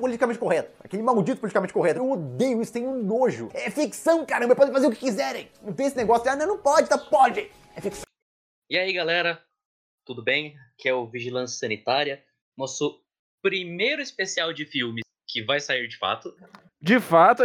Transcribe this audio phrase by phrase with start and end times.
[0.00, 0.72] politicamente correto.
[0.82, 2.00] Aquele maldito politicamente correto.
[2.00, 3.50] Eu odeio isso, tenho nojo.
[3.52, 5.50] É ficção, caramba, podem fazer o que quiserem.
[5.62, 6.96] Não tem esse negócio de, ah, não, não pode, tá?
[6.96, 7.50] Pode.
[7.76, 8.04] É ficção.
[8.68, 9.42] E aí, galera,
[10.06, 10.56] tudo bem?
[10.72, 12.24] Aqui é o Vigilância Sanitária,
[12.56, 13.02] nosso
[13.42, 16.34] primeiro especial de filmes que vai sair de fato.
[16.80, 17.42] De fato,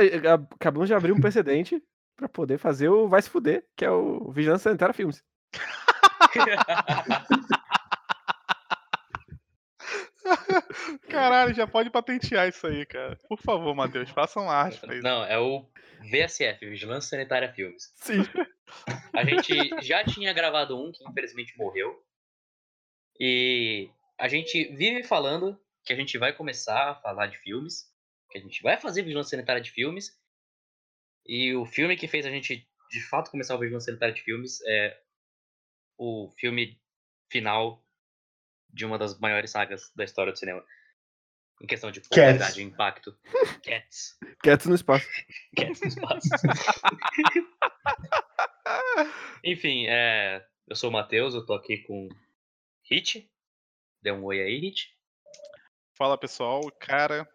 [0.55, 1.83] acabamos de abrir um precedente
[2.15, 5.21] pra poder fazer o Vai Se Fuder, que é o Vigilância Sanitária Filmes.
[11.09, 13.17] Caralho, já pode patentear isso aí, cara.
[13.27, 15.03] Por favor, Matheus, faça uma arte pra isso.
[15.03, 15.65] Não, é o
[16.09, 17.91] VSF, Vigilância Sanitária Filmes.
[17.95, 18.23] Sim.
[19.13, 22.03] A gente já tinha gravado um que infelizmente morreu.
[23.19, 27.85] E a gente vive falando que a gente vai começar a falar de filmes,
[28.29, 30.09] que a gente vai fazer vigilância sanitária de filmes.
[31.25, 34.59] E o filme que fez a gente de fato começar a vigilância sanitária de filmes
[34.67, 34.99] é
[35.97, 36.79] o filme
[37.29, 37.84] final
[38.75, 40.61] de uma das maiores sagas da história do cinema.
[41.61, 43.17] Em questão de popularidade e impacto.
[43.63, 44.19] Cats.
[44.43, 45.07] Cats no espaço.
[45.55, 46.27] Cats no espaço.
[49.43, 52.09] Enfim, é, eu sou o Matheus, eu tô aqui com
[52.83, 53.31] Hit.
[54.01, 54.93] Dê um oi aí, Hit.
[55.97, 57.25] Fala pessoal, cara,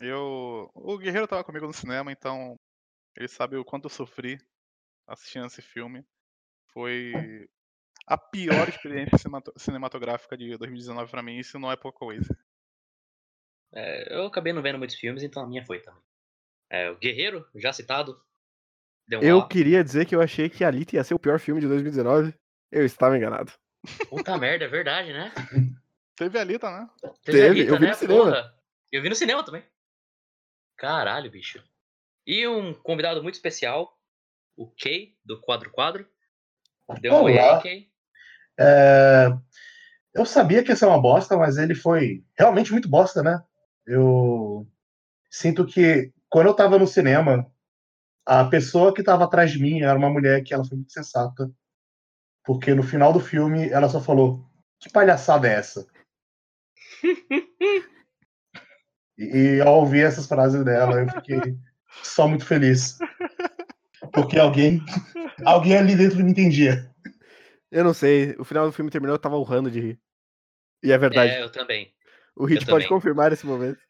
[0.00, 0.70] eu.
[0.74, 2.58] O Guerreiro tava comigo no cinema, então
[3.14, 4.38] ele sabe o quanto eu sofri
[5.06, 6.02] assistindo esse filme.
[6.72, 7.46] Foi
[8.06, 12.36] a pior experiência cinemato- cinematográfica de 2019 pra mim, isso não é pouca coisa.
[13.74, 16.00] É, eu acabei não vendo muitos filmes, então a minha foi também.
[16.70, 18.20] É, o Guerreiro, já citado.
[19.06, 21.60] Deu um Eu queria dizer que eu achei que Alita ia ser o pior filme
[21.60, 22.34] de 2019.
[22.70, 23.52] Eu estava enganado.
[24.08, 25.32] Puta merda, é verdade, né?
[26.16, 26.90] Teve a Alita, né?
[27.24, 27.88] Teve, eu vi né?
[27.88, 28.24] no cinema.
[28.24, 28.58] Porra.
[28.90, 29.64] Eu vi no cinema também.
[30.76, 31.62] Caralho, bicho.
[32.26, 34.00] E um convidado muito especial,
[34.56, 36.08] o Kay, do Quadro Quadro.
[37.00, 37.62] Deu um oi aí.
[37.62, 37.92] Kay.
[38.58, 39.28] É,
[40.14, 43.42] Eu sabia que ia ser uma bosta, mas ele foi realmente muito bosta, né?
[43.86, 44.66] Eu
[45.30, 47.46] sinto que quando eu tava no cinema,
[48.26, 51.50] a pessoa que tava atrás de mim era uma mulher que ela foi muito sensata.
[52.44, 54.44] Porque no final do filme ela só falou:
[54.80, 55.86] Que palhaçada é essa?
[59.18, 61.56] E, e ao ouvir essas frases dela, eu fiquei
[62.02, 62.98] só muito feliz.
[64.12, 64.82] Porque alguém,
[65.44, 66.90] alguém ali dentro me entendia.
[67.70, 70.00] Eu não sei, o final do filme terminou, eu tava urrando de rir.
[70.82, 71.32] E é verdade.
[71.32, 71.92] É, eu também.
[72.36, 72.88] o Hit eu pode também.
[72.88, 73.80] confirmar esse momento.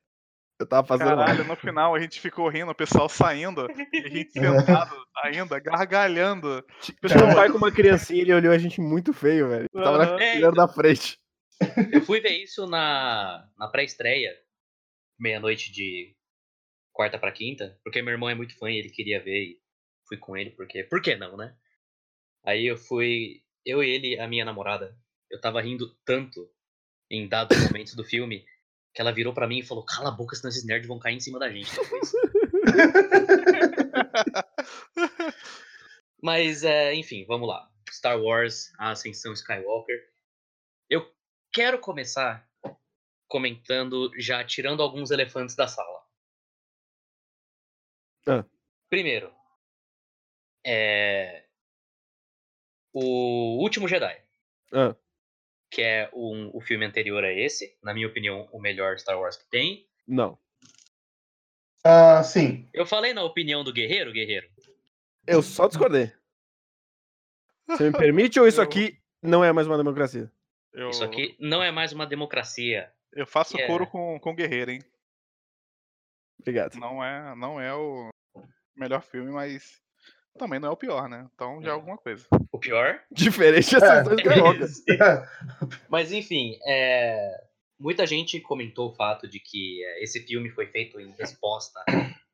[0.58, 1.08] Eu tava fazendo.
[1.08, 5.58] Caralho, no final a gente ficou rindo, o pessoal saindo, e a gente sentado ainda,
[5.58, 6.64] gargalhando.
[6.80, 9.66] Tinha um pai com uma criancinha, ele olhou a gente muito feio, velho.
[9.72, 11.18] Eu Tava na fileira da frente.
[11.92, 14.34] Eu fui ver isso na, na pré-estreia,
[15.18, 16.16] meia-noite de
[16.90, 19.60] quarta pra quinta, porque meu irmão é muito fã e ele queria ver e
[20.08, 20.84] fui com ele, porque.
[20.84, 21.54] Por que não, né?
[22.44, 23.42] Aí eu fui.
[23.66, 24.96] Eu e ele, a minha namorada,
[25.28, 26.48] eu tava rindo tanto
[27.10, 28.46] em dados momentos do filme
[28.94, 31.16] que ela virou pra mim e falou: Cala a boca, senão esses nerds vão cair
[31.16, 32.12] em cima da gente depois.
[36.22, 37.68] Mas, é, enfim, vamos lá.
[37.90, 39.96] Star Wars, a Ascensão Skywalker.
[40.88, 41.12] Eu
[41.52, 42.48] quero começar
[43.28, 46.06] comentando, já tirando alguns elefantes da sala.
[48.26, 48.44] Ah.
[48.88, 49.34] Primeiro,
[50.64, 51.45] é.
[52.98, 54.22] O Último Jedi,
[54.72, 54.96] Ah,
[55.70, 59.36] que é um, o filme anterior a esse, na minha opinião, o melhor Star Wars
[59.36, 59.86] que tem.
[60.06, 60.38] não.
[61.84, 62.68] Ah, sim.
[62.72, 64.48] Eu falei na opinião do Guerreiro, Guerreiro.
[65.26, 66.10] Eu só discordei.
[67.68, 70.32] Você me permite ou isso Eu- aqui não é mais uma democracia?
[70.72, 72.90] Eu, Isso aqui não é mais uma democracia.
[73.12, 73.72] eu faço Yeah.
[73.72, 74.80] coro com, com o Guerreiro, hein?
[76.40, 76.76] Obrigado.
[76.76, 78.08] Não é, não é o
[78.74, 79.80] melhor filme, mas
[80.36, 81.28] também não é o pior, né?
[81.34, 82.26] Então já é alguma coisa.
[82.52, 83.02] O pior.
[83.10, 83.78] Diferente É.
[83.78, 84.84] essas duas trocas.
[85.88, 87.44] Mas enfim, é,
[87.78, 91.82] muita gente comentou o fato de que é, esse filme foi feito em resposta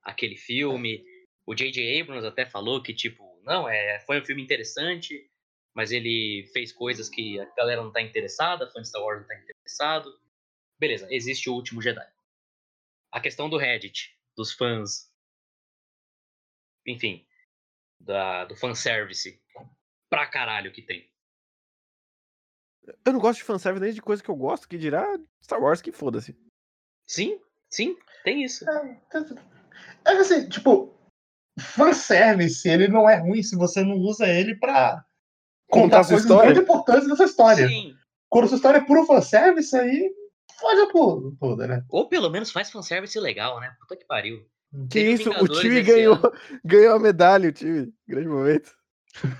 [0.02, 1.04] àquele filme.
[1.46, 2.00] O J.J.
[2.00, 5.28] Abrams até falou que, tipo, não, é, foi um filme interessante,
[5.74, 9.26] mas ele fez coisas que a galera não tá interessada, fã de Star Wars não
[9.26, 10.12] tá interessado.
[10.78, 12.06] Beleza, existe o último Jedi.
[13.10, 15.10] A questão do Reddit, dos fãs,
[16.86, 17.24] enfim,
[18.04, 19.40] da, do fanservice,
[20.10, 21.10] pra caralho que tem.
[23.04, 25.06] Eu não gosto de fanservice nem de coisa que eu gosto, que dirá
[25.42, 26.36] Star Wars que foda-se.
[27.06, 27.40] Sim,
[27.70, 28.64] sim, tem isso.
[30.04, 30.92] É assim, tipo,
[31.60, 35.04] fanservice, ele não é ruim se você não usa ele pra
[35.70, 36.50] Contar contar sua coisas história.
[36.50, 37.68] muito importantes da sua história.
[37.68, 37.96] Sim,
[38.28, 40.12] Quando sua história é puro fanservice, aí
[40.60, 41.84] fode a porra toda, né?
[41.88, 43.74] Ou pelo menos faz fanservice legal, né?
[43.80, 44.44] Puta que pariu.
[44.72, 46.32] Que Teve isso, o time ganhou, ano.
[46.64, 47.92] ganhou a medalha, o time.
[48.08, 48.74] Grande momento.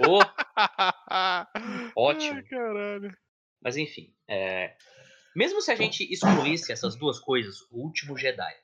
[0.06, 0.18] Ô,
[1.96, 2.34] Ótimo.
[2.36, 3.16] Ai, caralho.
[3.62, 4.14] mas enfim.
[4.28, 4.76] é,
[5.34, 8.54] Mesmo se a gente excluísse essas duas coisas, o último Jedi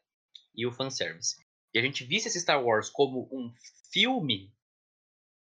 [0.54, 1.36] e o fanservice.
[1.74, 3.50] E a gente visse esse Star Wars como um
[3.90, 4.52] filme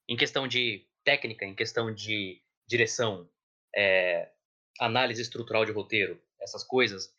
[0.10, 3.30] em questão de técnica, em questão de direção,
[3.76, 4.32] é,
[4.80, 7.14] análise estrutural de roteiro, essas coisas,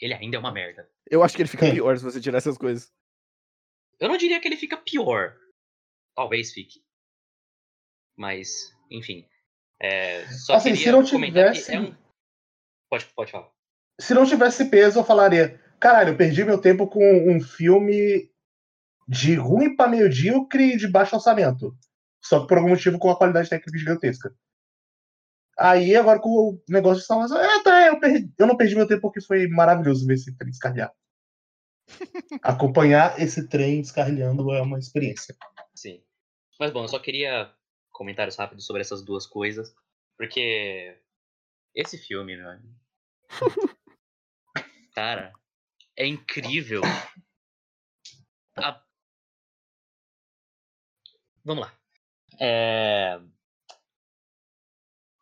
[0.00, 0.88] ele ainda é uma merda.
[1.08, 1.72] Eu acho que ele fica Sim.
[1.72, 2.92] pior se você tirar essas coisas.
[4.00, 5.36] Eu não diria que ele fica pior.
[6.16, 6.82] Talvez fique.
[8.16, 9.26] Mas, enfim.
[9.80, 11.94] É, só Assim, se não tivesse- que é um...
[12.90, 13.50] Pode, pode falar.
[14.00, 18.30] Se não tivesse peso, eu falaria: caralho, eu perdi meu tempo com um filme
[19.06, 21.76] de ruim pra medíocre e de baixo orçamento.
[22.22, 24.34] Só que por algum motivo com uma qualidade técnica gigantesca.
[25.58, 28.74] Aí, agora com o negócio de Star Wars, é, tá, eu, perdi- eu não perdi
[28.74, 30.92] meu tempo porque foi maravilhoso ver esse trem descarrilhar.
[32.42, 35.36] Acompanhar esse trem descarrilhando é uma experiência.
[35.74, 36.02] Sim.
[36.58, 37.52] Mas bom, eu só queria
[37.90, 39.74] comentários rápidos sobre essas duas coisas.
[40.16, 40.98] Porque
[41.74, 42.74] esse filme, meu amigo.
[44.94, 45.32] Cara,
[45.96, 46.82] é incrível.
[48.56, 48.82] A-
[51.44, 51.74] Vamos lá.
[52.38, 53.18] É,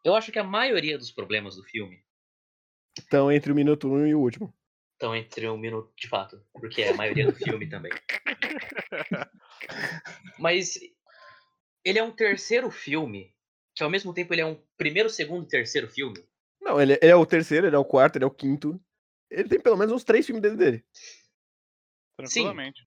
[0.05, 2.03] Eu acho que a maioria dos problemas do filme
[2.99, 4.53] Então, entre o minuto 1 um e o último.
[4.99, 7.93] Estão entre um minuto de fato, porque é a maioria do filme também.
[10.39, 10.75] Mas
[11.85, 13.33] ele é um terceiro filme,
[13.77, 16.19] que ao mesmo tempo ele é um primeiro, segundo e terceiro filme.
[16.61, 18.81] Não, ele, ele é o terceiro, ele é o quarto, ele é o quinto.
[19.31, 20.85] Ele tem pelo menos uns três filmes dentro dele.
[22.17, 22.85] Tranquilamente.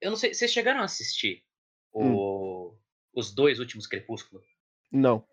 [0.00, 1.44] Eu não sei, vocês chegaram a assistir
[1.92, 2.76] o-
[3.14, 4.42] os dois últimos Crepúsculo?
[4.90, 5.24] Não.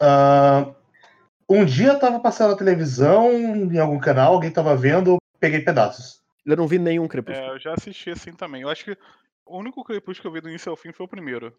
[0.00, 0.72] Ah,
[1.48, 6.22] um dia eu tava passando na televisão, em algum canal, alguém tava vendo, peguei pedaços.
[6.44, 7.46] Eu não vi nenhum Crepúsculo.
[7.46, 8.62] É, eu já assisti assim também.
[8.62, 8.96] Eu acho que
[9.46, 11.56] o único Crepúsculo que eu vi do início ao fim foi o primeiro.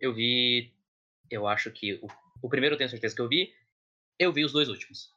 [0.00, 0.72] Eu vi.
[1.30, 1.94] Eu acho que.
[2.02, 2.06] O,
[2.42, 3.52] o primeiro eu tenho certeza que eu vi.
[4.18, 5.12] Eu vi os dois últimos.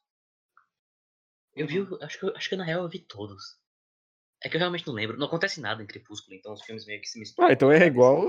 [1.56, 1.80] Eu vi.
[1.82, 3.58] o- Acho que, acho que na real eu vi todos.
[4.44, 5.18] É que eu realmente não lembro.
[5.18, 7.48] Não acontece nada em Crepúsculo, então os filmes meio que se misturam.
[7.48, 8.22] Ah, então é igual.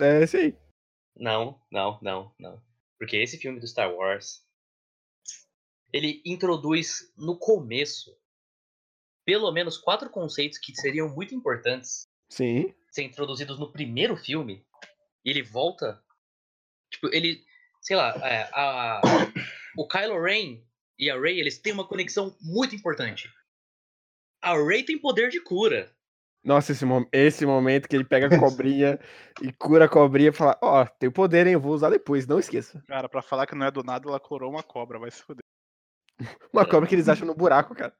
[0.00, 0.56] É esse aí.
[1.16, 2.62] Não, não, não, não.
[2.98, 4.46] Porque esse filme do Star Wars.
[5.92, 8.16] Ele introduz no começo.
[9.24, 12.74] Pelo menos quatro conceitos que seriam muito importantes Sim.
[12.90, 14.64] ser introduzidos no primeiro filme
[15.24, 16.02] e ele volta.
[16.90, 17.44] Tipo, ele.
[17.80, 19.00] Sei lá, é, a,
[19.76, 20.62] o Kylo Ren
[20.98, 23.32] e a Rey, eles têm uma conexão muito importante.
[24.42, 25.94] A Rey tem poder de cura.
[26.44, 28.98] Nossa, esse, mom- esse momento que ele pega a cobrinha
[29.42, 31.52] e cura a cobrinha e fala: Ó, tem poder, hein?
[31.54, 32.82] Eu vou usar depois, não esqueça.
[32.88, 35.42] Cara, pra falar que não é do nada, ela clorou uma cobra, vai se fuder.
[36.52, 37.94] Uma cobra que eles acham no buraco, cara.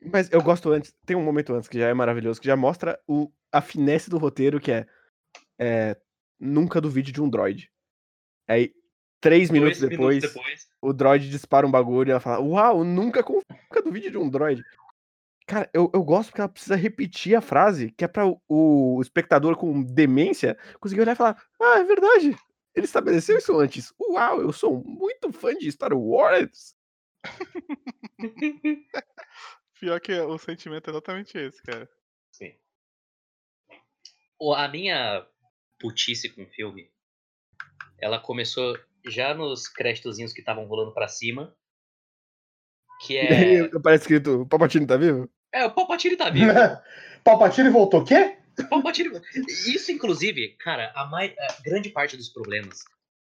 [0.00, 0.92] Mas eu gosto antes.
[1.06, 4.18] Tem um momento antes que já é maravilhoso, que já mostra o, a finesse do
[4.18, 4.86] roteiro, que é,
[5.58, 5.96] é.
[6.40, 7.70] Nunca duvide de um droid.
[8.48, 8.74] Aí,
[9.20, 10.68] três minutos, depois, minutos depois.
[10.82, 14.64] o droid dispara um bagulho e ela fala: Uau, nunca, nunca duvide de um droid.
[15.46, 19.02] Cara, eu, eu gosto porque ela precisa repetir a frase, que é pra o, o
[19.02, 22.36] espectador com demência conseguir olhar e falar: Ah, é verdade.
[22.74, 23.92] Ele estabeleceu isso antes.
[24.00, 26.74] Uau, eu sou muito fã de Star Wars.
[29.78, 31.88] Pior que o sentimento é exatamente esse, cara.
[32.30, 32.54] Sim.
[34.38, 35.26] O- A minha
[35.78, 36.90] putice com o filme,
[37.98, 41.54] ela começou já nos créditozinhos que estavam rolando pra cima.
[43.04, 43.68] Que é.
[43.80, 45.28] Parece escrito: Palpatine tá vivo?
[45.52, 46.50] É, o Palpatine tá vivo.
[47.24, 48.38] Palpatine voltou, quê?
[49.66, 52.84] Isso, inclusive, cara, a, mai- a grande parte dos problemas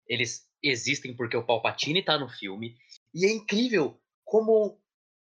[0.08, 2.76] eles existem porque o Palpatine tá no filme.
[3.14, 4.82] E é incrível como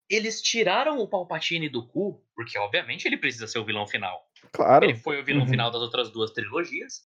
[0.09, 4.29] eles tiraram o Palpatine do cu, porque obviamente ele precisa ser o vilão final.
[4.53, 4.85] Claro.
[4.85, 5.49] Ele foi o vilão Uhum.
[5.49, 7.09] final das outras duas trilogias.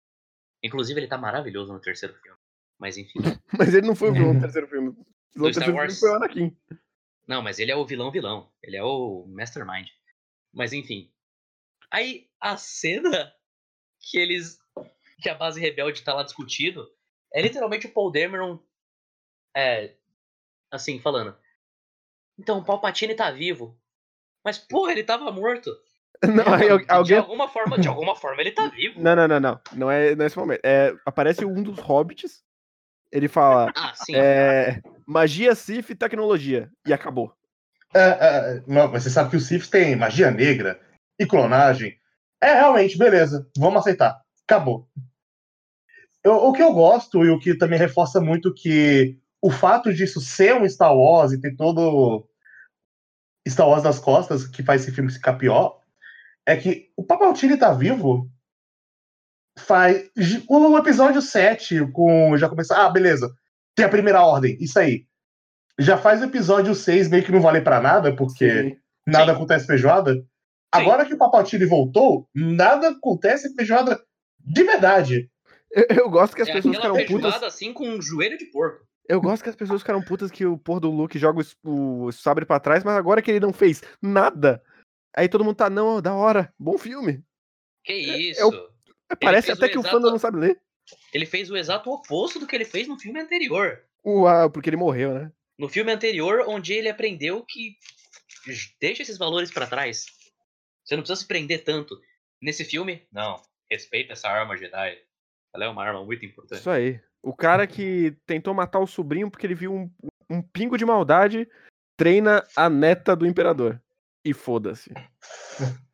[0.62, 2.38] Inclusive, ele tá maravilhoso no terceiro filme.
[2.78, 3.18] Mas enfim.
[3.58, 4.88] Mas ele não foi o vilão do terceiro filme.
[5.36, 5.98] O vilão do Star terceiro Wars.
[5.98, 6.56] filme foi o Anakin.
[7.26, 8.50] Não, mas ele é o vilão vilão.
[8.62, 9.86] Ele é o Mastermind.
[10.52, 11.12] Mas enfim.
[11.90, 13.32] Aí a cena
[14.00, 14.58] que eles.
[15.20, 16.88] que a base rebelde tá lá discutindo
[17.32, 18.58] é literalmente o Paul Dameron.
[19.56, 19.94] É.
[20.70, 21.36] Assim, falando.
[22.38, 23.78] Então, o Palpatine tá vivo.
[24.44, 25.70] Mas, porra, ele tava morto.
[26.24, 27.18] Não, É, mano, de alguém.
[27.18, 29.00] alguma forma, de alguma forma ele tá vivo.
[29.00, 29.60] Não, não, não, não.
[29.72, 30.60] Não é nesse momento.
[30.64, 32.42] É, aparece um dos hobbits.
[33.12, 34.14] Ele fala: Ah, sim.
[34.16, 36.70] é, magia, Sith e tecnologia.
[36.86, 37.32] E acabou.
[37.94, 40.80] É, é, não, mas você sabe que o Sith tem magia negra
[41.18, 41.98] e clonagem.
[42.40, 43.48] É, realmente, beleza.
[43.56, 44.20] Vamos aceitar.
[44.48, 44.88] Acabou.
[46.24, 50.20] Eu- o que eu gosto e o que também reforça muito que o fato disso
[50.20, 52.28] ser um Star Wars e ter todo
[53.48, 55.80] Star Wars nas costas que faz esse filme ficar pior
[56.46, 58.30] é que o Palpatine tá vivo
[59.58, 60.08] faz
[60.48, 63.32] o episódio 7 com já começar, ah, beleza.
[63.74, 65.06] Tem a primeira ordem, isso aí.
[65.78, 68.76] Já faz o episódio 6 meio que não vale pra nada, porque Sim.
[69.06, 69.30] nada Sim.
[69.36, 70.24] acontece feijoada.
[70.72, 74.02] Agora que o Papatini voltou, nada acontece feijoada
[74.38, 75.30] de verdade.
[75.70, 77.42] Eu, eu gosto que as É pessoas ficaram putas.
[77.42, 78.86] assim com um joelho de porco.
[79.08, 82.12] Eu gosto que as pessoas ficaram putas que o porra do Luke joga o, o
[82.12, 84.62] sabre pra trás, mas agora que ele não fez nada.
[85.16, 87.24] Aí todo mundo tá, não, da hora, bom filme.
[87.84, 88.46] Que é isso?
[88.46, 88.68] o-
[89.18, 90.60] Parece fez até o que o exato- fã não sabe ler.
[91.14, 93.80] Ele fez o exato oposto do que ele fez no filme anterior.
[94.04, 95.32] Uau, porque ele morreu, né?
[95.58, 97.76] No filme anterior, onde ele aprendeu que
[98.80, 100.04] deixa esses valores pra trás.
[100.88, 102.00] Você não precisa se prender tanto.
[102.40, 103.42] Nesse filme, não.
[103.70, 104.98] Respeita essa arma Jedi.
[105.54, 106.60] Ela é uma arma muito importante.
[106.60, 106.98] Isso aí.
[107.22, 109.90] O cara que tentou matar o sobrinho porque ele viu um,
[110.30, 111.46] um pingo de maldade,
[111.94, 113.82] treina a neta do imperador.
[114.24, 114.90] E foda-se.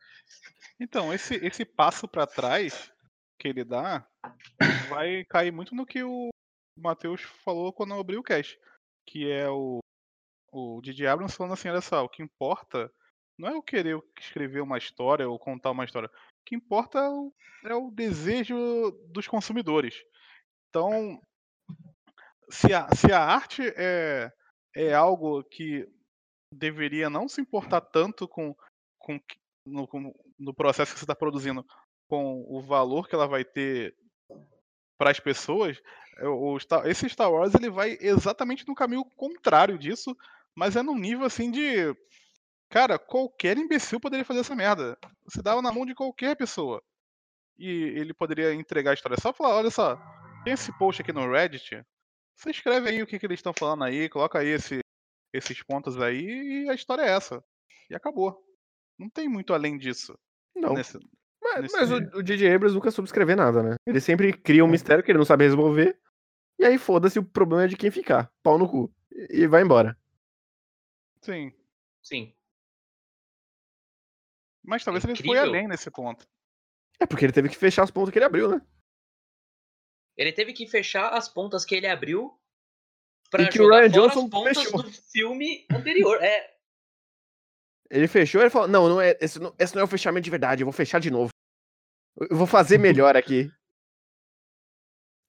[0.81, 2.93] Então, esse, esse passo pra trás
[3.39, 4.05] que ele dá
[4.91, 6.31] vai cair muito no que o
[6.77, 8.59] Matheus falou quando eu abri o cast.
[9.07, 9.79] Que é o,
[10.53, 12.93] o Didi Abrams falando assim, olha só, o que importa
[13.39, 16.09] não é eu querer escrever uma história ou contar uma história.
[16.09, 17.33] O que importa é o,
[17.67, 18.57] é o desejo
[19.09, 19.95] dos consumidores.
[20.69, 21.21] Então,
[22.51, 24.31] se a, se a arte é,
[24.75, 25.89] é algo que
[26.53, 28.55] deveria não se importar tanto com,
[28.99, 29.19] com,
[29.67, 31.65] no, com- no processo que você está produzindo,
[32.09, 33.95] com o valor que ela vai ter
[34.99, 35.81] para as pessoas,
[36.19, 40.17] é, o esse Star Wars ele vai exatamente no caminho contrário disso,
[40.55, 41.95] mas é num nível assim de.
[42.75, 44.99] Cara, qualquer imbecil poderia fazer essa merda.
[45.25, 46.83] Você dava na mão de qualquer pessoa.
[47.57, 49.17] E ele poderia entregar a história.
[49.21, 49.95] Só falar, olha só,
[50.43, 51.85] tem esse post aqui no Reddit.
[52.37, 54.81] Você escreve aí o que, que eles estão falando aí, coloca aí esse-
[55.33, 57.41] esses pontos aí e a história é essa.
[57.89, 58.45] E acabou.
[58.99, 60.19] Não tem muito além disso.
[60.57, 60.75] Não.
[60.75, 60.99] nesse-
[61.41, 62.53] Mas, nesse- mas o, o J.J.
[62.53, 63.77] Abrams nunca soube escrever nada, né?
[63.87, 65.97] Ele sempre cria um mistério que ele não sabe resolver.
[66.59, 68.33] E aí foda-se, o problema é de quem ficar.
[68.43, 68.93] Pau no cu.
[69.31, 69.97] E vai embora.
[71.21, 71.53] Sim.
[72.03, 72.35] Sim.
[74.65, 75.43] Mas talvez ele foi Incrível.
[75.49, 76.27] além nesse ponto.
[76.99, 78.61] É porque ele teve que fechar as pontas que ele abriu, né?
[80.17, 82.39] Ele teve que fechar as pontas que ele abriu
[83.31, 84.83] pra E que o Ryan Johnson as pontas fechou.
[84.83, 86.23] do filme anterior.
[86.23, 86.55] É,
[87.91, 90.25] Ele fechou e ele falou: Não, não é, esse, não, esse não é o fechamento
[90.25, 91.31] de verdade, eu vou fechar de novo.
[92.31, 93.51] Eu vou fazer melhor aqui.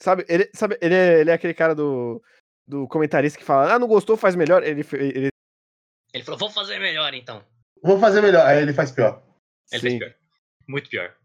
[0.01, 2.21] Sabe, ele, sabe, ele, é, ele é aquele cara do,
[2.67, 4.61] do comentarista que fala: Ah, não gostou, faz melhor.
[4.61, 5.29] Ele, ele
[6.13, 7.45] ele falou, vou fazer melhor então.
[7.83, 8.45] Vou fazer melhor.
[8.45, 9.21] Aí ele faz pior.
[9.71, 9.87] Ele Sim.
[9.89, 10.15] fez pior.
[10.67, 11.15] Muito pior.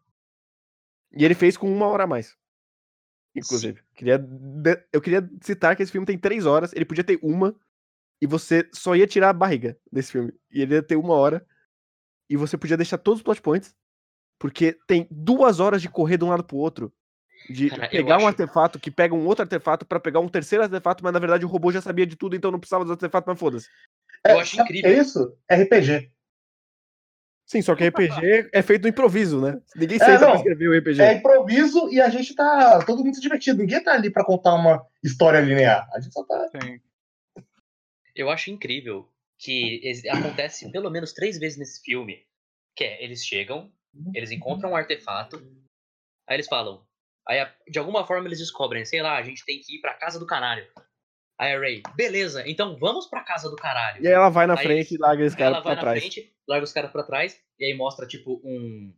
[1.13, 2.37] E ele fez com uma hora a mais.
[3.35, 3.81] Inclusive.
[3.95, 7.55] Queria, de- eu queria citar que esse filme tem três horas, ele podia ter uma,
[8.21, 10.33] e você só ia tirar a barriga desse filme.
[10.51, 11.47] E ele ia ter uma hora,
[12.29, 13.75] e você podia deixar todos os plot points,
[14.39, 16.93] porque tem duas horas de correr de um lado pro outro.
[17.49, 20.63] De Cara, pegar um acho- artefato que pega um outro artefato pra pegar um terceiro
[20.65, 23.27] artefato, mas na verdade o robô já sabia de tudo, então não precisava dos artefatos,
[23.29, 23.69] mas foda-se.
[24.27, 24.91] Eu acho o que incrível.
[24.91, 25.39] É isso?
[25.51, 26.13] RPG.
[27.51, 29.61] Sim, só que RPG é feito no improviso, né?
[29.75, 31.03] Ninguém É, senta pra escrever o RPG.
[31.03, 33.59] É improviso e a gente tá todo mundo se divertindo.
[33.59, 35.91] Ninguém tá ali pra contar uma história linear.
[35.93, 36.49] A gente só tá.
[36.51, 36.81] Sim.
[38.15, 42.25] Eu acho incrível que acontece pelo menos três vezes nesse filme.
[42.77, 43.69] Que é, eles chegam,
[44.15, 45.45] eles encontram um artefato,
[46.29, 46.87] aí eles falam.
[47.27, 50.21] Aí, de alguma forma, eles descobrem, sei lá, a gente tem que ir pra casa
[50.21, 50.65] do caralho.
[51.41, 54.05] Aí a Ray, beleza, então vamos pra casa do caralho.
[54.05, 55.75] E aí ela vai na Aí frente e larga esse Aí cara ela vai pra
[55.75, 55.99] na trás.
[55.99, 58.95] frente, larga os caras pra trás, e aí mostra, tipo, um.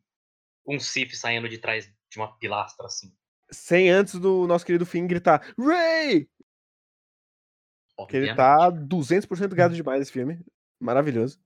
[0.67, 3.15] Um Sif saindo de trás de uma pilastra, assim.
[3.49, 6.29] Sem antes do nosso querido Finn gritar Ray!
[8.09, 10.41] Que ele tá 200% gado demais esse filme.
[10.81, 11.41] Maravilhoso.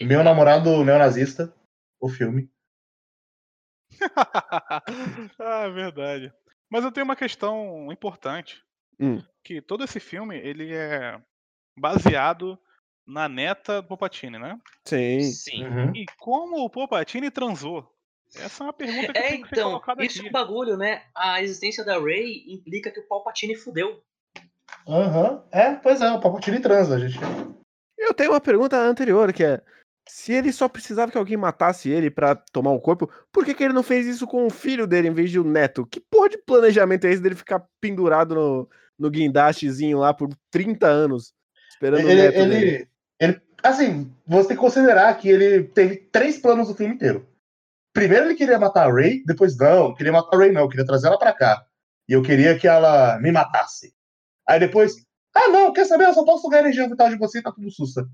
[0.00, 1.54] Meu namorado neonazista,
[2.00, 2.50] o filme.
[5.38, 6.32] ah, é verdade.
[6.68, 8.60] Mas eu tenho uma questão importante.
[8.98, 9.22] Hum.
[9.46, 11.20] Que todo esse filme, ele é
[11.78, 12.58] baseado
[13.06, 14.58] na neta do Popatini, né?
[14.84, 15.20] Sim.
[15.20, 15.64] Sim.
[15.64, 15.94] Uhum.
[15.94, 17.88] E como o Popatini transou?
[18.34, 20.76] Essa é uma pergunta que É, tem que ser então, colocada isso é um bagulho,
[20.76, 21.04] né?
[21.14, 24.02] A existência da Ray implica que o Palpatine fudeu.
[24.88, 25.44] Aham.
[25.52, 27.20] É, pois é, o Palpatine transa, gente.
[27.96, 29.62] Eu tenho uma pergunta anterior, que é.
[30.08, 33.62] Se ele só precisava que alguém matasse ele pra tomar o corpo, por que, que
[33.62, 35.86] ele não fez isso com o filho dele em vez de o neto?
[35.86, 40.86] Que porra de planejamento é esse dele ficar pendurado no, no guindastezinho lá por 30
[40.86, 41.32] anos,
[41.70, 42.54] esperando o Ele, neto dele?
[42.56, 42.88] ele,
[43.20, 47.28] ele- assim, você tem que considerar que ele teve três planos o filme inteiro.
[47.92, 51.06] Primeiro ele queria matar a Ray, depois não, queria matar a Ray não, queria trazer
[51.08, 51.64] ela pra cá.
[52.08, 53.92] E eu queria que ela me matasse.
[54.48, 54.94] Aí depois,
[55.34, 56.04] ah não, quer saber?
[56.06, 58.06] Eu só posso sugar a energia vital de você e tá tudo sussa.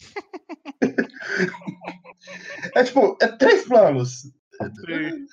[2.74, 4.22] é tipo, é três planos.
[4.22, 5.26] Sim.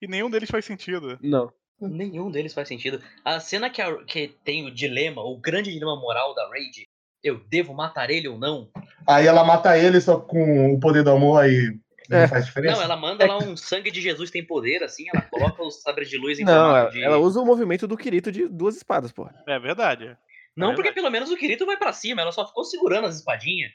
[0.00, 1.18] E nenhum deles faz sentido.
[1.22, 1.52] Não.
[1.88, 3.02] Nenhum deles faz sentido.
[3.24, 6.84] A cena que, a- que tem o dilema, o grande dilema moral da Raid,
[7.24, 8.68] Eu devo matar ele ou não?
[9.06, 11.78] Aí ela mata ele só com o poder do amor aí
[12.10, 12.22] É.
[12.22, 12.74] não faz diferença.
[12.76, 16.10] Não, ela manda lá um sangue de Jesus tem poder, assim, ela coloca os sabres
[16.10, 17.02] de luz em Não, formato ela, de...
[17.04, 19.30] ela usa o movimento do Kirito de duas espadas, pô.
[19.46, 20.16] É verdade.
[20.56, 20.94] Não, É porque verdade.
[20.96, 23.70] pelo menos o Kirito vai pra cima, ela só ficou segurando as espadinhas.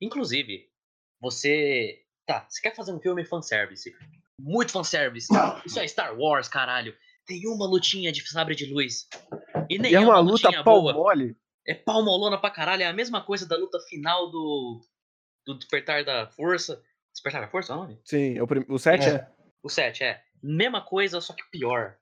[0.00, 0.68] Inclusive,
[1.20, 2.02] você.
[2.26, 3.92] Tá, você quer fazer um filme fanservice?
[4.40, 5.28] Muito fanservice.
[5.64, 6.94] Isso é Star Wars, caralho.
[7.26, 9.08] Tem uma lutinha de sabre de luz.
[9.68, 10.92] E nem E é uma luta lutinha pau boa.
[10.92, 11.36] mole.
[11.66, 12.82] É palmolona pra caralho.
[12.82, 14.80] É a mesma coisa da luta final do.
[15.44, 16.82] Do Despertar da Força.
[17.12, 18.00] Despertar da Força é o nome?
[18.04, 19.10] Sim, o, prim- o 7 é.
[19.14, 19.28] É.
[19.62, 20.22] O 7, é.
[20.42, 21.96] Mesma coisa, só que pior.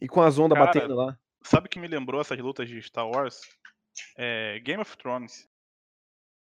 [0.00, 1.18] E com as ondas Cara, batendo lá.
[1.42, 3.40] Sabe o que me lembrou essas lutas de Star Wars?
[4.16, 5.48] É Game of Thrones.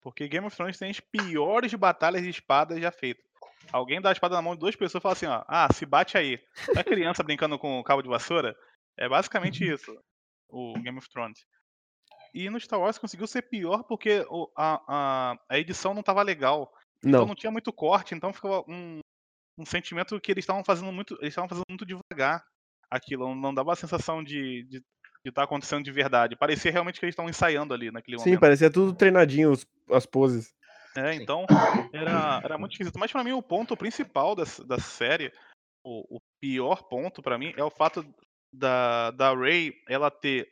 [0.02, 3.24] Porque Game of Thrones tem as piores batalhas de espadas já feitas.
[3.70, 5.84] Alguém dá a espada na mão de duas pessoas e fala assim, ó, ah, se
[5.86, 6.38] bate aí.
[6.76, 8.54] É criança brincando com o cabo de vassoura?
[8.98, 9.96] É basicamente isso,
[10.48, 11.38] o Game of Thrones.
[12.34, 14.26] E no Star Wars conseguiu ser pior porque
[14.56, 16.70] a, a, a edição não tava legal.
[17.04, 17.28] Então Não.
[17.28, 19.00] não tinha muito corte, então ficava um,
[19.58, 21.14] um sentimento que eles estavam fazendo muito.
[21.20, 22.42] Eles estavam fazendo muito devagar
[22.90, 23.26] aquilo.
[23.28, 24.80] Não, não dava a sensação de estar
[25.24, 26.36] de, estar acontecendo de verdade.
[26.36, 28.40] Parecia realmente que eles estavam ensaiando ali naquele Sim, momento.
[28.40, 30.54] parecia tudo treinadinho os- as poses.
[30.96, 31.22] É, Sim.
[31.22, 31.46] então
[31.92, 32.98] era, era muito esquisito.
[32.98, 35.32] Mas pra mim o ponto principal dessa, da série,
[35.84, 38.04] o, o pior ponto pra mim, é o fato
[38.52, 40.48] da, da Rey ela ter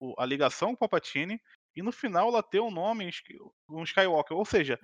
[0.00, 1.40] o- a ligação com o Palpatine
[1.76, 3.10] e no final ela ter o nome
[3.70, 4.36] um Skywalker.
[4.36, 4.78] Ou seja,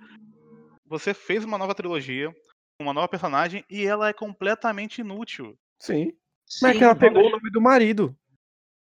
[0.85, 2.33] você fez uma nova trilogia,
[2.81, 5.57] uma nova personagem e ela é completamente inútil.
[5.81, 6.11] Sim.
[6.59, 8.15] Como é que ela Sim, pegou o nome do marido?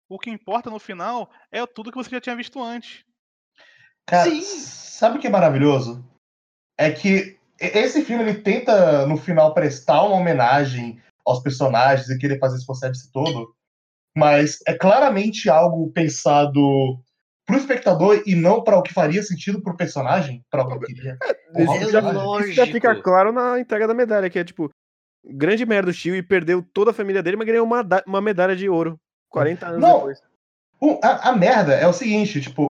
[0.07, 3.03] O que importa no final é tudo que você já tinha visto antes.
[4.07, 4.41] Cara, Sim.
[4.41, 6.03] sabe o que é maravilhoso?
[6.77, 12.37] É que esse filme ele tenta, no final, prestar uma homenagem aos personagens e querer
[12.37, 13.55] fazer esse conceito todo,
[14.15, 16.99] mas é claramente algo pensado
[17.45, 21.17] pro espectador e não para o que faria sentido pro personagem, para o que queria.
[21.57, 22.41] Isso É já, lógico.
[22.41, 24.69] isso já fica claro na entrega da medalha, que é tipo,
[25.23, 28.55] grande merda o Tio e perdeu toda a família dele, mas ganhou uma, uma medalha
[28.55, 28.99] de ouro.
[29.29, 29.95] 40 anos Não.
[29.97, 30.19] depois.
[30.79, 32.67] O- a, a merda é o seguinte, tipo,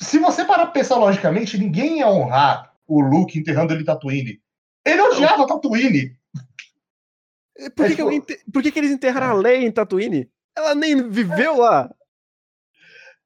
[0.00, 4.40] se você parar pra pensar logicamente, ninguém ia honrar o Luke enterrando ele em Tatooine.
[4.84, 6.16] Ele odiava Tatooine.
[7.54, 10.30] Por que, É, que, tipo- ente- por que, que eles enterraram a Leia em Tatooine?
[10.56, 11.94] Ela nem viveu lá.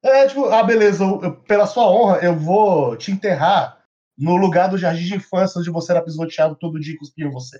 [0.03, 3.83] É tipo, ah, beleza, eu- eu- pela sua honra, eu vou te enterrar
[4.17, 7.59] no lugar do jardim de infância onde você era pisoteado todo dia e cuspiam você.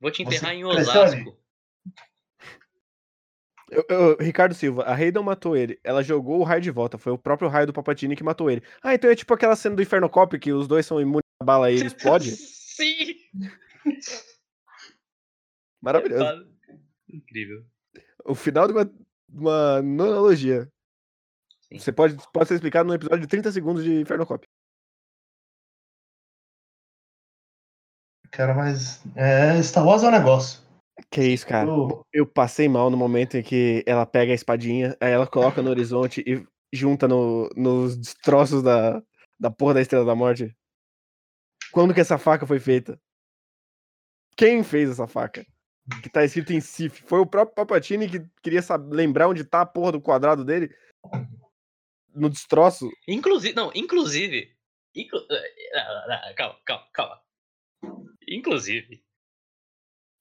[0.00, 1.34] Vou te Você enterrar em pressione.
[3.70, 5.78] Eu- eu- Ricardo Silva, a não matou ele.
[5.82, 6.98] Ela jogou o raio de volta.
[6.98, 8.62] Foi o próprio raio do Papatini que matou ele.
[8.82, 11.44] Ah, então é tipo aquela cena do Inferno Cop que os dois são imunes à
[11.44, 12.30] bala e ele explode?
[12.74, 13.14] Sim!
[15.80, 16.46] Maravilhoso.
[17.08, 17.64] Incrível.
[18.24, 18.90] O final de uma,
[19.28, 20.68] uma nonologia.
[21.62, 21.78] Sim.
[21.78, 24.46] Você pode, pode ser explicado num episódio de 30 segundos de Inferno Cop.
[28.30, 30.63] Cara, mas é, Star Wars é um negócio.
[31.10, 31.68] Que isso, cara.
[31.68, 35.60] Eu- Eu passei mal no momento em que ela pega a espadinha, aí ela coloca
[35.62, 39.02] no horizonte e junta no, nos destroços da,
[39.38, 40.54] da porra da Estrela da Morte.
[41.72, 43.00] Quando que essa faca foi feita?
[44.36, 45.44] Quem fez essa faca?
[46.02, 47.02] Que tá escrito em Sif.
[47.06, 50.74] Foi o próprio Papatini que queria saber, lembrar onde tá a porra do quadrado dele?
[52.14, 52.88] No destroço?
[53.06, 54.54] Inclusive, não, inclusive.
[54.94, 57.20] inclu- ah, ah, Calma, calma, calma.
[58.28, 59.03] Inclusive,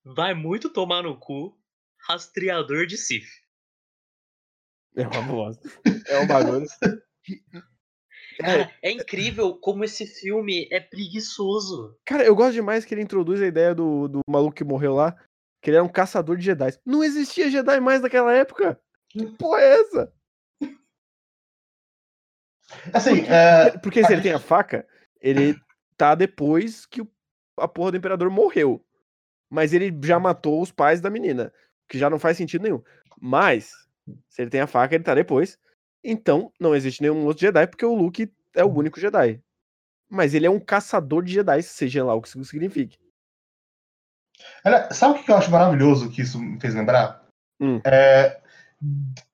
[0.03, 1.57] vai muito tomar no cu
[2.07, 3.27] rastreador de Sif.
[4.95, 5.69] É uma bosta.
[6.07, 6.65] É um bagulho.
[8.39, 11.95] É, Cara, é incrível como esse filme é preguiçoso.
[12.03, 15.15] Cara, eu gosto demais que ele introduz a ideia do, do maluco que morreu lá,
[15.61, 16.71] que ele era um caçador de Jedi.
[16.83, 18.81] Não existia Jedi mais naquela época.
[19.09, 20.13] Que porra é essa?
[22.91, 24.87] Assim, é, Porque se ele tem a faca,
[25.21, 25.55] ele
[25.95, 27.11] tá depois que o-
[27.57, 28.83] a porra do imperador morreu.
[29.53, 31.53] Mas ele já matou os pais da menina,
[31.87, 32.81] que já não faz sentido nenhum.
[33.21, 33.71] Mas,
[34.27, 35.59] se ele tem a faca, ele tá depois.
[36.03, 39.39] Então, não existe nenhum outro Jedi, porque o Luke é o único Jedi.
[40.09, 42.97] Mas ele é um caçador de Jedi, seja lá o que isso signifique.
[44.65, 47.23] olha, sabe o que eu acho maravilhoso que isso me fez lembrar?
[47.61, 47.79] Hum.
[47.85, 48.41] É,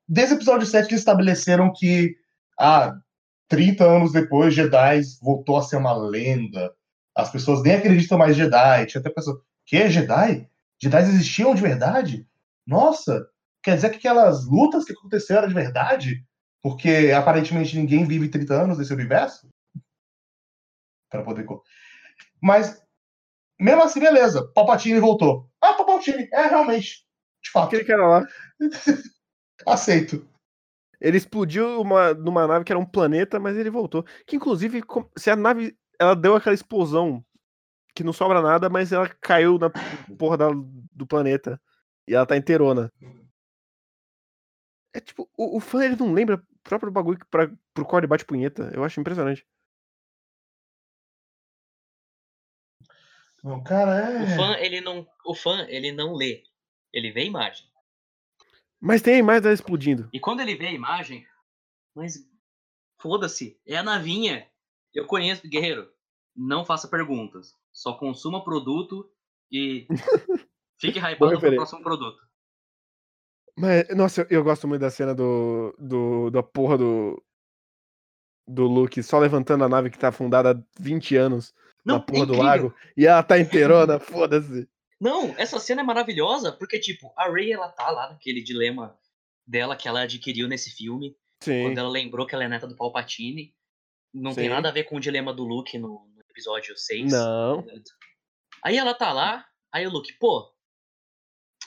[0.05, 2.17] desde o episódio 7 que estabeleceram que
[2.59, 2.99] ah,
[3.47, 6.73] 30 anos depois, Jedi voltou a ser uma lenda.
[7.15, 8.85] As pessoas nem acreditam mais em Jedi.
[8.85, 10.49] Tinha até pessoa, que Jedi?
[10.81, 12.27] Jedi existiam de verdade?
[12.65, 13.29] Nossa,
[13.61, 16.25] quer dizer que aquelas lutas que aconteceram eram de verdade?
[16.59, 19.47] Porque aparentemente ninguém vive 30 anos nesse universo?
[21.11, 21.45] Para poder.
[22.41, 22.83] Mas,
[23.59, 24.51] mesmo assim, beleza.
[24.55, 25.47] Palpatine voltou.
[25.61, 27.05] Ah, Palpatine, é realmente.
[27.43, 27.67] De fato.
[27.67, 28.27] Aquele cara lá.
[29.67, 30.27] Aceito.
[30.99, 34.03] Ele explodiu uma, numa nave que era um planeta, mas ele voltou.
[34.25, 34.81] Que inclusive,
[35.15, 37.23] se a nave ela deu aquela explosão
[37.95, 39.69] que não sobra nada, mas ela caiu na
[40.17, 40.49] porra da-
[40.91, 41.61] do planeta.
[42.07, 42.91] E ela tá inteirona.
[44.93, 48.07] É tipo, o, o fã ele não lembra o próprio bagulho pra, pro qual ele
[48.07, 48.71] bate punheta.
[48.73, 49.45] Eu acho impressionante.
[53.43, 54.35] Não, cara, O é.
[54.35, 56.43] fã, ele não, o fã, ele não lê.
[56.91, 57.67] Ele vê a imagem.
[58.79, 60.09] Mas tem a imagem dela explodindo.
[60.11, 61.25] E quando ele vê a imagem,
[61.95, 62.25] mas
[62.99, 64.49] foda-se, é a navinha.
[64.93, 65.89] Eu conheço, guerreiro.
[66.35, 67.53] Não faça perguntas.
[67.71, 69.09] Só consuma produto
[69.51, 69.87] e
[70.79, 72.21] fique hypando pro próximo produto.
[73.57, 75.75] Mas, nossa, eu, eu gosto muito da cena do.
[75.77, 77.21] do da porra do.
[78.47, 81.53] Do Luke só levantando a nave que tá afundada há 20 anos
[81.85, 82.73] Não, na porra é do lago.
[82.97, 84.67] E ela tá inteirona, foda-se.
[84.99, 88.97] Não, essa cena é maravilhosa porque, tipo, a Rey, ela tá lá naquele dilema
[89.45, 91.15] dela que ela adquiriu nesse filme.
[91.41, 91.63] Sim.
[91.63, 93.53] Quando ela lembrou que ela é neta do Palpatine.
[94.13, 94.49] Não tem Sim.
[94.49, 97.11] nada a ver com o dilema do Luke no, no episódio 6.
[97.11, 97.65] Não.
[98.63, 100.49] Aí ela tá lá, aí o Luke, pô,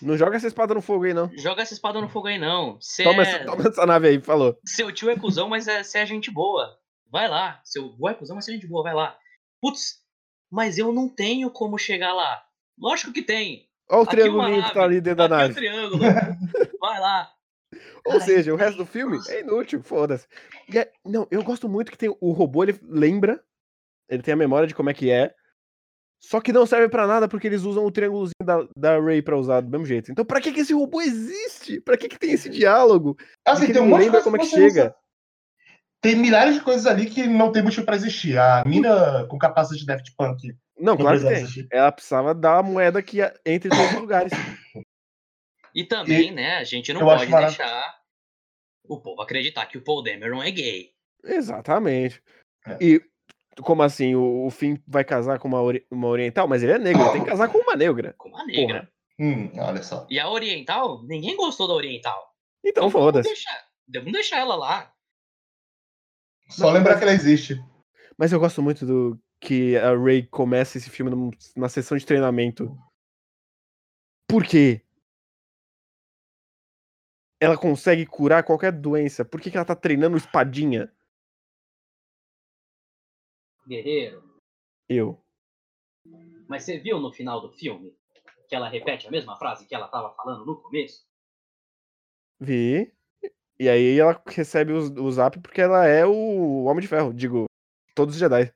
[0.01, 1.31] Não joga essa espada no fogo aí, não.
[1.37, 2.79] joga essa espada no fogo aí não.
[2.81, 3.27] Cê Toma, é...
[3.29, 4.59] essa, toma essa nave aí, falou.
[4.67, 6.79] Seu tio é cuzão, mas é, cê é gente boa.
[7.11, 7.61] Vai lá.
[7.65, 9.17] Seu avô é cuzão, mas você é gente boa, vai lá.
[9.61, 10.01] Putz,
[10.51, 12.43] mas eu não tenho como chegar lá.
[12.79, 13.69] Lógico que tem.
[13.91, 15.55] Olha o triangulinho uma que tá ali dentro da é o nave.
[15.55, 16.03] triângulo.
[16.81, 17.31] Vai lá.
[18.05, 19.33] Ou Cara, seja, o resto do filme nossa.
[19.33, 20.27] é inútil, foda-se.
[20.75, 23.43] É- Não, eu gosto muito que tem o robô, ele lembra,
[24.13, 25.35] ele tem a memória de como é que é,
[26.21, 29.37] só que não serve pra nada porque eles usam o triângulozinho da, da Ray pra
[29.37, 30.13] usar do mesmo jeito.
[30.13, 31.81] Então pra que que esse robô existe?
[31.81, 33.17] Pra que que tem esse diálogo?
[33.45, 34.95] Assim, que tem um não monte de lembra coisa como é que chega.
[36.01, 38.39] Tem milhares de coisas ali que não tem motivo pra existir.
[38.39, 40.57] A mina com capacete de Daft Punk.
[40.79, 41.35] Não, claro que tem.
[41.35, 41.67] existir.
[41.71, 44.33] Ela precisava dar a moeda que ia entre todos os lugares.
[45.75, 47.99] E também, né, a gente não pode deixar
[48.85, 50.91] o povo acreditar que o Paul Dameron é gay.
[51.25, 52.23] Exatamente.
[52.67, 52.79] É.
[52.81, 53.12] E
[53.61, 56.79] como assim, o, o Finn vai casar com uma, ori- uma oriental, mas ele é
[56.79, 58.15] negro, ele tem que casar com uma negra.
[58.17, 58.91] Com uma negra.
[59.19, 60.07] Hum, olha só.
[60.09, 62.33] E a oriental, ninguém gostou da oriental.
[62.65, 63.29] Então vamos foda-se.
[63.29, 64.93] deixar, vamos deixar ela lá.
[66.49, 67.63] Só Não, lembrar mas- que ela existe.
[68.19, 72.07] Mas eu gosto muito do que a Ray começa esse filme num- numa sessão de
[72.07, 72.77] treinamento.
[74.29, 74.83] Por quê?
[77.41, 79.25] Ela consegue curar qualquer doença.
[79.25, 80.93] Por que, que ela tá treinando espadinha?
[83.67, 84.23] Guerreiro.
[84.89, 85.23] Eu.
[86.49, 87.95] Mas você viu no final do filme
[88.49, 91.07] que ela repete a mesma frase que ela tava falando no começo?
[92.39, 92.93] Vi.
[93.59, 97.15] E aí ela recebe o, o zap porque ela é o Homem de Ferro.
[97.15, 97.47] Digo,
[97.95, 98.53] todos os Jedi.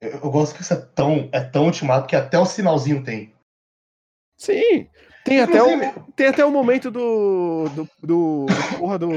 [0.00, 3.34] Eu, eu gosto que isso é tão, é tão ultimato que até o sinalzinho tem.
[4.36, 4.90] Sim.
[5.28, 7.68] Tem até, o, tem até o momento do.
[7.68, 7.88] do.
[8.02, 9.08] do, do porra do,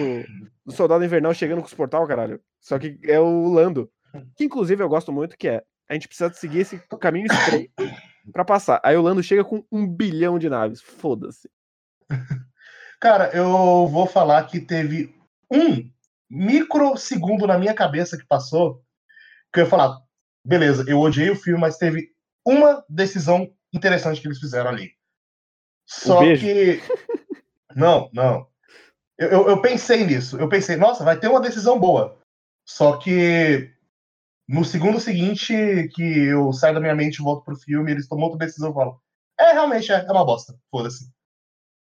[0.65, 2.39] do soldado invernal chegando com os portal, caralho.
[2.60, 3.89] Só que é o Lando.
[4.36, 5.63] Que inclusive eu gosto muito, que é.
[5.89, 7.74] A gente precisa seguir esse caminho estreito
[8.32, 8.80] pra passar.
[8.84, 10.82] Aí o Lando chega com um bilhão de naves.
[10.82, 11.50] Foda-se.
[13.00, 15.15] Cara, eu vou falar que teve
[15.52, 15.89] um
[16.30, 18.82] microsegundo na minha cabeça que passou,
[19.52, 19.97] que eu ia falar,
[20.45, 22.10] beleza, eu odiei o filme, mas teve
[22.45, 24.91] uma decisão interessante que eles fizeram ali.
[25.91, 26.45] Só beijo?
[26.45, 26.82] que.
[27.75, 28.47] Não, não.
[29.17, 30.38] Eu, eu, eu pensei nisso.
[30.38, 32.17] Eu pensei, nossa, vai ter uma decisão boa.
[32.65, 33.69] Só que
[34.47, 35.54] no segundo seguinte,
[35.93, 38.73] que eu saio da minha mente e volto pro filme, eles tomam outra decisão e
[38.73, 38.97] falam:
[39.39, 40.56] É, realmente, é, é uma bosta.
[40.69, 41.10] Foda-se.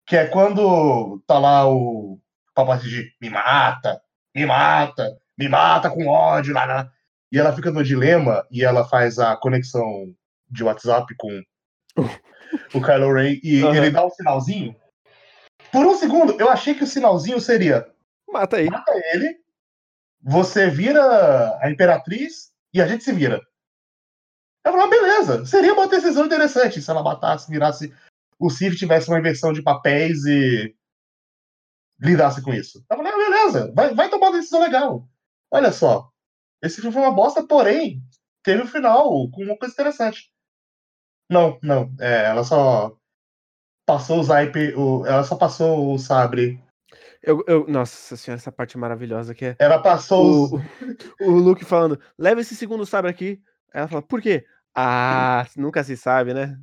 [0.07, 2.19] Que é quando tá lá o
[2.55, 4.01] papai de me mata,
[4.35, 6.91] me mata, me mata com ódio, lá, lá.
[7.31, 10.15] E ela fica no dilema e ela faz a conexão
[10.51, 11.43] de WhatsApp com
[12.75, 13.77] o Kylo Ren e Aham.
[13.77, 14.77] ele dá um sinalzinho.
[15.73, 17.87] Por um segundo, eu achei que o sinalzinho seria
[18.31, 18.69] Mata aí.
[18.69, 19.39] mata ele,
[20.23, 23.41] você vira a Imperatriz e a gente se vira.
[24.65, 27.95] Eu falei, ah, beleza, seria uma decisão interessante se ela matasse, virasse
[28.39, 30.75] o Sif tivesse uma inversão de papéis e
[32.01, 32.85] lidasse com isso.
[32.89, 35.09] Eu falei, ah, beleza, vai, vai tomar uma decisão legal.
[35.51, 36.11] Olha só,
[36.63, 38.03] esse filme foi uma bosta, porém,
[38.43, 40.31] teve o final com uma coisa interessante.
[41.31, 42.97] Não, não, é, ela só
[43.87, 46.63] passou o Zaipe, o, ela só passou o sabre.
[47.23, 49.57] Eu, eu, nossa senhora, essa parte maravilhosa que é.
[49.59, 50.63] Ela passou O, os.
[51.21, 53.43] o, o Luke falando, leva esse segundo sabre aqui.
[53.73, 54.47] Ela fala, por quê?
[54.75, 56.59] Ah, nunca se sabe, né?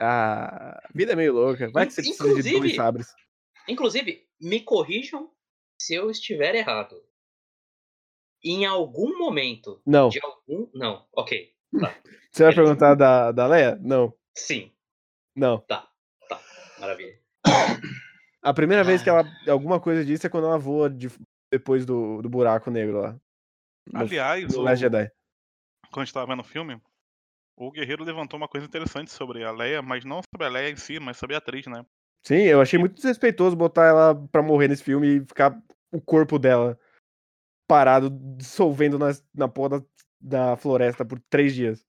[0.00, 1.70] Ah, a vida é meio louca.
[1.70, 3.14] Vai que você precisa de dois Inclusive- sabres.
[3.68, 5.30] Inclusive, me corrijam
[5.80, 7.02] se eu estiver errado.
[8.44, 10.08] Em algum momento Não.
[10.08, 10.68] de algum.
[10.74, 11.52] Não, ok.
[12.32, 13.76] Você vai perguntar da, da Leia?
[13.80, 14.12] Não.
[14.36, 14.72] Sim,
[15.34, 15.64] Não.
[16.78, 17.18] maravilha.
[18.42, 19.14] A primeira vez que Ah.
[19.20, 19.52] ela.
[19.52, 21.08] Alguma coisa disso é quando ela voa de-
[21.50, 23.16] depois do, do buraco negro lá.
[23.92, 25.10] No, Aliás, no o- Jedi.
[25.90, 26.80] quando a gente tava vendo o filme,
[27.56, 30.76] o Guerreiro levantou uma coisa interessante sobre a Leia, mas não sobre a Leia em
[30.76, 31.84] si, mas sobre a atriz, né?
[32.24, 35.56] Sim, eu achei muito desrespeitoso botar ela pra morrer nesse filme e ficar
[35.92, 36.78] o corpo dela
[37.68, 39.86] parado, dissolvendo nas- na porra da,
[40.20, 41.84] da floresta por três dias.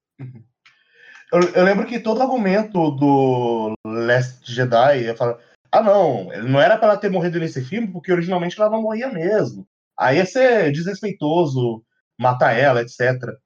[1.32, 5.38] Eu, eu lembro que todo argumento do Last Jedi ia falar:
[5.72, 9.10] ah, não, não era pra ela ter morrido nesse filme, porque originalmente ela não morria
[9.10, 9.68] mesmo.
[9.98, 11.84] Aí ia ser desrespeitoso
[12.18, 13.38] matar ela, etc.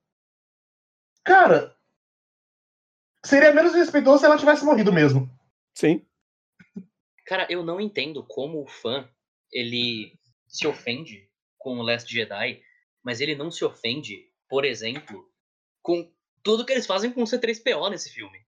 [1.24, 1.76] Cara,
[3.26, 5.30] seria menos respeitoso se ela tivesse morrido mesmo.
[5.76, 6.06] Sim.
[7.26, 9.10] Cara, eu não entendo como o fã
[9.52, 10.18] ele
[10.48, 12.62] se ofende com o Last Jedi,
[13.04, 15.32] mas ele não se ofende, por exemplo,
[15.82, 16.12] com
[16.44, 18.46] tudo que eles fazem com o C3PO nesse filme.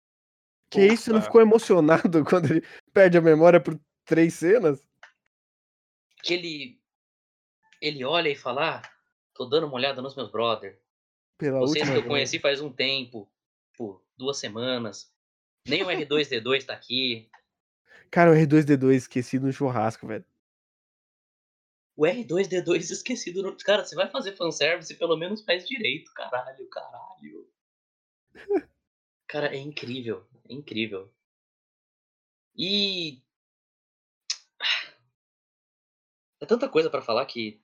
[0.70, 4.88] Que isso, você não ficou emocionado quando ele perde a memória por três cenas?
[6.22, 6.80] Que ele
[7.82, 8.90] ele olha e fala: ah,
[9.34, 10.80] tô dando uma olhada nos meus brother.
[11.36, 12.14] Pela Vocês última que eu vez.
[12.14, 13.28] conheci faz um tempo,
[13.76, 15.12] por duas semanas.
[15.68, 17.28] Nem o R2D2 tá aqui.
[18.12, 20.26] Cara, o R2D2 esquecido no churrasco, velho.
[21.98, 23.42] O R2D2 esquecido.
[23.42, 23.58] No...
[23.58, 26.14] Cara, você vai fazer fanservice, pelo menos faz direito.
[26.14, 27.50] Caralho, caralho.
[29.28, 30.26] Cara, é incrível.
[30.48, 31.12] É incrível.
[32.56, 33.22] E.
[36.40, 37.60] É tanta coisa pra falar que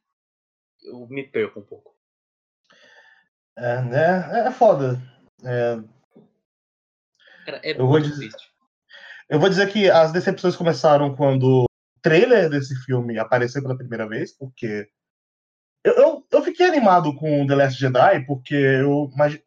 [0.81, 1.95] eu me perco um pouco.
[3.55, 4.47] É, né?
[4.47, 4.99] É foda.
[5.43, 5.75] É,
[7.45, 8.31] Cara, é Eu vou dizer-
[9.29, 11.65] eu vou dizer que as decepções começaram quando
[12.03, 14.87] trailer desse filme apareceu pela primeira vez, porque.
[15.83, 19.43] Eu, eu, eu fiquei animado com The Last Jedi, porque eu, imagi-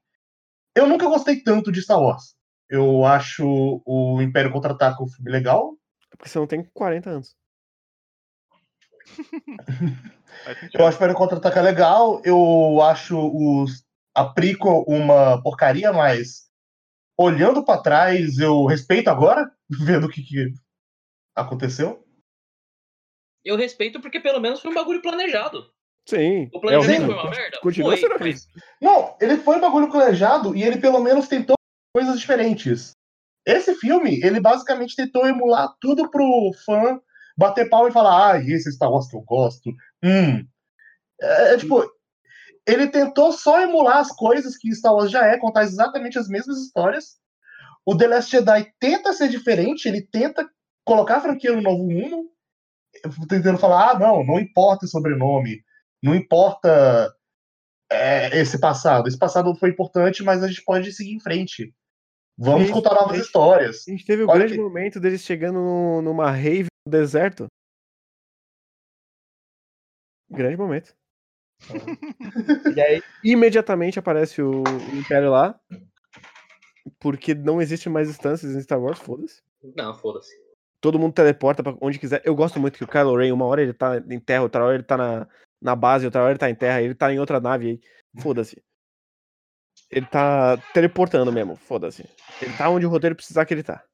[0.74, 2.34] eu nunca gostei tanto de Star Wars.
[2.68, 5.78] Eu acho o Império Contra-Ataca um filme legal.
[6.12, 7.36] É porque você não tem 40 anos.
[10.74, 12.20] Eu acho o Império Contra-Ataca legal.
[12.24, 16.50] Eu acho os, a prequel uma porcaria, mas
[17.18, 20.52] olhando pra trás, eu respeito agora, vendo o que, que
[21.34, 22.05] aconteceu.
[23.46, 25.70] Eu respeito porque pelo menos foi um bagulho planejado.
[26.08, 26.48] Sim.
[26.52, 27.06] O é planejamento horrível.
[27.06, 27.58] foi uma merda?
[27.60, 28.42] Continua Foi, mas- horrível.
[28.80, 31.56] Não, ele foi um bagulho planejado e ele pelo menos tentou
[31.94, 32.90] coisas diferentes.
[33.46, 37.00] Esse filme, ele basicamente tentou emular tudo pro fã
[37.38, 39.70] bater pau e falar: ah, esse Star Wars que eu gosto.
[40.02, 40.44] Hum.
[41.20, 41.82] É, é, tipo,
[42.66, 46.58] ele tentou só emular as coisas que Star Wars já é, contar exatamente as mesmas
[46.58, 47.16] histórias.
[47.84, 50.48] O The Last Jedi tenta ser diferente, ele tenta
[50.84, 52.30] colocar a franquia no novo rumo,
[53.28, 55.62] tentando falar: ah, não, não importa o sobrenome,
[56.02, 57.14] não importa
[57.90, 59.08] é, esse passado.
[59.08, 61.74] Esse passado foi importante, mas a gente pode seguir em frente.
[62.38, 63.84] Vamos Sim, contar novas histórias.
[63.88, 67.46] A gente teve o Olha grande que- momento deles chegando no- numa rave no deserto.
[70.28, 70.94] Grande momento.
[72.76, 75.58] e aí, imediatamente aparece o, o Império lá.
[77.00, 79.42] Porque não existe mais instâncias em Star Wars, foda-se.
[79.74, 80.30] Não, foda-se.
[80.80, 82.22] Todo mundo teleporta pra onde quiser.
[82.24, 84.74] Eu gosto muito que o Kylo Ren, uma hora ele tá em terra, outra hora
[84.74, 85.28] ele tá na,
[85.60, 87.80] na base, outra hora ele tá em terra, ele tá em outra nave aí.
[88.20, 88.62] Foda-se.
[89.90, 92.08] Ele tá teleportando mesmo, foda-se.
[92.42, 93.84] Ele tá onde o roteiro precisar que ele tá.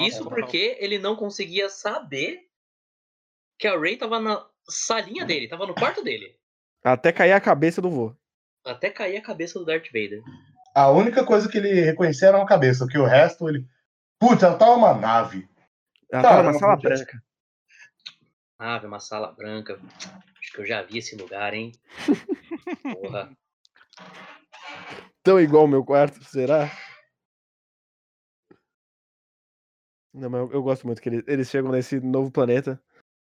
[0.00, 2.40] Isso porque ele não conseguia saber
[3.58, 6.36] que a Ray tava na salinha dele, tava no quarto dele.
[6.82, 8.14] Até cair a cabeça do vô.
[8.64, 10.22] Até cair a cabeça do Darth Vader.
[10.74, 13.66] A única coisa que ele reconhecia era uma cabeça, porque o resto ele.
[14.18, 15.48] Putz, ela tá uma nave.
[16.10, 17.22] Ela tá numa sala branca.
[18.58, 19.80] Ave, uma sala branca.
[20.40, 21.72] Acho que eu já vi esse lugar, hein?
[22.82, 23.36] Porra.
[25.22, 26.70] Tão igual o meu quarto, será?
[30.14, 32.80] Não, mas eu, eu gosto muito que eles, eles chegam nesse novo planeta.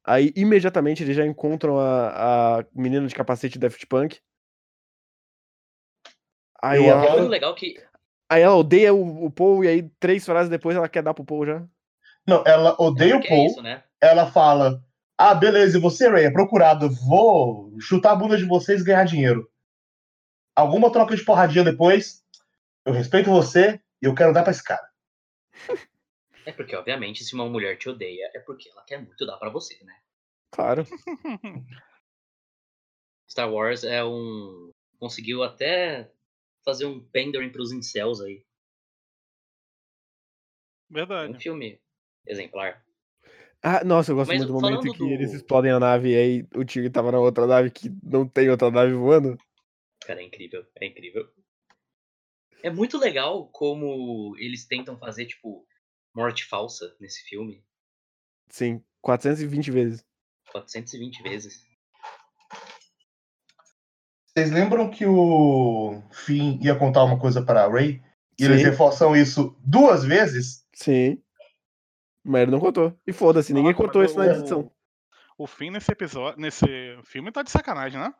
[0.05, 4.19] Aí, imediatamente, eles já encontram a, a menina de capacete Daft Punk.
[6.62, 7.81] Aí Eu É ela, legal que.
[8.29, 11.23] aí ela odeia o, o Paul e aí, três frases depois, ela quer dar pro
[11.23, 11.65] Paul já.
[12.27, 13.47] Não, ela odeia o Porque é Paul.
[13.47, 13.83] isso, né?
[14.01, 14.83] Ela fala:
[15.17, 16.89] Ah, beleza, e você, Ray, é procurado.
[17.07, 19.49] Vou chutar a bunda de vocês e ganhar dinheiro.
[20.55, 22.23] Alguma troca de porradinha depois.
[22.86, 24.88] Eu respeito você e eu quero dar pra esse cara.
[26.45, 29.49] É porque, obviamente, se uma mulher te odeia, é porque ela quer muito dar pra
[29.49, 29.95] você, né?
[30.51, 30.86] Claro.
[33.29, 34.69] Star Wars é um.
[34.99, 36.12] Conseguiu até
[36.63, 38.38] fazer um pandering pros incels aí.
[40.91, 41.39] É um Verdade.
[41.39, 41.81] filme
[42.27, 42.83] exemplar.
[43.62, 46.15] Ah, nossa, eu gosto Mas muito do momento que eles do- explodem a nave e
[46.17, 49.38] aí o Tigre tava na outra nave que não tem outra nave voando.
[50.05, 51.25] Cara, é incrível, é incrível.
[52.62, 55.65] É muito legal como eles tentam fazer, tipo,
[56.13, 57.63] morte falsa nesse filme.
[58.49, 58.83] Sim.
[59.01, 60.05] 420 vezes.
[60.51, 61.62] 420 vezes.
[64.27, 68.01] Vocês lembram que o Finn ia contar uma coisa para Ray?
[68.39, 68.65] E eles Sim.
[68.65, 70.65] reforçam isso duas vezes?
[70.73, 71.21] Sim.
[72.23, 72.97] Mas ele não contou.
[73.05, 74.71] E foda-se, ninguém contou mas isso na edição.
[75.38, 76.65] O fim nesse episódio, nesse
[77.03, 78.13] filme tá de sacanagem, né?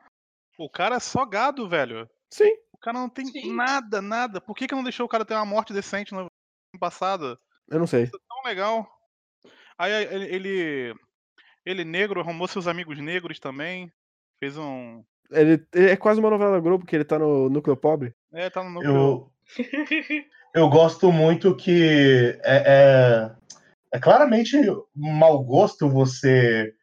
[0.58, 2.10] O cara é só gado, velho.
[2.30, 2.52] Sim.
[2.72, 3.54] O cara não tem Sim.
[3.54, 4.42] nada, nada.
[4.42, 6.30] Por que, que não deixou o cara ter uma morte decente no ano
[6.80, 7.40] passado?
[7.70, 8.04] Eu não sei.
[8.04, 8.88] Isso é tão legal.
[9.78, 10.96] Aí ele, ele,
[11.66, 13.92] ele negro, arrumou seus amigos negros também.
[14.40, 15.04] Fez um.
[15.32, 18.14] Ele, ele é quase uma novela Globo, que ele tá no núcleo pobre.
[18.32, 18.94] É, tá no núcleo.
[18.96, 19.32] Eu,
[20.54, 23.36] eu gosto muito que é, é,
[23.94, 24.58] é claramente
[24.96, 26.76] mau gosto você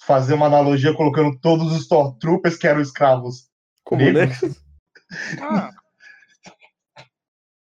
[0.00, 3.50] fazer uma analogia colocando todos os Stormtroopers que eram escravos.
[3.84, 4.28] Como Negros?
[4.42, 4.68] Nexus.
[5.40, 5.70] Ah,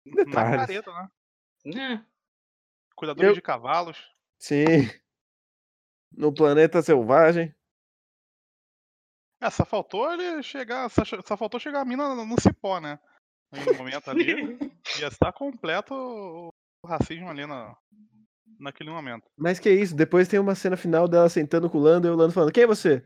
[0.05, 0.55] na Detalhes.
[0.67, 1.09] careta, né?
[1.65, 2.05] Né?
[2.95, 3.97] Cuidadores Eu- de cavalos.
[4.37, 4.87] Sim.
[6.11, 7.55] No planeta selvagem.
[9.41, 10.87] É, só faltou ele chegar.
[10.91, 12.99] Só, só faltou chegar a mina no, no cipó, né?
[13.51, 14.57] No momento ali.
[14.99, 16.49] ia estar completo o,
[16.83, 17.75] o racismo ali na,
[18.61, 19.23] naquele momento.
[19.37, 22.15] Mas que isso, depois tem uma cena final dela sentando com o Lando e o
[22.15, 23.03] Lando falando, quem é você?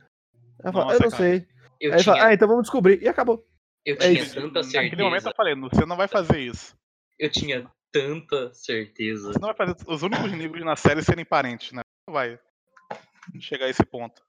[0.64, 1.24] Ela fala, Nossa, eu não cara.
[1.24, 1.48] sei.
[1.82, 3.02] Eu Aí ele fala, tinha, ah, então vamos descobrir.
[3.02, 3.46] E acabou.
[3.86, 4.36] eu é tinha isso.
[4.36, 5.30] tanta Naquele momento certeza.
[5.30, 6.76] eu falei, você não vai fazer isso.
[7.20, 9.34] Eu tinha tanta certeza.
[9.34, 11.82] Você não vai fazer os únicos negros na série serem parentes, né?
[12.08, 12.40] Não vai
[13.40, 14.22] chegar a esse ponto.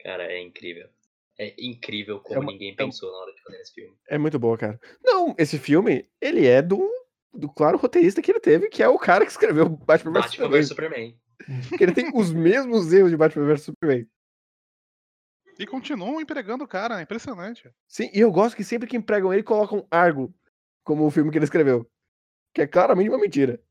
[0.00, 0.88] Cara, é incrível.
[1.38, 3.96] É incrível como É uma- ninguém é um- pensou na hora de fazer esse filme.
[4.08, 4.80] É muito boa, cara.
[5.02, 6.88] Não, esse filme, ele é do,
[7.32, 10.28] do claro roteirista que ele teve, que é o cara que escreveu Batman vs Batman
[10.28, 10.60] Superman.
[10.60, 11.20] vs Superman.
[11.76, 14.06] Que ele tem os mesmos erros de Batman vs Superman.
[15.58, 17.70] E continuam empregando o cara, é impressionante.
[17.88, 20.34] Sim, e eu gosto que sempre que empregam ele, colocam Argo
[20.84, 21.88] como o filme que ele escreveu.
[22.54, 23.62] Que é claramente uma mentira.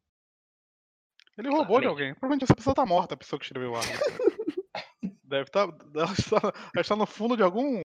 [1.37, 1.87] Ele roubou de Claramente.
[1.87, 2.13] alguém.
[2.13, 3.87] Provavelmente essa pessoa tá morta, a pessoa que escreveu o arco.
[5.23, 5.67] Deve estar.
[5.95, 7.81] Ela está, ela está no fundo de algum.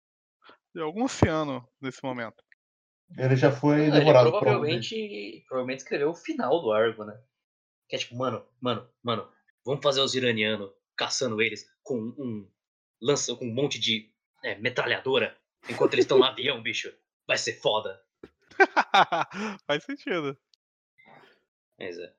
[0.75, 2.43] de algum oceano nesse momento.
[3.17, 4.41] Ele já foi Ah, ele devorado alguém.
[4.41, 7.19] provavelmente, provavelmente escreveu o final do Argo, né?
[7.89, 9.29] Que é tipo, mano, mano, mano,
[9.65, 12.49] vamos fazer os iranianos caçando eles com um.
[13.01, 14.11] lança com um monte de
[14.43, 15.37] é, metralhadora
[15.69, 16.93] enquanto eles estão no avião, bicho.
[17.27, 18.01] Vai ser foda.
[19.67, 20.37] Faz sentido.
[21.79, 22.13] Mas é.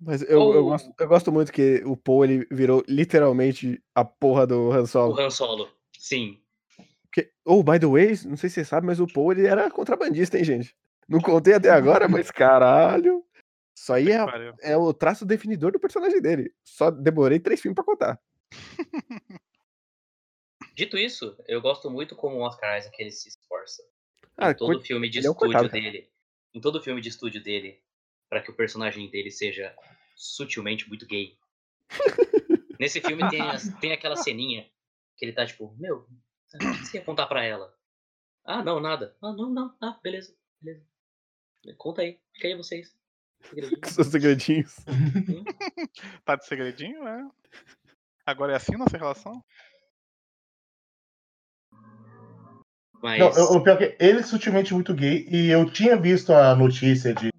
[0.00, 4.46] Mas eu, eu, gosto, eu gosto muito que o Paul ele virou literalmente a porra
[4.46, 5.18] do Han O Solo.
[5.20, 6.43] Han Solo, sim.
[7.14, 9.70] Porque, oh, by the way, não sei se você sabe, mas o Paul ele era
[9.70, 10.76] contrabandista, hein, gente?
[11.08, 13.24] Não contei até agora, mas caralho.
[13.76, 14.18] Isso aí é,
[14.72, 16.52] é o traço definidor do personagem dele.
[16.64, 18.20] Só demorei três filmes pra contar.
[20.74, 23.80] Dito isso, eu gosto muito como o Oscar Isaac ele se esforça.
[24.36, 25.80] Ah, em todo coi- filme de ele é estúdio coitado, cara.
[25.82, 26.10] dele.
[26.52, 27.80] Em todo filme de estúdio dele,
[28.28, 29.72] para que o personagem dele seja
[30.16, 31.38] sutilmente muito gay.
[32.80, 34.68] Nesse filme tem, as- tem aquela ceninha
[35.16, 36.08] que ele tá tipo, meu,
[36.54, 37.74] o que você ia contar pra ela?
[38.44, 39.16] Ah, não, nada.
[39.22, 40.84] Ah, não, não, ah, beleza, beleza.
[41.78, 42.94] Conta aí, fica aí vocês.
[43.44, 43.80] Segredinho.
[43.86, 44.76] Seus segredinhos.
[46.24, 47.28] Tá de segredinho, é?
[48.26, 49.44] Agora é assim nossa relação?
[53.02, 55.94] Mas Não, eu- o pior é que ele é sutilmente muito gay e eu tinha
[55.96, 57.30] visto a notícia de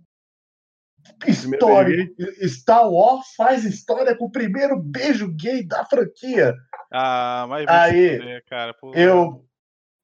[1.28, 2.08] história.
[2.48, 6.54] Star Wars faz história com o primeiro beijo gay da franquia.
[6.92, 8.74] Ah, mas Aí, fuder, cara.
[8.74, 8.94] pô.
[8.94, 9.46] Eu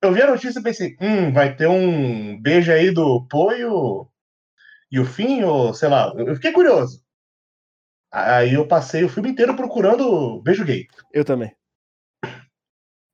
[0.02, 4.10] eu vi a notícia e pensei, hum, vai ter um beijo aí do Poio
[4.91, 7.04] e o Fim, ou sei lá, eu fiquei curioso.
[8.12, 10.88] Aí eu passei o filme inteiro procurando beijo gay.
[11.13, 11.56] Eu também.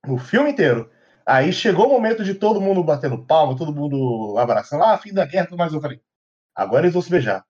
[0.08, 0.90] O filme inteiro.
[1.26, 4.84] Aí chegou o momento de todo mundo batendo palma, todo mundo abraçando.
[4.84, 5.74] Ah, fim da guerra, tudo mais.
[5.74, 6.02] Eu falei,
[6.56, 7.46] agora eles vão se beijar.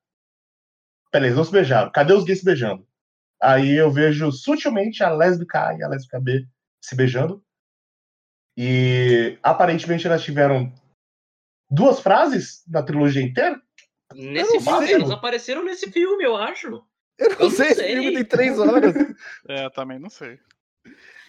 [1.12, 1.90] Peraí, eles vão se beijar.
[1.92, 2.86] Cadê os gays se beijando?
[3.42, 6.48] Aí eu vejo sutilmente a lésbica A e a lésbica B
[6.84, 7.44] se beijando.
[8.58, 10.74] E aparentemente elas tiveram
[11.70, 13.62] duas frases na trilogia inteira.
[14.16, 16.84] nesse eu não filme, elas apareceram nesse filme, eu acho.
[17.20, 17.94] Eu não não sei, esse sei.
[17.94, 18.94] filme tem três horas.
[19.48, 20.40] É, também não sei.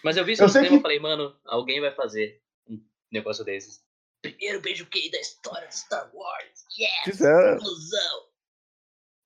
[0.03, 2.81] Mas eu vi isso Eu no cinema e que- falei, mano, alguém vai fazer um
[3.11, 3.83] negócio desses.
[4.21, 6.65] Primeiro beijo gay da história de Star Wars.
[6.77, 6.91] Yes!
[7.05, 7.55] Fizeram.
[7.57, 8.27] Inclusão!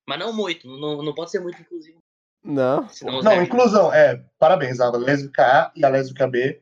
[0.08, 2.00] Mas não muito, não, não pode ser muito inclusivo.
[2.44, 2.88] Não.
[3.24, 3.94] Não, inclusão.
[3.94, 4.80] É, parabéns.
[4.80, 6.62] A lésbica A e a lésbica B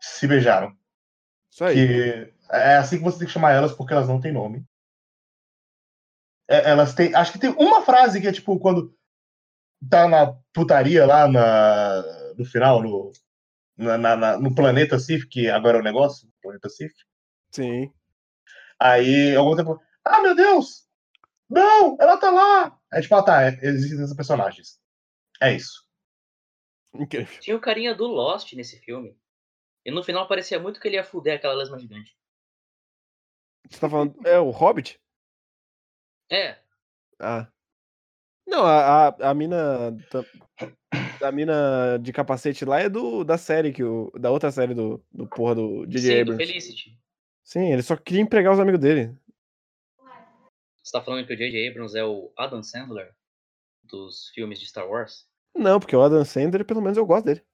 [0.00, 0.74] se beijaram.
[1.50, 1.74] Isso aí.
[1.74, 4.64] Que é assim que você tem que chamar elas porque elas não têm nome.
[6.48, 7.14] É, elas têm.
[7.14, 8.94] Acho que tem uma frase que é tipo quando
[9.90, 12.02] tá na putaria lá na,
[12.36, 13.12] no final, no,
[13.76, 16.92] na, na- na- no planeta Sif, que agora é o negócio, planeta Sif.
[17.50, 17.92] Sim.
[18.80, 19.80] Aí algum tempo.
[20.04, 20.84] Ah, meu Deus!
[21.48, 21.96] Não!
[22.00, 22.78] Ela tá lá!
[22.92, 24.78] Aí tipo, ah tá, existem esses personagens.
[25.40, 25.84] É isso.
[26.94, 27.40] Incrível.
[27.40, 29.18] Tinha o carinha do Lost nesse filme.
[29.84, 32.16] E no final parecia muito que ele ia fuder aquela lesma gigante.
[33.68, 34.14] Você tá falando.
[34.26, 35.00] É o Hobbit?
[36.30, 36.58] É,
[37.18, 37.48] Ah.
[38.46, 39.96] Não, a, a, a mina.
[41.22, 45.02] A mina de capacete lá é do da série, que o, da outra série do,
[45.10, 46.00] do porra do J.J.
[46.00, 46.46] sim, do Abrams.
[46.46, 47.00] Felicity.
[47.42, 49.16] Sim, ele só queria empregar os amigos dele.
[50.82, 51.70] Você tá falando que o J.J.
[51.70, 53.14] Abrams é o Adam Sandler
[53.84, 55.26] dos filmes de Star Wars?
[55.54, 57.44] Não, porque o Adam Sandler, pelo menos eu gosto dele.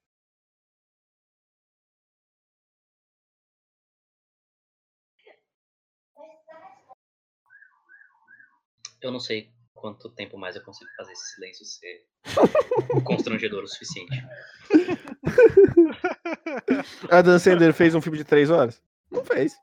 [9.02, 12.06] Eu não sei quanto tempo mais eu consigo fazer esse silêncio ser
[13.04, 14.14] constrangedor o suficiente.
[17.10, 18.82] Adam Sandler fez um filme de três horas?
[19.10, 19.54] Não fez.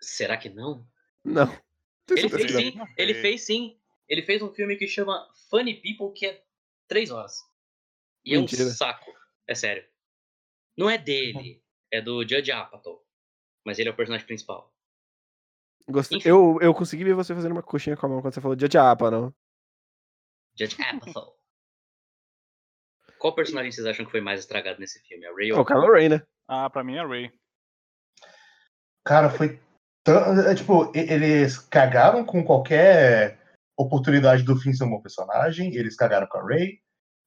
[0.00, 0.86] Será que não?
[1.24, 1.50] Não.
[2.10, 3.78] Ele fez sim, ele fez sim.
[4.08, 6.42] Ele fez um filme que chama Funny People, que é
[6.88, 7.38] três horas.
[8.24, 8.62] E Mentira.
[8.62, 9.12] é um saco.
[9.46, 9.84] É sério.
[10.76, 13.04] Não é dele, é do Judge Apatow.
[13.64, 14.72] Mas ele é o personagem principal.
[15.88, 16.18] Gostei.
[16.18, 16.28] Enfim.
[16.28, 18.78] Eu, eu consegui ver você fazendo uma coxinha com a mão quando você falou de
[18.78, 19.34] Apa, não.
[20.58, 21.36] Judge Apatow.
[23.18, 25.24] Qual personagem vocês acham que foi mais estragado nesse filme?
[25.26, 26.26] A Ray É ou o Kylo Ren, né?
[26.48, 27.32] Ah, pra mim é Ray.
[29.04, 29.60] Cara, foi
[30.02, 30.40] tão.
[30.40, 33.40] é, tipo, eles cagaram com qualquer
[33.76, 36.78] oportunidade do Finn ser um bom personagem, eles cagaram com a Ray,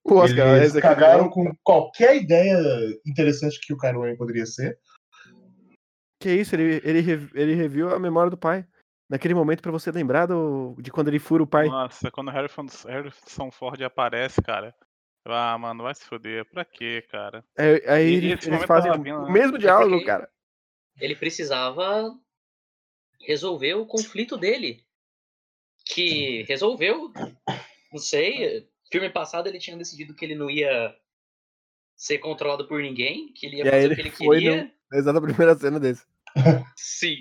[0.04, 2.58] O Oscar, eles cagaram com qualquer ideia
[3.06, 4.78] interessante que o Kylo Ren poderia ser.
[6.20, 8.66] Que isso, ele, ele, ele reviu a memória do pai.
[9.10, 11.68] Naquele momento pra você lembrar do, de quando ele fura o pai.
[11.68, 14.74] Nossa, quando o Harrison, Harrison Ford aparece, cara.
[15.28, 16.46] Ah, mano, vai se foder.
[16.50, 17.44] Pra quê, cara?
[17.58, 19.32] É, aí E eles momento fazem vindo, o né?
[19.32, 20.30] mesmo diálogo, porque- cara.
[21.00, 22.12] ele precisava
[23.22, 24.84] resolver o conflito dele.
[25.88, 27.12] Que resolveu,
[27.94, 30.96] não sei, filme passado ele tinha decidido que ele não ia
[31.96, 34.72] ser controlado por ninguém, que ele ia E fazer ele o que ele foi queria.
[34.94, 36.04] Exato a primeira cena desse.
[36.76, 37.18] Sim.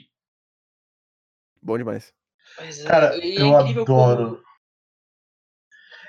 [1.63, 2.13] Bom demais.
[2.59, 3.85] Mas, é- Cara, e eu adoro.
[3.85, 4.45] como-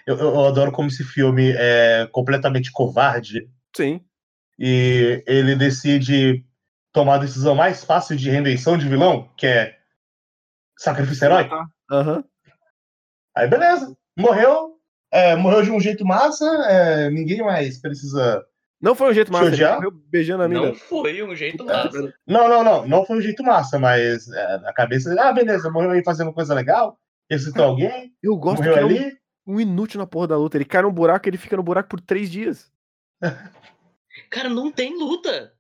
[0.08, 4.00] Eu, eu- adoro como esse filme é completamente covarde Sim.
[4.60, 6.46] e ele decide
[6.94, 9.80] tomar a decisão mais fácil de redenção de vilão, que é
[10.78, 11.56] sacrifício heróico.
[11.92, 12.24] Aham.
[13.36, 14.78] Aí beleza, morreu,
[15.12, 18.46] é, morreu de um jeito massa, é, ninguém mais precisa.
[18.82, 20.68] Não foi um jeito massa, ele morreu beijando a mina.
[20.68, 22.14] Não foi um jeito massa.
[22.28, 25.92] Não, não, não, não foi um jeito massa, mas é, na cabeça, ah, beleza, morreu
[25.92, 26.98] aí fazendo coisa legal,
[27.30, 29.18] ressuscitou alguém, Eu gosto que morreu é um, ali.
[29.48, 30.58] um inútil na porra da luta.
[30.58, 32.72] Ele cai num buraco e ele fica no buraco por três dias.
[34.30, 35.55] Cara, não tem luta.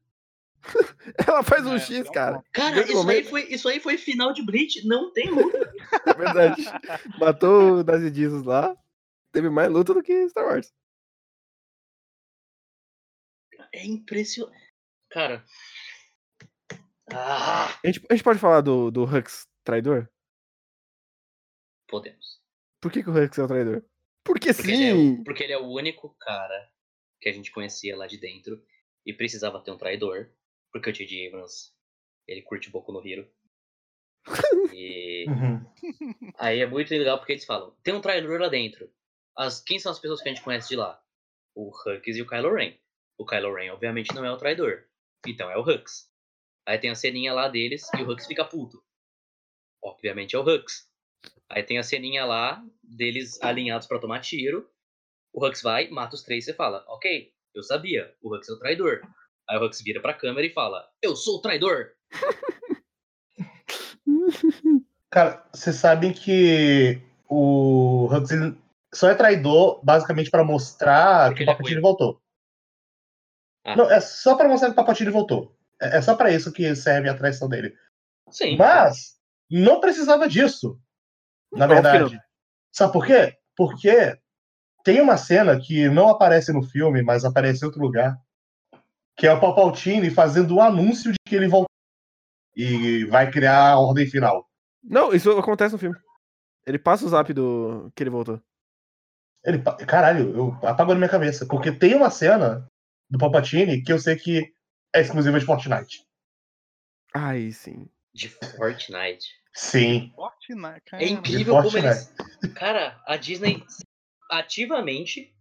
[1.27, 2.43] Ela faz um É, X, é um cara.
[2.53, 4.85] Cara, isso aí, momento- foi, isso aí foi final de Bleach.
[4.87, 5.57] Não tem luta.
[6.07, 6.63] É verdade.
[7.19, 8.75] Matou o Jesus lá.
[9.31, 10.73] Teve mais luta do que Star Wars.
[13.73, 14.73] É impressionante.
[15.09, 15.43] Cara.
[17.11, 20.09] Ah, A gente, a gente pode falar do, do Hux traidor?
[21.87, 22.41] podemos.
[22.81, 23.85] Por que, que o Hux é o traidor?
[24.23, 25.23] Porque, Porque ele, é sim!
[25.23, 26.69] porque ele é o único cara
[27.21, 28.61] que a gente conhecia lá de dentro
[29.05, 30.29] e precisava ter um traidor.
[30.75, 31.27] Porque o J.J.
[31.29, 31.71] Abrams,
[32.27, 33.31] ele curte Boku no Hero.
[34.73, 35.65] E Uhum.
[36.37, 38.91] aí é muito legal porque eles falam, tem um traidor lá dentro.
[39.37, 41.01] As, quem são as pessoas que a gente conhece de lá?
[41.55, 42.73] O Hux e o Kylo Ren.
[43.17, 44.85] O Kylo Ren, obviamente, não é o traidor.
[45.25, 46.11] Então é o Hux.
[46.65, 48.83] Aí tem a ceninha lá deles e o Hux fica puto.
[49.81, 50.89] Obviamente é o Hux.
[51.47, 54.69] Aí tem a ceninha lá deles alinhados pra tomar tiro.
[55.31, 58.51] O Hux vai, mata os três e você fala, ok, eu sabia, o Hux é
[58.53, 59.01] o traidor.
[59.49, 61.91] Aí o Hux vira pra câmera e fala, eu sou o traidor.
[65.09, 68.29] Cara, vocês sabem que o Hux
[68.93, 72.21] só é traidor basicamente pra mostrar Porque que o é Papatini voltou.
[73.65, 73.75] Ah.
[73.75, 75.55] Não, é só pra mostrar que o Papatini voltou.
[75.81, 77.75] É é só pra isso que serve a traição dele.
[78.29, 78.57] Sim.
[78.57, 79.17] Mas
[79.49, 80.79] não precisava disso.
[81.51, 82.19] Na que verdade.
[82.71, 83.37] Sabe por quê?
[83.55, 84.17] Porque
[84.83, 88.17] tem uma cena que não aparece no filme, mas aparece em outro lugar.
[89.17, 91.69] Que é o Palpatine fazendo o anúncio de que ele voltou.
[92.55, 94.49] E vai criar a ordem final.
[94.83, 95.97] Não, isso acontece no filme.
[96.65, 98.41] Ele passa o zap do que ele voltou.
[99.43, 101.45] Ele, caralho, eu apagou na minha cabeça.
[101.45, 102.67] Porque tem uma cena
[103.09, 104.53] do Palpatine que eu sei que
[104.93, 106.03] é exclusiva de Fortnite.
[107.13, 107.87] Ai, sim.
[108.13, 109.27] De Fortnite.
[109.53, 110.11] Sim.
[110.15, 111.03] Fortnite, É cara.
[111.05, 112.13] incrível como eles.
[112.55, 113.63] Cara, a Disney
[114.31, 115.33] ativamente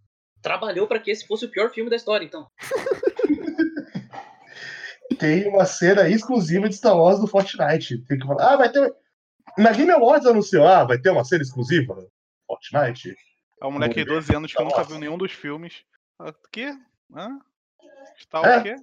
[0.42, 2.48] trabalhou pra que esse fosse o pior filme da história, então.
[5.24, 7.98] Tem uma cena exclusiva de Star Wars do Fortnite.
[8.06, 8.94] Tem que falar, ah, vai ter.
[9.56, 12.10] Na Game Awards anunciou, ah, vai ter uma cena exclusiva do
[12.46, 13.16] Fortnite.
[13.62, 14.90] É um moleque de 12 anos que nunca Nossa.
[14.90, 15.82] viu nenhum dos filmes.
[16.18, 16.74] Ah, O quê?
[17.16, 17.38] Hã?
[18.18, 18.58] Está É.
[18.58, 18.76] o quê?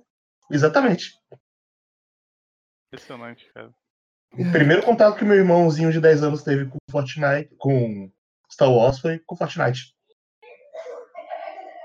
[0.49, 1.11] Exatamente.
[2.87, 3.71] Impressionante, cara.
[4.33, 8.11] O primeiro contato que meu irmãozinho de 10 anos teve com Fortnite, com
[8.51, 9.93] Star Wars, foi com Fortnite.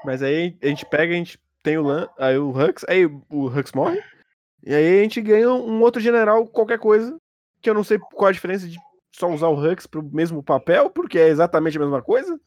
[0.04, 3.46] Mas aí a gente pega, a gente tem o Lan, aí o Hux, aí o
[3.46, 4.02] Hux morre.
[4.66, 7.16] E aí a gente ganha um outro general, qualquer coisa.
[7.62, 8.76] Que eu não sei qual a diferença de
[9.14, 12.38] só usar o Hux pro mesmo papel, porque é exatamente a mesma coisa.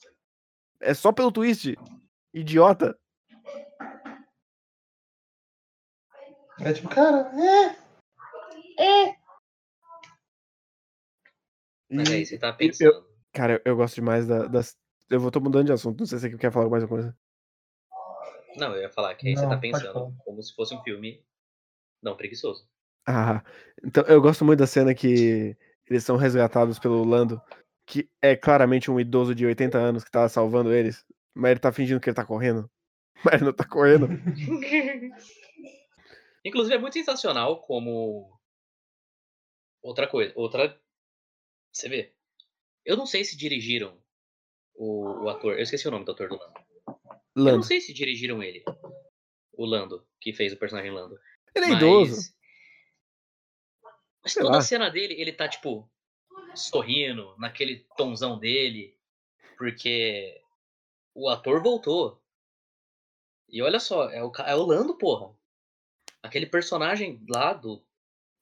[0.82, 1.76] É só pelo twist.
[2.34, 3.00] Idiota.
[6.60, 7.32] É tipo, cara,
[8.78, 9.16] é.
[11.90, 13.08] Mas E- aí você tá eu- pensando.
[13.34, 14.78] Cara, eu, eu gosto demais da- das.
[15.10, 17.18] Eu vou tô mudando de assunto, não sei se você quer falar mais alguma coisa.
[18.58, 20.84] Não, eu ia falar que aí você Não, tá pode pensando como se fosse um
[20.84, 21.24] filme
[22.02, 22.68] não preguiçoso.
[23.08, 23.44] Ah,
[23.84, 25.58] então eu gosto muito da cena que
[25.90, 27.42] eles são resgatados pelo Lando,
[27.86, 31.72] que é claramente um idoso de 80 anos que tá salvando eles, mas ele tá
[31.72, 32.70] fingindo que ele tá correndo.
[33.22, 34.08] Mas ele não tá correndo.
[36.46, 38.40] Inclusive é muito sensacional como
[39.82, 40.80] outra coisa, outra
[41.74, 42.14] você vê.
[42.86, 44.02] Eu não sei se dirigiram
[44.74, 46.54] o, o ator, eu esqueci o nome do ator do Lando.
[46.88, 46.96] Eu
[47.36, 47.66] não Lando.
[47.66, 48.64] sei se dirigiram ele.
[49.54, 51.20] O Lando, que fez o personagem Lando.
[51.56, 51.78] Ele é mas...
[51.78, 52.34] idoso.
[54.24, 54.60] Mas Sei toda lá.
[54.60, 55.90] a cena dele, ele tá, tipo,
[56.54, 58.98] sorrindo, naquele tonzão dele,
[59.58, 60.42] porque
[61.14, 62.22] o ator voltou.
[63.48, 65.34] E olha só, é o, é o Lando, porra.
[66.22, 67.82] Aquele personagem lá do,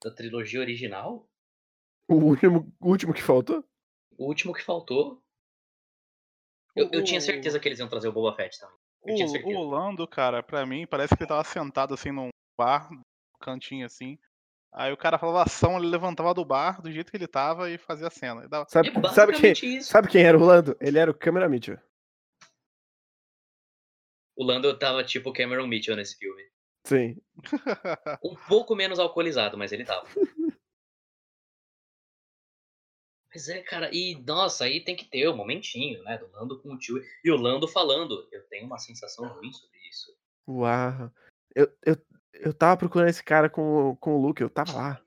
[0.03, 1.29] da trilogia original,
[2.09, 3.63] O último, o último que faltou.
[4.17, 5.23] o último que faltou.
[6.75, 8.77] Eu, eu tinha certeza que eles iam trazer o Boba Fett também.
[9.05, 9.57] Eu tinha O, certeza.
[9.57, 12.89] o Lando, cara, pra mim, parece que ele tava sentado assim num bar,
[13.39, 14.17] cantinho assim.
[14.73, 17.77] Aí o cara falava ação, ele levantava do bar do jeito que ele tava e
[17.77, 18.47] fazia a cena.
[18.47, 19.89] Dava- Sabe, É sabe, quem, isso.
[19.89, 20.75] sabe quem era o Lando?
[20.79, 21.79] Ele era o Camera Mitchell.
[24.35, 26.43] O Lando tava tipo Cameron Mitchell nesse filme.
[26.85, 27.17] Sim.
[28.23, 30.07] Um pouco menos alcoolizado, mas ele tava.
[33.33, 36.17] Mas é, cara, e nossa, aí tem que ter o momentinho, né?
[36.17, 36.97] Do Lando com o tio.
[37.23, 38.27] E o Lando falando.
[38.31, 40.15] Eu tenho uma sensação ruim sobre isso.
[40.47, 41.11] Uau.
[41.53, 41.95] Eu, eu,
[42.41, 45.01] eu tava procurando esse cara com, o- com o Luke, eu tava lá.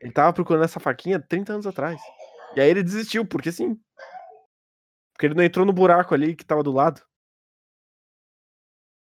[0.00, 2.00] Ele tava procurando essa faquinha 30 anos atrás.
[2.54, 3.80] E aí ele desistiu, porque sim.
[5.12, 7.02] Porque ele não entrou no buraco ali que tava do lado.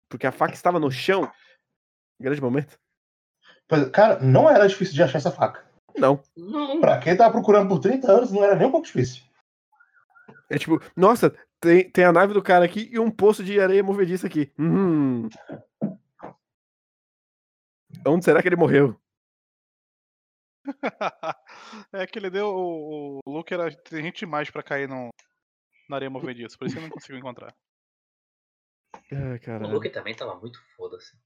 [0.09, 1.31] Porque a faca estava no chão.
[2.19, 2.77] Grande momento.
[3.93, 5.63] Cara, não era difícil de achar essa faca.
[5.95, 6.21] Não.
[6.35, 6.81] Não.
[6.81, 9.23] Pra quem tava procurando por 30 anos, não era nem um pouco difícil.
[10.49, 13.83] É tipo, nossa, tem, tem a nave do cara aqui e um poço de areia
[13.83, 14.51] movediça aqui.
[14.57, 15.29] Hum.
[18.05, 18.99] Onde será que ele morreu?
[21.93, 22.47] é que ele deu.
[22.47, 25.09] O, o Luke era inteligente demais pra cair no,
[25.89, 27.53] na areia movediça, por isso ele não conseguiu encontrar.
[29.11, 29.73] Ai, O caralho.
[29.73, 31.17] Luke também tava muito foda-se.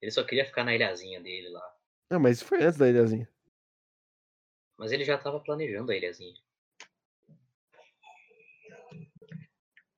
[0.00, 1.76] Ele só queria ficar na ilhazinha dele lá.
[2.10, 3.28] Não, mas isso foi antes da ilhazinha.
[4.76, 6.34] Mas ele já tava planejando a ilhazinha.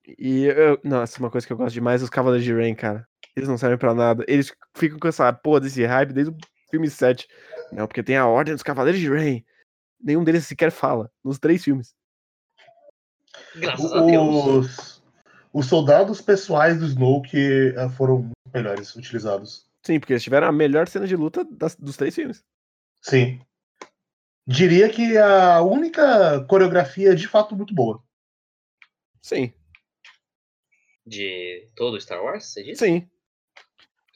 [0.06, 0.78] E eu.
[0.84, 3.08] Nossa, uma coisa que eu gosto demais os Cavaleiros de Rain, cara.
[3.36, 4.24] Eles não servem pra nada.
[4.26, 6.36] Eles ficam com essa porra desse hype desde o
[6.70, 7.28] filme 7.
[7.70, 9.44] Não, porque tem a Ordem dos Cavaleiros de Rain.
[10.00, 11.10] Nenhum deles sequer fala.
[11.22, 11.94] Nos três filmes.
[13.56, 14.46] Graças a Deus.
[14.46, 15.02] Os,
[15.52, 17.36] os soldados pessoais do Snoke
[17.76, 19.66] eh, foram melhores utilizados.
[19.84, 22.42] Sim, porque eles tiveram a melhor cena de luta das- dos três filmes.
[23.02, 23.40] Sim.
[24.46, 28.02] Diria que a única coreografia de fato muito boa.
[29.22, 29.52] Sim,
[31.04, 32.84] De todo Star Wars, você disse?
[32.84, 33.10] sim.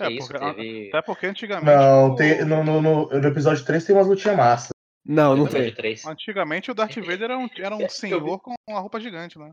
[0.06, 0.88] Que É, isso, porque- teve.
[0.88, 1.66] Até porque antigamente.
[1.76, 4.68] Não, tem, no, no, no- no episódio 3 tem umas lutinhas massa.
[5.04, 5.74] Não, não episódio tem.
[5.74, 6.06] 3.
[6.06, 7.92] Antigamente o Darth Vader era um, era um Eu vi.
[7.92, 9.52] senhor com uma roupa gigante, né?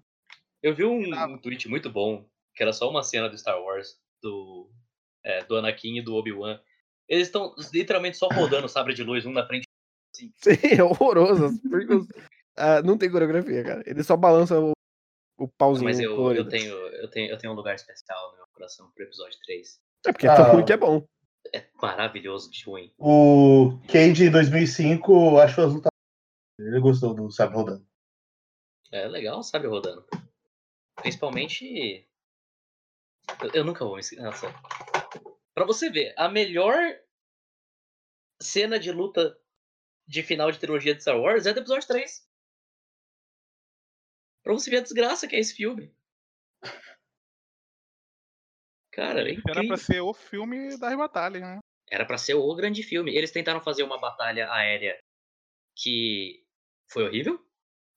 [0.61, 2.25] Eu vi um, um tweet muito bom,
[2.55, 4.69] que era só uma cena do Star Wars, do,
[5.23, 6.59] é, do Anakin e do Obi-Wan.
[7.07, 9.65] Eles estão literalmente só rodando o sabre de luz um na frente.
[10.13, 10.31] Sim,
[10.79, 11.49] é horroroso.
[12.57, 13.83] Ah, não tem coreografia, cara.
[13.85, 14.71] Ele só balança o,
[15.37, 15.85] o pauzinho.
[15.85, 19.03] Mas eu, eu, tenho, eu, tenho, eu tenho um lugar especial no meu coração pro
[19.05, 19.79] episódio 3.
[20.05, 20.51] É porque é tão Ah.
[20.51, 21.07] ruim que é bom.
[21.53, 22.93] É maravilhoso de ruim.
[22.97, 25.91] O Cade em 2005 achou as lutas.
[26.59, 27.87] Ele gostou do Sabre Rodando.
[28.91, 30.05] É legal o sabre rodando.
[30.95, 32.07] Principalmente.
[33.41, 34.23] Eu, eu nunca vou me esquecer.
[34.23, 34.47] Nossa.
[35.53, 36.75] Pra você ver, a melhor
[38.41, 39.37] cena de luta
[40.07, 42.25] de final de trilogia de Star Wars é do episódio 3.
[44.43, 45.93] Pra você ver a desgraça que é esse filme.
[48.97, 51.59] Cara, é Era pra ser o filme das batalhas, né?
[51.87, 53.15] Era pra ser o grande filme.
[53.15, 54.97] Eles tentaram fazer uma batalha aérea
[55.75, 56.43] que
[56.89, 57.39] foi horrível.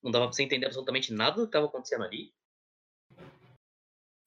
[0.03, 2.35] Não dava pra você entender absolutamente nada do que tava acontecendo ali.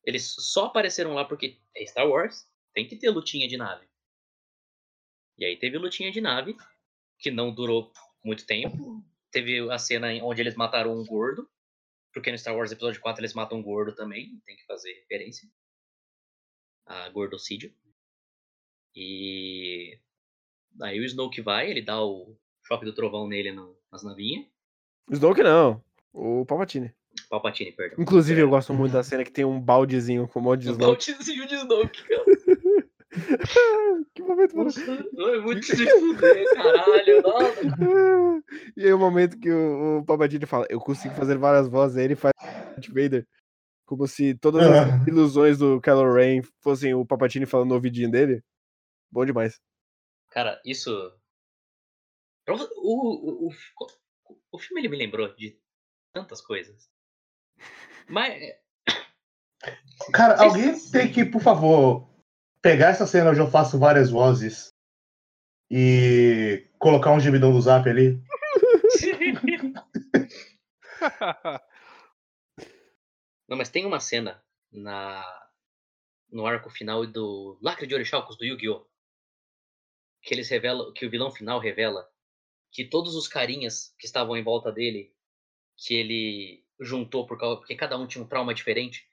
[0.04, 3.88] Eles só apareceram lá porque é Star Wars, tem que ter lutinha de nave.
[5.38, 6.58] E aí teve lutinha de nave,
[7.20, 7.94] que não durou
[8.24, 9.06] muito tempo.
[9.32, 11.48] Teve a cena onde eles mataram um gordo,
[12.12, 15.48] porque no Star Wars Episódio 4 eles matam um gordo também, tem que fazer referência.
[16.86, 17.74] A gordocídio.
[18.96, 19.98] E
[20.82, 24.46] aí o Snoke vai, ele dá o choque do trovão nele no, nas navinhas.
[25.10, 25.84] Snoke não.
[26.12, 26.94] O Palpatine.
[27.30, 27.98] Palpatine, perdão.
[28.00, 30.74] Inclusive, eu gosto muito da cena que tem um baldezinho com um monte de Um
[30.74, 31.12] Snoke.
[31.12, 32.24] baldezinho de Snoke, cara.
[34.14, 37.22] que momento Nossa, é muito se fuder, caralho.
[37.22, 37.62] Nossa.
[38.76, 42.04] E aí o momento que o, o Palpatine fala, eu consigo fazer várias vozes, aí
[42.06, 43.28] ele faz Darth Vader.
[43.94, 48.44] Como se todas as ilusões do Kylo Ren fossem o Palpatine falando no ouvidinho dele.
[49.12, 49.62] Bom demais.
[50.32, 50.92] Cara, isso.
[52.50, 53.54] O, o, o,
[54.52, 55.56] o filme ele me lembrou de
[56.12, 56.90] tantas coisas.
[58.10, 58.34] Mas.
[60.12, 62.10] Cara, Vocês- alguém tem que, por favor,
[62.60, 64.74] pegar essa cena onde eu faço várias vozes
[65.70, 68.20] e colocar um gemidão do zap ali.
[73.48, 75.24] Não, mas tem uma cena na
[76.32, 78.88] no arco final do Lacre de Orixalcos do Yu-Gi-Oh!
[80.22, 82.10] Que eles revelam, que o vilão final revela
[82.72, 85.14] que todos os carinhas que estavam em volta dele,
[85.78, 89.08] que ele juntou por causa, porque cada um tinha um trauma diferente,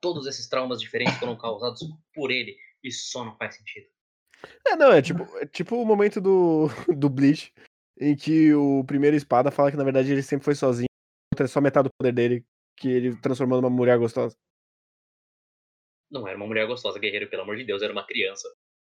[0.00, 1.82] todos esses traumas diferentes foram causados
[2.14, 2.56] por ele.
[2.82, 3.86] Isso só não faz sentido.
[4.66, 7.52] É, não, é tipo, é tipo o momento do, do Bleach,
[8.00, 10.88] em que o primeiro espada fala que na verdade ele sempre foi sozinho,
[11.38, 12.44] é só metade do poder dele,
[12.76, 14.36] que ele transformou numa mulher gostosa.
[16.10, 18.48] Não era uma mulher gostosa, guerreiro, pelo amor de Deus, era uma criança.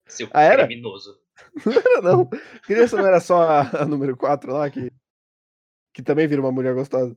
[0.06, 0.66] Seu Ah, era?
[0.66, 1.20] criminoso.
[1.64, 2.28] Não era não.
[2.62, 4.92] Criança não era só a, a número 4 lá, que,
[5.94, 7.16] que também vira uma mulher gostosa.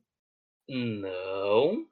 [0.70, 1.88] Não.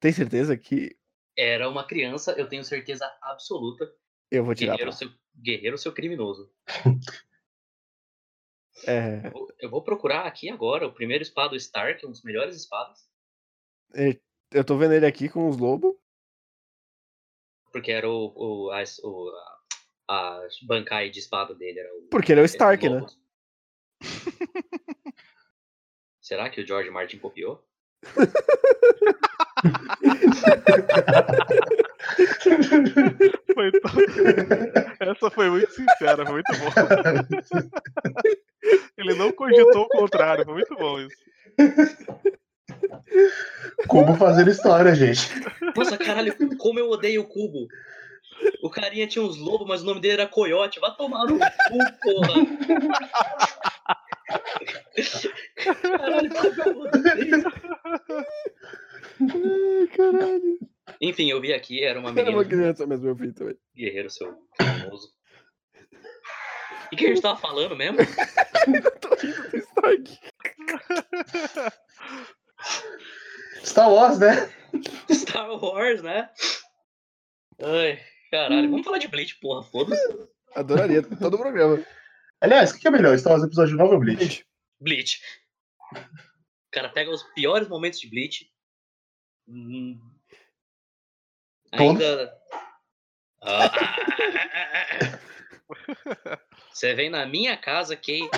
[0.00, 0.96] Tem certeza que
[1.36, 3.90] Era uma criança, eu tenho certeza absoluta.
[4.30, 6.52] eu vou tirar Guerreiro, seu, guerreiro, seu criminoso.
[8.86, 12.56] É, Eu vou- Eu vou procurar aqui agora o primeiro espada Stark, um dos melhores
[12.56, 13.08] espadas.
[13.94, 14.18] É,
[14.52, 15.94] eu tô vendo ele aqui com os lobos.
[17.72, 19.30] Porque era o, o, a, o,
[20.08, 21.80] a, a bancai de espada dele.
[21.80, 23.04] Era o, Porque ele é o Stark, né?
[26.20, 27.62] Será que o George Martin copiou?
[33.54, 33.90] Foi tão-
[35.00, 36.70] Essa foi muito sincera, foi muito bom.
[38.96, 41.16] Ele não cogitou o contrário, foi muito bom isso.
[43.88, 45.28] Cubo fazendo história, gente.
[45.76, 47.66] Nossa, caralho, como eu odeio o cubo.
[48.62, 50.80] O carinha tinha uns lobos, mas o nome dele era Coyote.
[50.80, 51.44] Vai tomar no cu,
[52.02, 52.34] porra.
[55.92, 57.44] Caralho, como eu odeio.
[59.20, 60.58] Ai, caralho.
[61.00, 62.36] Enfim, eu vi aqui, era uma Era menina.
[62.36, 63.56] uma criança mesmo, eu vi também.
[63.74, 65.08] Guerreiro, seu famoso.
[66.92, 67.98] O que a gente tava falando mesmo?
[69.00, 70.18] tô rindo do Stark.
[73.64, 74.50] Star Wars, né?
[75.12, 76.28] Star Wars, né?
[77.62, 78.00] Ai,
[78.30, 78.70] caralho.
[78.70, 80.02] Vamos falar de Bleach, porra, foda-se.
[80.54, 81.84] Adoraria todo o programa.
[82.40, 83.16] Aliás, o que é melhor?
[83.18, 84.44] Star Wars Episódio 9 ou Bleach?
[84.80, 85.20] Bleach.
[85.94, 88.50] O cara pega os piores momentos de Bleach.
[89.48, 90.00] hum,
[91.72, 92.32] Ainda.
[93.42, 93.70] Ah,
[96.74, 98.28] Você vem na minha casa, Kay,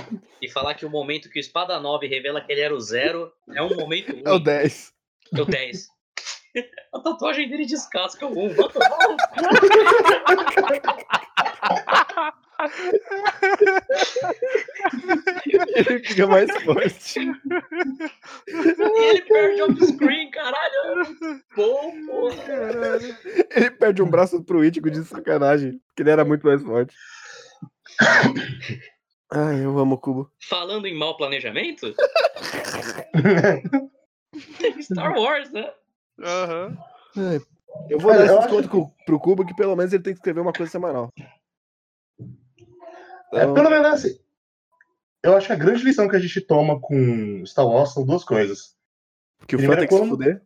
[0.43, 3.33] e falar que o momento que o Espada 9 revela que ele era o zero
[3.55, 4.23] é um momento ruim.
[4.27, 4.93] É o 10.
[5.35, 5.89] É o 10.
[6.93, 8.55] A tatuagem dele descasca o 1.
[8.55, 9.37] Vai tomar no cu.
[15.75, 17.21] Ele fica mais forte.
[18.49, 21.11] E ele perde off-screen, caralho.
[21.55, 22.99] Bom, porra.
[23.55, 26.95] Ele perde um braço pro Ítico de sacanagem, porque ele era muito mais forte.
[29.33, 30.31] Ai, eu amo o Cubo.
[30.49, 31.93] Falando em mau planejamento,
[34.59, 35.71] tem Star Wars, né?
[36.23, 36.77] Aham.
[37.17, 37.41] Ai,
[37.91, 40.19] eu vou Cara, dar esse desconto co- pro Cubo que pelo menos ele tem que
[40.21, 41.13] escrever uma coisa semanal.
[43.33, 44.19] É, Então, pelo menos assim.
[45.23, 48.23] Eu acho que a grande lição que a gente toma com Star Wars são duas
[48.25, 48.77] coisas.
[49.49, 50.43] que o fã primeiro tem que se como- fuder.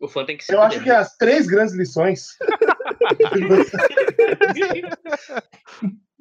[0.00, 0.98] O fã tem que se Eu acho que fuder.
[0.98, 2.36] as três grandes lições.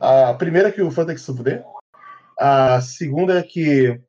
[0.00, 1.64] A primeira é que o fã tem que se fuder.
[2.38, 4.00] A segunda é que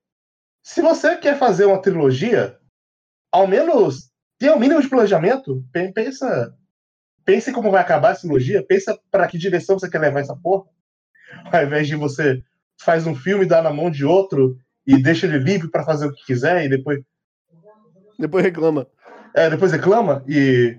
[0.64, 2.57] se você quer fazer uma trilogia,
[3.32, 5.64] ao menos tenha o mínimo de planejamento.
[5.72, 6.55] Pe- Pensa,
[7.26, 10.66] pense como vai acabar essa trilogia, pensa para que direção você quer levar essa porra.
[11.51, 12.43] Ao invés de você
[12.82, 16.14] faz um filme, dá na mão de outro e deixa ele livre para fazer o
[16.14, 16.99] que quiser e depois
[18.18, 18.88] Depois reclama.
[19.36, 20.78] é, depois reclama e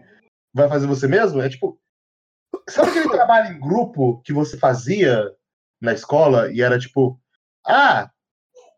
[0.55, 1.78] vai fazer você mesmo, é tipo.
[2.71, 5.25] Sabe aquele trabalho em grupo que você fazia
[5.81, 7.21] na escola e era tipo,
[7.66, 8.11] ah,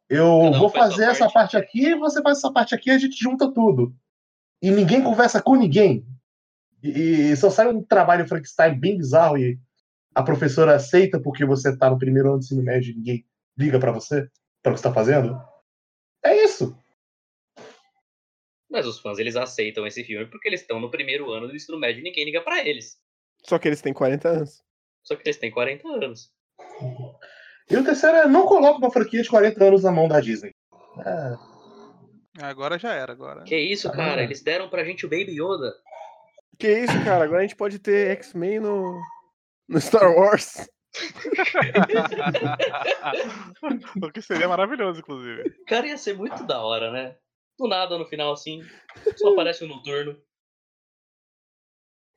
[0.09, 3.16] eu um vou fazer essa parte." parte aqui, você faz essa parte aqui, a gente
[3.18, 3.95] junta tudo.
[4.61, 6.07] E ninguém conversa com ninguém.
[6.82, 9.59] E, e só sai um trabalho Frankenstein bem bizarro e
[10.14, 13.26] a professora aceita porque você tá no primeiro ano de ensino médio e ninguém
[13.57, 14.28] liga pra você,
[14.62, 15.40] para o que você tá fazendo.
[16.24, 16.76] É isso.
[18.70, 21.78] Mas os fãs, eles aceitam esse filme porque eles estão no primeiro ano do ensino
[21.78, 22.99] médio e ninguém liga pra eles.
[23.45, 24.62] Só que eles têm 40 anos.
[25.03, 26.30] Só que eles têm 40 anos.
[27.70, 30.55] E o terceiro é não coloca uma franquia de 40 anos na mão da Disney.
[31.05, 31.36] É,
[32.40, 33.43] Agora já era, agora.
[33.45, 33.93] Que isso, Ah.
[33.93, 34.22] cara?
[34.22, 35.74] Eles deram pra gente o Baby Yoda.
[36.59, 37.24] Que isso, cara?
[37.24, 38.99] Agora a gente pode ter X-Men no,
[39.68, 40.66] no Star Wars.
[44.03, 45.51] o que seria maravilhoso, inclusive.
[45.66, 47.16] Cara, ia ser muito da hora, né?
[47.59, 48.62] Do nada, no final, assim,
[49.16, 50.16] só aparece o Noturno.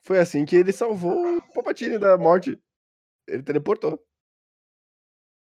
[0.06, 2.62] Foi assim que ele salvou o Palpatine da morte.
[3.28, 4.00] Ele teleportou.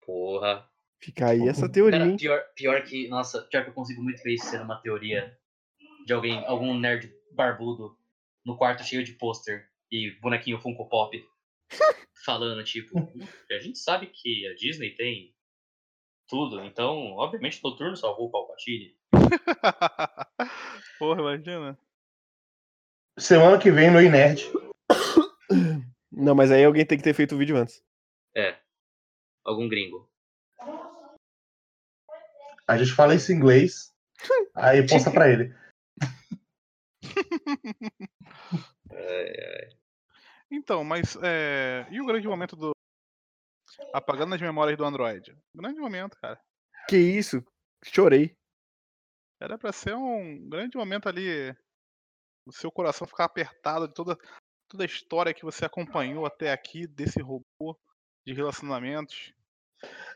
[0.05, 0.69] Porra.
[0.97, 4.35] Fica aí essa teoria, Cara, pior, pior que, nossa, pior que eu consigo muito ver
[4.35, 5.37] isso sendo uma teoria
[6.05, 7.97] de alguém, algum nerd barbudo
[8.45, 11.27] no quarto cheio de pôster e bonequinho Funko Pop
[12.25, 12.97] falando, tipo,
[13.51, 15.35] a gente sabe que a Disney tem
[16.27, 18.97] tudo, então, obviamente, o Noturno salvou o Palpatine.
[20.97, 21.77] Porra, imagina.
[23.17, 24.51] Semana que vem no Inerd.
[26.11, 27.83] Não, mas aí alguém tem que ter feito o vídeo antes.
[28.35, 28.57] É.
[29.43, 30.09] Algum gringo.
[32.67, 33.93] A gente fala isso em inglês,
[34.55, 35.53] aí posta pra ele.
[40.49, 41.85] Então, mas é...
[41.91, 42.71] e o grande momento do.
[43.93, 45.35] Apagando as memórias do Android?
[45.53, 46.39] Grande momento, cara.
[46.87, 47.43] Que isso?
[47.83, 48.35] Chorei.
[49.41, 51.55] Era pra ser um grande momento ali.
[52.45, 54.17] O seu coração ficar apertado de toda,
[54.69, 57.77] toda a história que você acompanhou até aqui desse robô
[58.25, 59.33] de relacionamentos.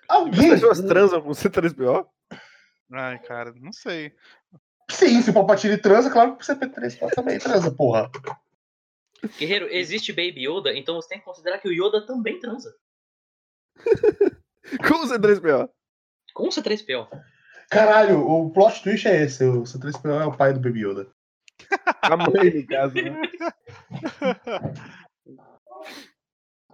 [0.08, 0.50] As Alguém.
[0.52, 2.08] pessoas transam com C3PO?
[2.92, 4.16] Ai, cara, não sei.
[4.90, 8.10] Sim, se o Palpatine transa, claro que o CP3 também transa, porra.
[9.38, 12.76] Guerreiro, existe Baby Yoda, então você tem que considerar que o Yoda também transa.
[14.88, 15.70] Com C3PO.
[16.34, 17.08] Com o C3PO.
[17.70, 19.44] Caralho, o plot twist é esse.
[19.44, 21.12] O C3PO é o pai do Baby Yoda.
[22.02, 22.96] A mãe, no caso.
[22.96, 23.22] né?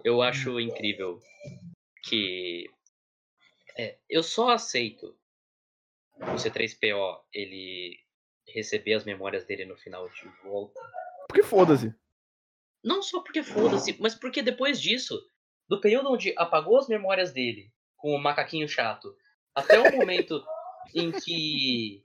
[0.04, 1.20] Eu acho incrível
[2.04, 2.70] que
[3.76, 5.16] é, eu só aceito
[6.18, 7.98] o C3PO ele
[8.48, 10.80] receber as memórias dele no final de volta.
[11.28, 11.94] Porque foda-se.
[12.82, 15.20] Não só porque foda-se, mas porque depois disso,
[15.68, 19.16] do período onde apagou as memórias dele com o macaquinho chato,
[19.54, 20.44] até o momento
[20.94, 22.02] em que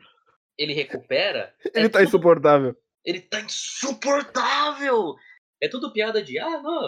[0.58, 2.76] ele recupera, Ele é tá tudo- insuportável.
[3.06, 5.16] ele tá insuportável!
[5.62, 6.82] É tudo piada de, ah, não,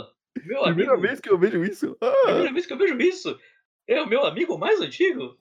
[0.45, 1.95] meu Primeira amigo, vez que eu vejo isso.
[2.01, 3.39] Ah, primeira vez que eu vejo isso.
[3.87, 5.37] É o meu amigo mais antigo.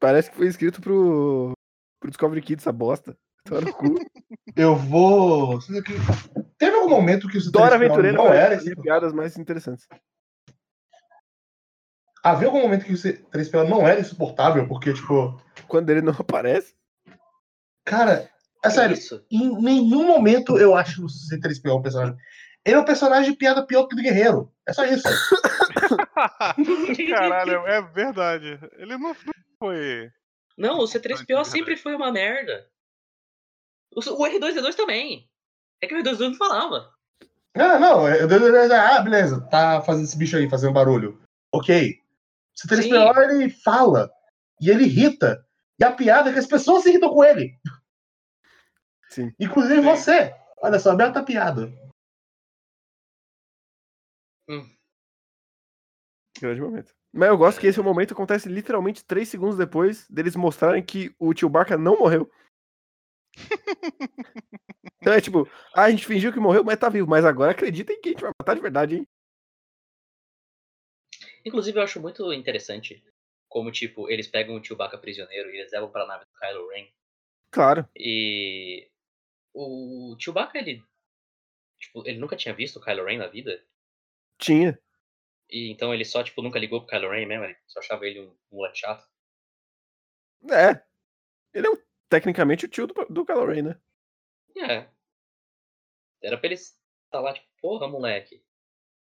[0.00, 1.52] parece que foi escrito pro,
[2.00, 3.16] pro Discovery Kids essa bosta.
[4.56, 5.58] Eu vou.
[6.58, 8.74] Teve algum momento que o Dora C3PO Aventureira não era esse...
[8.76, 9.86] piadas mais interessantes.
[12.22, 16.74] Havia algum momento que o C3PO não era insuportável, porque, tipo, Quando ele não aparece.
[17.84, 18.30] cara,
[18.64, 19.24] é sério, Isso.
[19.28, 22.16] em nenhum momento eu acho o C3PO um personagem.
[22.64, 24.52] Ele é um personagem de piada pior que o do Guerreiro.
[24.66, 25.02] É só isso.
[27.10, 28.58] Caralho, é verdade.
[28.76, 29.12] Ele não
[29.58, 30.08] foi.
[30.56, 32.68] Não, o C3PO sempre foi uma merda.
[33.96, 35.28] O o R2D2 também.
[35.82, 36.92] É que o R2D2 não falava.
[37.54, 41.20] Ah, não, ah, beleza, tá fazendo esse bicho aí, fazendo barulho.
[41.52, 42.00] Ok.
[42.52, 44.10] O C3PO, ele fala,
[44.60, 45.44] e ele irrita.
[45.78, 47.58] E a piada é que as pessoas se irritam com ele.
[49.08, 49.32] Sim.
[49.38, 49.82] Inclusive Sim.
[49.82, 50.34] você.
[50.62, 51.72] Olha só, bela tá piada.
[56.42, 56.92] Grande momento.
[57.12, 61.32] Mas eu gosto que esse momento acontece literalmente 3 segundos depois deles mostrarem que o
[61.32, 62.28] tio Barca não morreu.
[65.00, 67.08] então é tipo, ah, a gente fingiu que morreu, mas tá vivo.
[67.08, 69.08] Mas agora acreditem que a gente vai matar de verdade, hein?
[71.44, 73.02] Inclusive, eu acho muito interessante
[73.48, 76.88] como, tipo, eles pegam o Chewbacca prisioneiro e eles levam pra nave do Kylo Ren.
[77.50, 77.88] Claro.
[77.96, 78.90] E
[79.52, 80.82] o Chewbacca, ele.
[81.78, 83.62] Tipo, ele nunca tinha visto o Kylo Ren na vida.
[84.38, 84.78] Tinha.
[85.50, 87.44] E então ele só, tipo, nunca ligou pro Kylo Ren mesmo.
[87.44, 89.06] Ele só achava ele um, um moleque chato.
[90.50, 90.82] É.
[91.52, 93.80] Ele é o- tecnicamente o tio do, do Kylo Ren, né?
[94.56, 94.88] É.
[96.22, 98.42] Era pra ele estar lá, tipo, porra, moleque.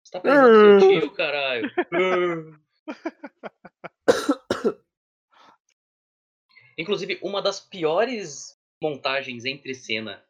[0.04, 1.72] Você tá parecendo seu tio, caralho.
[6.78, 10.24] Inclusive, uma das piores montagens entre cena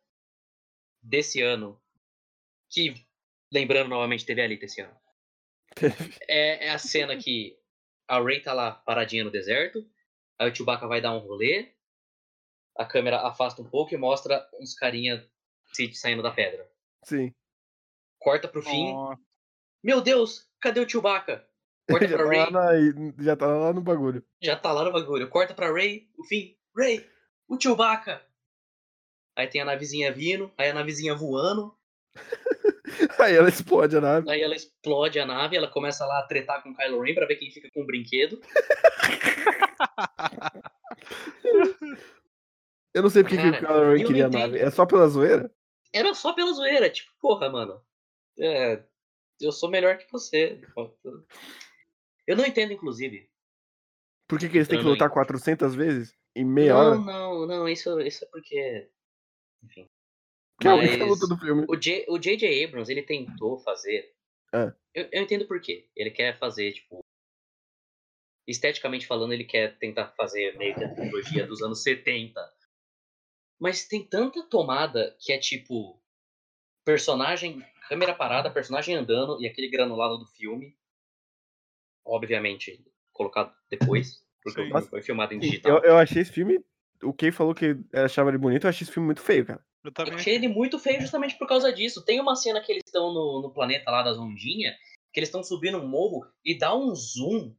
[1.01, 1.81] desse ano,
[2.69, 2.93] que,
[3.51, 4.95] lembrando novamente, teve ali esse ano,
[6.27, 7.57] é, é a cena que
[8.07, 9.89] a Rey tá lá paradinha no deserto,
[10.37, 11.73] aí o Chewbacca vai dar um rolê,
[12.77, 15.25] a câmera afasta um pouco e mostra uns carinha
[15.93, 16.69] saindo da pedra.
[17.03, 17.33] Sim.
[18.19, 18.93] Corta pro fim.
[19.83, 21.45] Meu Deus, cadê o Chewbacca?
[21.89, 22.39] Corta já, pra tá Ray.
[22.39, 22.71] lá na-
[23.23, 24.23] já tá lá no bagulho.
[24.41, 25.27] Já tá lá no bagulho.
[25.29, 26.55] Corta pra Ray, o fim.
[26.75, 27.05] Ray,
[27.47, 28.21] o Chewbacca.
[29.35, 31.75] Aí tem a navezinha vindo, aí a navezinha voando,
[33.19, 34.29] Aí ela explode a nave.
[34.29, 37.25] aí ela explode a nave, ela começa lá a tretar com o Kylo Ren pra
[37.25, 38.39] ver quem fica com o brinquedo.
[42.93, 44.59] Eu não sei porque que o Cara, Kylo Ren queria a nave.
[44.59, 45.51] É só pela zoeira?
[45.91, 47.81] Era só pela zoeira, tipo, porra, mano.
[48.39, 48.83] É,
[49.43, 50.59] eu sou melhor que você.
[52.25, 53.29] Eu não entendo, inclusive.
[54.27, 55.25] Por que, que eles têm que não lutar entendo.
[55.27, 56.17] 400 vezes?
[56.35, 56.97] Em meia não, hora?
[56.97, 58.89] não, não, isso, isso é porque.
[59.63, 59.87] Enfim.
[60.59, 61.65] Que é a Mas luta do filme.
[61.67, 62.63] o J.J.
[62.65, 64.13] Abrams, ele tentou fazer.
[64.53, 64.73] Ah.
[64.93, 65.89] Eu, eu entendo por quê.
[65.95, 66.99] Ele quer fazer, tipo.
[68.47, 72.41] Esteticamente falando, ele quer tentar fazer meio que a trilogia dos anos 70.
[73.59, 76.01] Mas tem tanta tomada que é tipo.
[76.85, 80.75] Personagem, câmera parada, personagem andando e aquele granulado do filme.
[82.05, 84.69] Obviamente, colocado depois, porque o Sim.
[84.71, 85.77] filme foi filmado em digital.
[85.77, 86.59] Eu, eu achei esse filme.
[87.01, 89.65] O Kay falou que achava ele bonito, eu achei esse filme muito feio, cara.
[89.83, 92.03] eu Eu também achei ele muito feio justamente por causa disso.
[92.03, 94.75] Tem uma cena que eles estão no, no planeta lá das ondinhas,
[95.11, 97.55] que eles estão subindo um morro e dá um zoom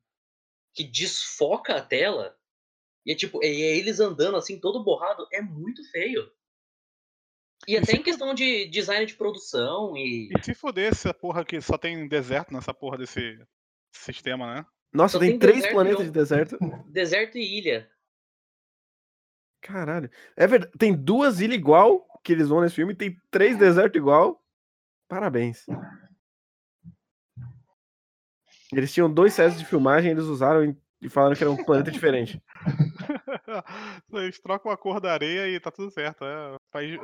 [0.75, 2.37] que desfoca a tela.
[3.07, 6.31] E é tipo, e é eles andando assim, todo borrado, é muito feio.
[7.67, 10.29] E até em questão de design de produção e.
[10.37, 13.39] E se foder essa porra aqui, só tem deserto nessa porra desse
[13.93, 14.67] sistema, né?
[14.93, 16.59] Nossa, tem, tem três deserto planetas um- de deserto.
[16.89, 17.91] Deserto e ilha.
[19.61, 20.11] Caralho.
[20.37, 20.73] É verdade.
[20.79, 24.43] Tem duas ilhas igual que eles vão nesse filme, tem três desertos igual.
[25.09, 25.65] Parabéns.
[28.73, 32.43] Eles tinham dois sets de filmagem, eles usaram e falaram que era um planeta diferente.
[34.13, 36.25] Eles trocam a cor da areia e tá tudo certo.
[36.25, 36.57] É,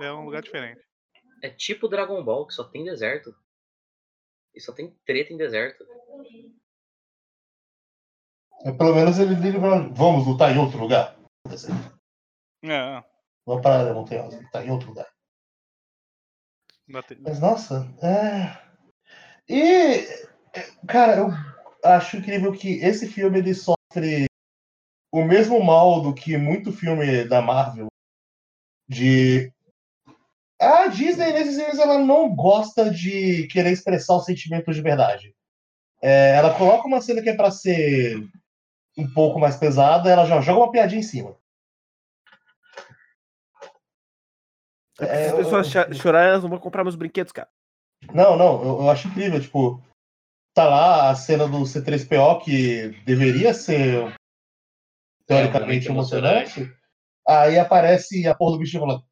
[0.06, 0.80] é um lugar diferente.
[1.42, 3.34] É tipo Dragon Ball, que só tem deserto.
[4.54, 5.84] E só tem treta em deserto.
[8.64, 11.16] É, Pelo menos ele vai- vamos lutar em outro lugar.
[12.62, 13.02] É,
[13.46, 15.10] Vamos para a área montanhosa, lutar em outro lugar.
[16.88, 18.70] bate- Mas nossa, é.
[19.48, 20.04] E.
[20.52, 21.28] é, Cara, eu
[21.84, 24.26] acho incrível que esse filme ele sofre
[25.12, 27.88] o mesmo mal do que muito filme da Marvel.
[28.88, 29.52] De.
[30.60, 35.34] A Disney, nesses filmes, ela não gosta de querer expressar os sentimentos de verdade.
[36.02, 38.28] É, ela coloca uma cena que é pra ser
[38.98, 41.36] um pouco mais pesada, ela já joga uma piadinha em cima.
[44.98, 47.48] Se É, as pessoas eu- chorarem, elas não vão comprar meus brinquedos, cara.
[48.12, 49.82] Não, não, eu, eu acho incrível, tipo,
[50.54, 54.14] tá lá a cena do C3PO que deveria ser
[55.30, 56.60] teoricamente É, emocionante.
[56.60, 56.80] emocionante.
[57.28, 59.04] Aí aparece a porra do bichinho falando,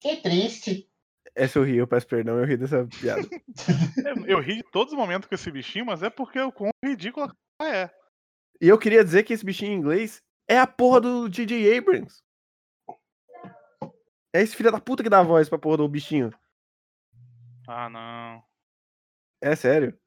[0.00, 0.88] que triste.
[1.34, 3.22] Essa eu ri, eu peço perdão, eu ri dessa piada.
[4.28, 7.34] Eu ri de todos os momentos com esse bichinho, mas é porque o quão ridículo
[7.58, 7.90] ela é.
[8.60, 11.78] E eu queria dizer que esse bichinho em inglês é a porra do J.J.
[11.78, 12.22] Abrams.
[14.34, 16.30] É esse filho da puta que dá a voz pra porra do bichinho.
[17.66, 18.42] Ah, não.
[19.40, 19.98] É sério.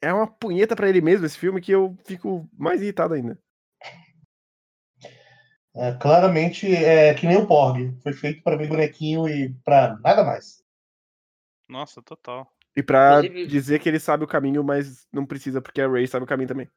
[0.00, 3.38] É uma punheta pra ele mesmo esse filme que eu fico mais irritado ainda.
[5.74, 7.96] É, claramente é que nem o Porg.
[8.02, 10.62] Foi feito pra ver bonequinho e pra nada mais.
[11.68, 12.46] Nossa, total.
[12.76, 16.06] E pra Inclusive- dizer que ele sabe o caminho, mas não precisa, porque a Ray
[16.06, 16.68] sabe o caminho também.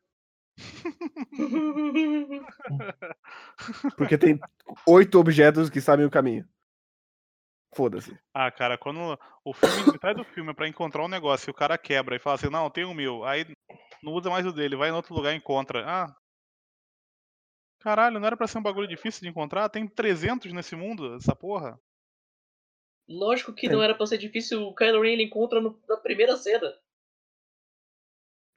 [3.98, 4.40] Porque tem
[4.88, 6.48] oito objetos que sabem o caminho.
[7.76, 8.18] Foda-se.
[8.34, 9.66] Ah, cara, quando o filme,
[10.00, 12.50] metade do filme é pra encontrar um negócio e o cara quebra e fala assim,
[12.50, 13.26] não, tem o meu.
[13.26, 13.46] Aí
[14.02, 15.84] não usa mais o dele, vai em outro lugar e encontra.
[15.86, 16.16] Ah.
[17.86, 19.70] Caralho, não era pra ser um bagulho difícil de encontrar?
[19.70, 21.80] Tem 300 nesse mundo, essa porra.
[23.08, 23.70] Lógico que É.
[23.72, 24.64] não era pra ser difícil.
[24.64, 26.74] O Kylo Ren ele encontra no- na primeira cena.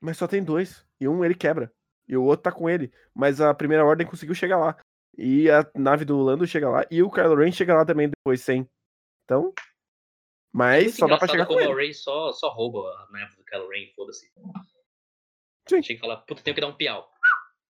[0.01, 0.83] Mas só tem dois.
[0.99, 1.71] E um ele quebra.
[2.09, 2.91] E o outro tá com ele.
[3.15, 4.83] Mas a primeira ordem conseguiu chegar lá.
[5.19, 6.87] E a nave do Lando chega lá.
[6.91, 8.67] E o Kylo Ren chega lá também depois, sem.
[9.25, 9.53] Então.
[10.51, 11.71] Mas Muito só dá pra chegar com como ele.
[11.73, 14.33] a Ray só, só rouba a nave do Kylo Ren, foda-se.
[15.69, 15.83] Sim.
[15.83, 17.13] Chega e fala, puta, tenho que dar um piau.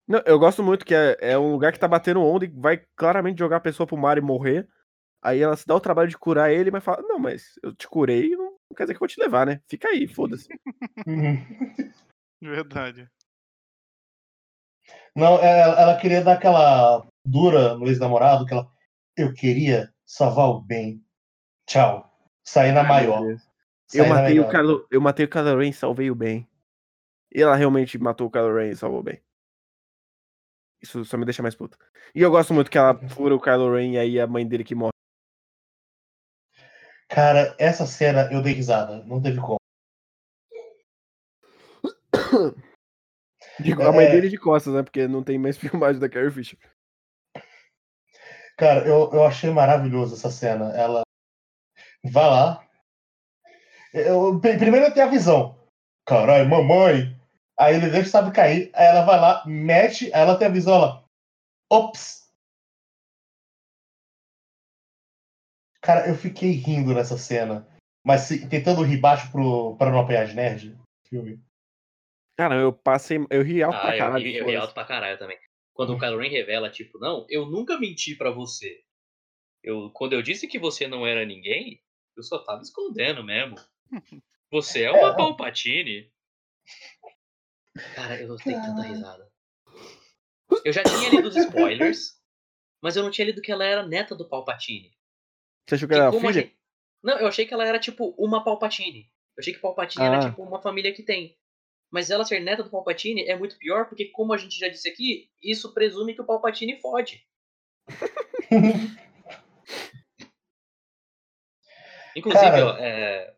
[0.10, 2.84] Não, eu gosto muito que é, é um lugar que tá batendo onda e vai
[2.95, 4.68] claramente jogar a pessoa pro mar e morrer.
[5.22, 7.88] Aí ela se dá o trabalho de curar ele, mas fala: Não, mas eu te
[7.88, 9.62] curei, não não quer dizer que eu vou te levar, né?
[9.68, 10.47] Fica aí, foda-se.
[12.41, 13.10] Verdade.
[15.16, 18.70] Não, é, ela, ela queria dar aquela dura no ex-namorado, que ela.
[19.18, 21.03] Eu queria salvar o bem.
[21.68, 22.10] Tchau.
[22.43, 23.38] Saí na Ai, maior.
[23.88, 24.51] Saí Eu na matei, o melhor.
[24.51, 26.47] Kylo, eu matei o Kylo Ren e salvei o bem.
[27.34, 29.22] E ela realmente matou o Kylo Ren e salvou o bem.
[30.82, 31.77] Isso só me deixa mais puto.
[32.15, 34.63] E eu gosto muito que ela fura o Kylo Ren e aí a mãe dele
[34.63, 34.91] que morre.
[37.09, 39.03] Cara, essa cena eu dei risada.
[39.03, 39.57] Não teve como.
[43.82, 44.11] A mãe É.
[44.11, 44.84] dele de costas, né?
[44.84, 46.57] Porque não tem mais filmagem da Carrie Fisher.
[48.57, 50.71] Cara, eu, eu achei maravilhoso essa cena.
[50.75, 51.01] Ela
[52.03, 52.67] vai lá.
[53.93, 55.57] Eu, pri- primeiro tem a visão.
[56.05, 57.18] Caralho, mamãe.
[57.60, 58.72] Aí ele deixa o sabe cair.
[58.74, 60.05] Aí ela vai lá, mete.
[60.14, 61.05] Aí ela tem a visão, ela.
[61.72, 62.30] Ops!
[65.82, 67.68] Cara, eu fiquei rindo nessa cena.
[68.05, 70.78] Mas se- tentando rir baixo pro, pra não apanhar de nerd.
[71.07, 71.41] Filme.
[72.38, 73.18] Cara, eu passei.
[73.30, 74.24] Eu ri alto Ah, pra eu caralho.
[74.24, 75.38] ri, eu ri alto pra caralho também.
[75.74, 78.82] Quando o Kylo Ren revela, tipo, não, eu nunca menti pra você.
[79.64, 81.82] Eu, quando eu disse que você não era ninguém,
[82.16, 83.55] eu só tava escondendo mesmo.
[84.51, 85.16] Você é uma É.
[85.16, 86.12] Palpatine.
[87.95, 89.30] Cara, eu dei tanta risada.
[90.65, 92.13] Eu já tinha lido os spoilers,
[92.82, 94.91] mas eu não tinha lido que ela era neta do Palpatine.
[95.67, 96.43] Você achou que Que era a como a filha?
[96.45, 96.57] gente-
[97.03, 99.03] Não, eu achei que ela era tipo uma Palpatine.
[99.38, 100.07] Eu achei que Palpatine Ah.
[100.07, 101.38] era tipo uma família que tem.
[101.91, 104.88] Mas ela ser neta do Palpatine é muito pior, porque como a gente já disse
[104.89, 107.23] aqui, isso presume que o Palpatine fode.
[112.15, 113.34] Inclusive, Cara, ó, é,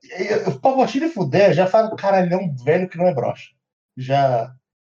[0.47, 3.51] O Palpatine fuder já fala, caralho, ele é um velho que não é broxa.
[3.97, 4.55] Já.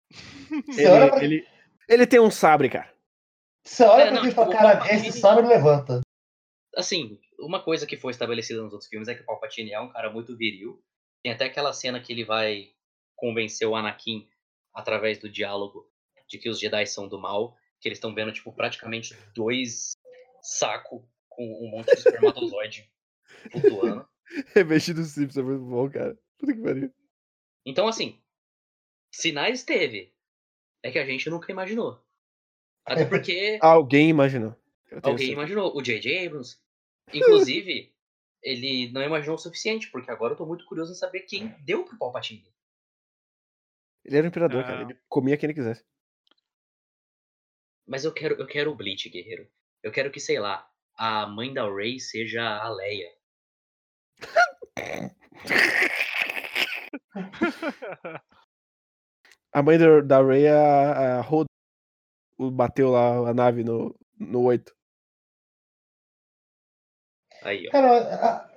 [0.92, 1.48] Olha pra, Ele, ele,
[1.90, 2.94] ele tem um sabre, cara.
[3.66, 6.02] você olha É, pra não, tipo, fala, caralho, Palpatine- esse sabre levanta.
[6.76, 9.92] assim, uma coisa que foi estabelecida nos outros filmes é que o Palpatine é um
[9.92, 10.84] cara muito viril.
[11.24, 12.68] Tem até aquela cena que ele vai
[13.16, 14.28] convencer o Anakin
[14.74, 15.90] através do diálogo
[16.28, 19.94] de que os Jedi são do mal, que eles estão vendo tipo praticamente dois
[20.42, 22.90] sacos com um monte de espermatozoide
[23.52, 24.08] flutuando.
[24.54, 26.18] Revestido do Simpson é muito bom, cara.
[26.38, 26.94] Puta que pariu.
[27.66, 28.22] Então, assim,
[29.14, 30.14] sinais teve.
[30.82, 32.04] É que a gente nunca imaginou.
[32.86, 34.56] Até porque Alguém imaginou.
[34.92, 35.32] Alguém certeza.
[35.32, 35.76] imaginou.
[35.78, 36.26] O J.J.
[36.28, 36.58] Abrams.
[37.14, 37.94] Inclusive,
[38.42, 41.86] ele não imaginou o suficiente, porque agora eu tô muito curioso em saber quem deu
[41.86, 42.44] pro Palpatine.
[44.04, 44.68] Ele era o imperador, Ah.
[44.68, 44.82] cara.
[44.82, 45.86] Ele comia quem ele quisesse.
[47.88, 49.50] Mas eu quero, eu quero o Bleach, guerreiro.
[49.82, 53.10] Eu quero que, sei lá, a mãe da Rey seja a Leia.
[59.54, 61.30] A mãe da, da Ray a, a.
[61.30, 61.46] O-
[62.52, 64.76] Bateu lá a nave no, no 8.
[67.44, 67.72] Aí, ó.
[67.72, 68.48] Cara, a,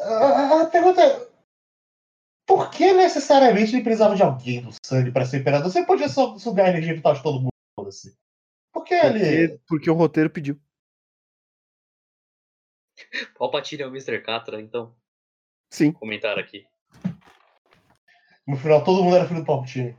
[0.00, 1.30] a- a pergunta é.
[2.46, 5.70] Por que necessariamente ele precisava de alguém do sangue para ser imperador?
[5.70, 8.18] Você podia só sugar a energia vital de todo mundo, foda-se.
[8.72, 9.18] Por que ele.
[9.48, 10.60] Porque, porque o roteiro pediu.
[13.38, 14.20] Palpatine é o Mr.
[14.20, 14.94] Catra, então.
[15.72, 15.92] Sim.
[15.92, 16.66] Comentaram aqui.
[18.46, 19.96] No final todo mundo era filho do Palpatine.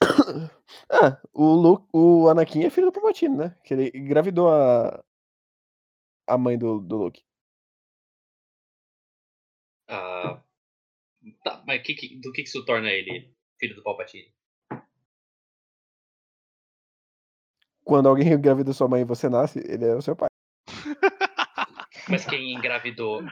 [0.90, 3.56] Ah, o, Luke, o Anakin é filho do Palpatine, né?
[3.64, 5.02] Que ele engravidou a,
[6.26, 7.22] a mãe do, do Luke.
[9.88, 10.42] Ah,
[11.44, 14.32] tá, mas que, que- do que, que isso torna ele filho do Palpatine?
[17.84, 20.31] Quando alguém engravida sua mãe e você nasce, ele é o seu pai.
[22.08, 23.22] Mas quem engravidou.
[23.22, 23.26] o-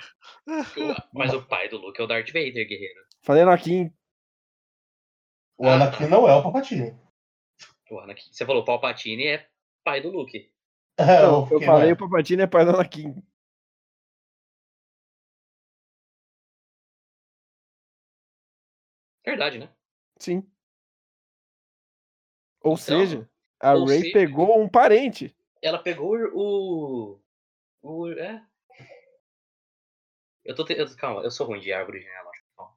[1.12, 3.00] Mas o pai do Luke é o Darth Vader, guerreiro.
[3.22, 3.92] Falei Anakin,
[5.58, 6.98] O Anakin não é o Palpatine.
[7.90, 8.32] O Anakin.
[8.32, 9.48] Você falou Palpatine é
[9.84, 10.50] pai do Luke.
[10.96, 11.92] É, não, o- eu falei é?
[11.92, 13.22] o Palpatine é pai do Anakin.
[19.24, 19.68] Verdade, né?
[20.18, 20.38] Sim.
[22.62, 25.34] Ou Então, seja, a ou Ray seja- pegou um parente.
[25.62, 27.20] Ela pegou o.
[27.82, 28.08] O.
[28.12, 28.42] É.
[30.50, 30.64] Eu tô.
[30.64, 30.72] Te...
[30.72, 32.44] eu- Calma, eu sou ruim de árvore genealógica.
[32.56, 32.72] calma.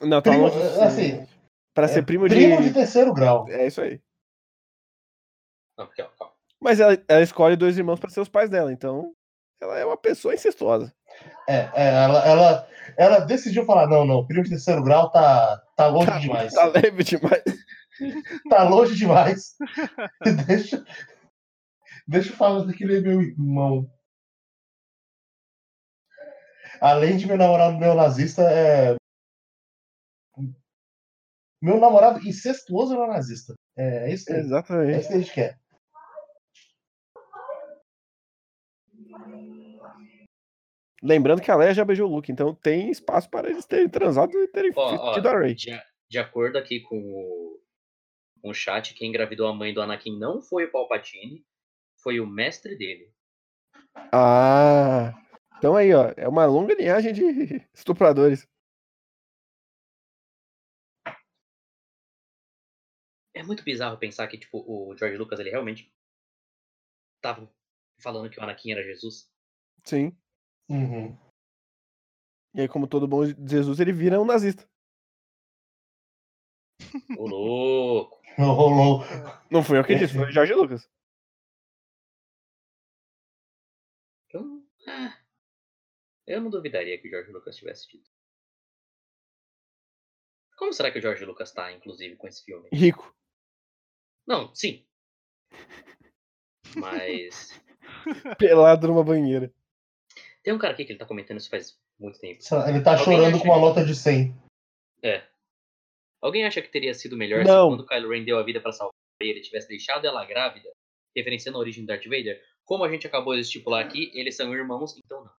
[0.00, 0.58] Não, tá Primo- longe.
[0.58, 1.26] de ser- assim,
[1.74, 2.68] pra é ser primo, primo de...
[2.68, 3.46] de terceiro grau.
[3.50, 4.00] É isso aí.
[5.76, 6.34] Não, calma, calma.
[6.58, 9.14] Mas ela, ela escolhe dois irmãos pra ser os pais dela, então
[9.60, 10.90] ela é uma pessoa incestuosa.
[11.46, 15.86] É, é, ela, ela, ela decidiu falar: não, não, primo de terceiro grau tá, tá
[15.86, 16.54] longe demais.
[16.54, 17.42] Tá leve demais.
[18.48, 19.56] Tá longe demais.
[20.46, 20.84] deixa,
[22.06, 23.90] deixa eu falar que ele é meu irmão.
[26.80, 28.96] Além de meu namorado neonazista, é.
[31.60, 33.54] Meu namorado incestuoso neonazista.
[33.76, 35.00] É, é isso que, é Exatamente.
[35.00, 35.58] isso que a gente quer.
[41.02, 44.36] Lembrando que a Leia já beijou o Luke, então tem espaço para eles terem transado
[44.36, 45.54] e terem Ó, ó, tido a Ray.
[45.54, 45.70] de,
[46.10, 47.60] de acordo aqui com o,
[48.42, 51.44] com o chat, quem engravidou a mãe do Anakin não foi o Palpatine.
[52.02, 53.12] foi o mestre dele.
[54.12, 55.14] Ah.
[55.58, 56.12] Então aí, ó.
[56.16, 57.22] É uma longa linhagem de
[57.74, 58.46] estupradores.
[63.34, 65.92] É muito bizarro pensar que, tipo, o George Lucas, ele realmente
[67.20, 67.48] tava
[68.00, 69.30] falando que o Anakin era Jesus.
[69.84, 70.16] Sim.
[70.68, 71.16] Uhum.
[72.54, 74.68] E aí, como todo bom Jesus, ele vira um nazista.
[77.16, 78.18] Ô, louco.
[78.38, 79.00] Não rolou.
[79.50, 80.88] Não foi eu que disse, foi o Jorge Lucas.
[84.30, 85.18] Eu, não- ah,
[86.28, 88.08] eu não duvidaria que o George Lucas tivesse dito.
[90.56, 92.68] Como será que o George Lucas tá, inclusive, com esse filme?
[92.72, 93.14] Rico.
[94.26, 94.84] Não, sim.
[96.76, 97.58] Mas.
[98.38, 99.52] Pelado numa banheira.
[100.42, 102.40] Tem um cara aqui que ele tá comentando isso faz muito tempo.
[102.68, 104.34] Ele tá Alguém chorando com uma que- nota de 100.
[105.02, 105.26] É.
[106.20, 107.70] Alguém acha que teria sido melhor Não.
[107.70, 110.70] se quando Kylo Ren deu a vida pra salvar ele tivesse deixado ela grávida,
[111.16, 112.40] referenciando a origem do Darth Vader?
[112.64, 115.32] Como a gente acabou de estipular aqui, eles são irmãos, então não.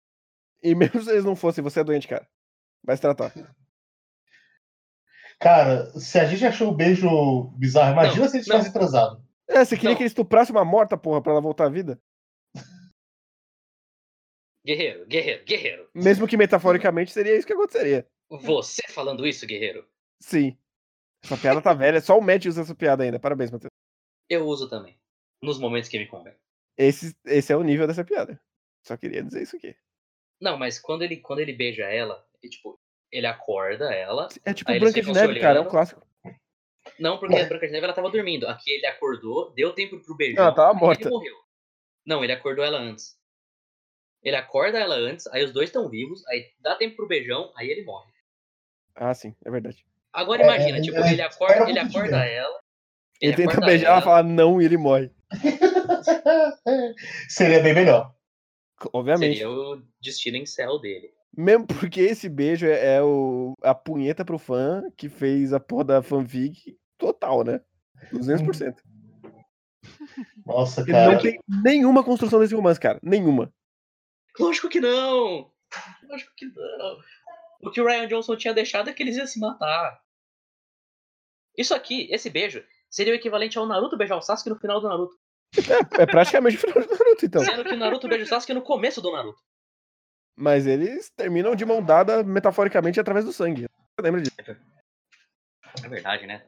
[0.61, 2.27] E mesmo se eles não fossem, você é doente, cara.
[2.83, 3.33] Vai se tratar.
[5.39, 8.57] Cara, se a gente achou o beijo bizarro, imagina Não, se eles não.
[8.57, 9.23] tivessem transado.
[9.47, 9.97] É, você queria Não.
[9.97, 11.99] que ele estuprasse uma morta, porra, pra ela voltar à vida?
[14.65, 15.89] Guerreiro, guerreiro, guerreiro.
[15.95, 18.07] Mesmo que metaforicamente seria isso que aconteceria.
[18.29, 19.87] Você falando isso, guerreiro?
[20.21, 20.57] Sim.
[21.23, 23.19] Essa piada tá velha, só o Matt usa essa piada ainda.
[23.19, 23.71] Parabéns, Matheus.
[24.29, 24.99] Eu uso também.
[25.41, 26.35] Nos momentos que me convém.
[26.77, 28.39] Esse, esse é o nível dessa piada.
[28.85, 29.75] Só queria dizer isso aqui.
[30.39, 32.79] Não, mas quando ele, quando ele beija ela, e, tipo,
[33.11, 34.27] ele acorda ela.
[34.45, 36.05] É tipo Branca de Neve, cara, é um clássico.
[36.99, 38.47] Não, porque a Branca de Neve ela tava dormindo.
[38.47, 40.43] Aqui ele acordou, deu tempo pro beijão.
[40.43, 41.03] Ela tava morta.
[41.03, 41.35] Ele morreu.
[42.05, 43.17] Não, ele acordou ela antes.
[44.21, 47.69] Ele acorda ela antes, aí os dois estão vivos, aí dá tempo pro beijão, aí
[47.69, 48.11] ele morre.
[48.95, 49.85] Ah, sim, é verdade.
[50.11, 52.59] Agora É, imagina, é, tipo, é, ele acorda, ele acorda ela.
[53.21, 55.11] Ele, tenta acorda beijar, ela fala não e ele morre.
[57.29, 58.13] Seria bem melhor.
[58.93, 59.37] Obviamente.
[59.37, 61.13] Seria o destino em céu dele.
[61.35, 65.83] Mesmo porque esse beijo é, é o, a punheta pro fã que fez a porra
[65.83, 67.61] da fanfic total, né?
[68.13, 68.75] 200%.
[70.45, 71.13] Nossa, cara.
[71.13, 72.99] não tem nenhuma construção desse romance, cara.
[73.03, 73.53] Nenhuma.
[74.39, 75.51] Lógico que não!
[76.09, 76.97] Lógico que não.
[77.61, 80.01] O que o Ryan Johnson tinha deixado é que eles iam se matar.
[81.57, 84.87] Isso aqui, esse beijo, seria o equivalente ao Naruto beijar o Sasuke no final do
[84.87, 85.17] Naruto.
[85.99, 87.43] É praticamente o final do Naruto, então.
[87.43, 89.41] Sendo que o Naruto beija o Sasuke no começo do Naruto.
[90.35, 93.67] Mas eles terminam de mão dada metaforicamente através do sangue.
[93.67, 94.35] Você lembra disso?
[95.83, 96.43] É verdade, né?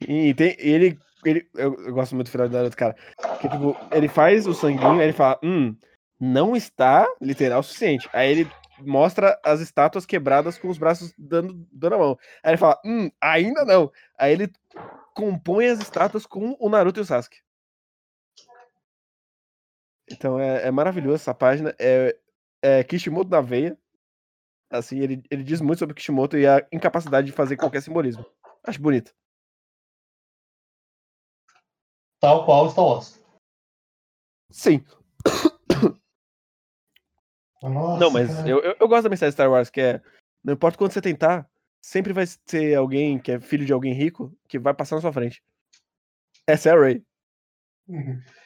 [0.00, 0.98] E tem, ele.
[1.24, 2.96] ele eu, eu gosto muito do final do Naruto, cara.
[3.40, 5.76] Que, tipo, ele faz o sanguinho, aí ele fala, hum,
[6.20, 8.08] não está literal o suficiente.
[8.12, 8.50] Aí ele
[8.80, 12.18] mostra as estátuas quebradas com os braços dando, dando a mão.
[12.42, 13.90] Aí ele fala, hum, ainda não.
[14.18, 14.52] Aí ele
[15.14, 17.38] compõe as estátuas com o Naruto e o Sasuke.
[20.10, 21.74] Então é, é maravilhoso essa página.
[21.78, 22.16] É,
[22.62, 23.78] é Kishimoto na veia.
[24.70, 28.24] Assim, ele, ele diz muito sobre Kishimoto e a incapacidade de fazer qualquer simbolismo.
[28.64, 29.14] Acho bonito.
[32.20, 33.22] Tal qual Star Wars.
[34.50, 34.84] Sim.
[37.62, 40.02] Nossa, Não, mas eu, eu, eu gosto da mensagem de Star Wars, que é.
[40.42, 41.48] Não importa quanto você tentar,
[41.82, 45.12] sempre vai ser alguém que é filho de alguém rico que vai passar na sua
[45.12, 45.42] frente.
[46.46, 47.04] Essa é a Ray.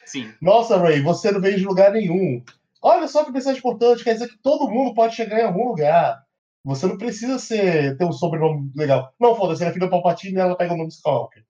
[0.05, 0.33] Sim.
[0.41, 2.43] Nossa, Ray, você não veio de lugar nenhum.
[2.81, 6.23] Olha só que mensagem importante, quer dizer que todo mundo pode chegar em algum lugar.
[6.63, 9.13] Você não precisa ser, ter um sobrenome legal.
[9.19, 11.43] Não, foda-se, ela é filha do Palpatine e ela pega o nome Skywalker.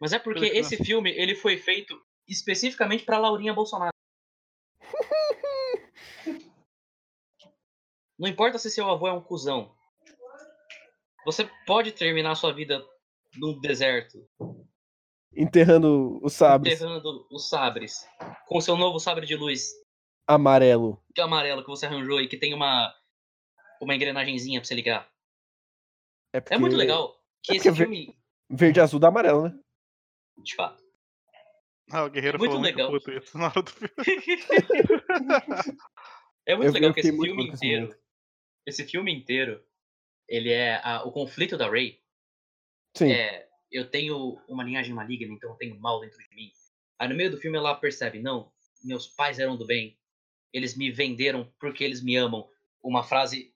[0.00, 1.98] Mas é porque esse filme ele foi feito
[2.28, 3.92] especificamente pra Laurinha Bolsonaro.
[8.18, 9.74] Não importa se seu avô é um cuzão.
[11.24, 12.84] Você pode terminar sua vida
[13.36, 14.26] no deserto,
[15.36, 18.06] Enterrando os sabres enterrando os sabres,
[18.46, 19.72] com seu novo sabre de luz
[20.26, 21.02] amarelo.
[21.14, 22.94] que é amarelo que você arranjou e que tem uma
[23.80, 25.06] uma engrenagenzinha pra você ligar.
[26.32, 28.16] É, É porque muito legal que é esse filme,
[28.50, 29.58] Verde, azul dá amarelo, né?
[30.38, 30.82] de fato.
[31.90, 32.90] Ah, o Guerreiro Muito falou legal.
[32.90, 33.94] muito puto isso na hora do filme.
[36.48, 37.98] É muito Eu- legal que esse muito filme esse inteiro,
[38.66, 39.64] esse filme inteiro,
[40.28, 42.00] ele é a- o conflito da Rey.
[42.96, 43.10] Sim.
[43.12, 46.50] É, eu tenho uma linhagem maligna, então eu tenho mal dentro de mim.
[46.98, 48.50] Aí no meio do filme ela percebe, não,
[48.82, 49.98] meus pais eram do bem.
[50.52, 52.48] Eles me venderam porque eles me amam.
[52.82, 53.52] Uma frase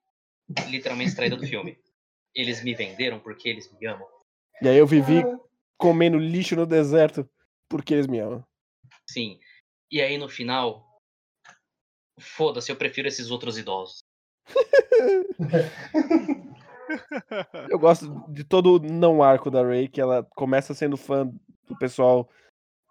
[0.69, 1.79] literalmente extraída do filme.
[2.33, 4.07] Eles me venderam porque eles me amam.
[4.63, 5.21] E aí eu vivi
[5.77, 7.29] comendo lixo no deserto
[7.69, 8.47] porque eles me amam.
[9.09, 9.41] Sim.
[9.91, 11.03] E aí no final,
[12.21, 13.99] foda-se, eu prefiro esses outros idosos.
[17.69, 21.27] Eu gosto de todo o não arco da Ray, que ela começa sendo fã
[21.67, 22.29] do pessoal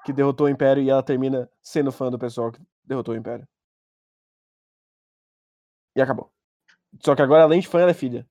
[0.06, 3.48] que derrotou o Império e ela termina sendo fã do pessoal que derrotou o Império.
[5.96, 6.32] E acabou.
[7.04, 8.28] Só que agora, além de fã, ela é filha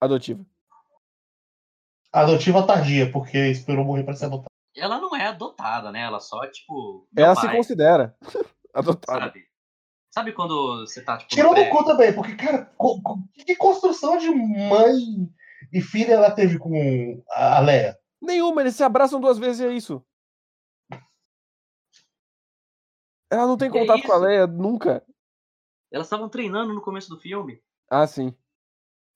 [0.00, 0.44] adotiva.
[2.12, 4.48] Adotiva tardia, porque esperou morrer pra ser adotada.
[4.74, 6.02] Ela não é adotada, né?
[6.02, 7.06] Ela só, tipo.
[7.16, 8.16] Ela se pai, considera
[8.72, 9.26] adotada.
[9.26, 9.47] Sabe?
[10.10, 11.30] Sabe quando você tá, tipo.
[11.34, 14.94] Tirou no cu também, porque, cara, co- co- que construção de mãe
[15.72, 17.96] e filha ela teve com a Leia?
[18.20, 20.02] Nenhuma, eles se abraçam duas vezes e é isso.
[23.30, 24.16] Ela não tem contato com a?
[24.16, 25.04] Leia nunca.
[25.92, 27.62] Elas estavam treinando no começo do filme.
[27.90, 28.34] Ah, sim.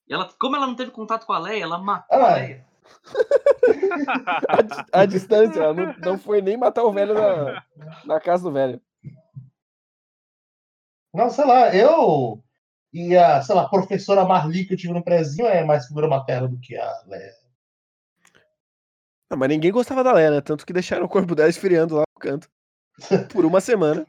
[0.07, 2.67] E ela, como ela não teve contato com a Leia, ela matou Ah, a Leia.
[4.93, 7.63] A, a distância, ela não, não foi nem matar o velho na,
[8.05, 8.81] na casa do velho.
[11.13, 12.43] Não, sei lá, eu
[12.91, 16.47] e a, sei lá, professora Marli que eu tive no prezinho é mais figura materna
[16.47, 17.33] do que a Leia.
[19.29, 20.41] Não, mas ninguém gostava da Leia, né?
[20.41, 22.49] Tanto que deixaram o corpo dela esfriando lá no canto.
[23.33, 24.05] Por uma semana.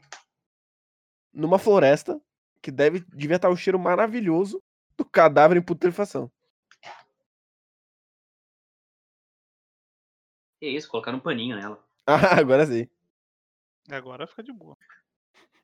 [1.33, 2.19] Numa floresta.
[2.61, 4.61] Que deve, devia estar o cheiro maravilhoso
[4.97, 6.31] do cadáver em putrefação.
[10.59, 11.83] Que isso, colocaram um paninho nela.
[12.07, 12.87] Ah, agora sim.
[13.89, 14.77] Agora fica de boa.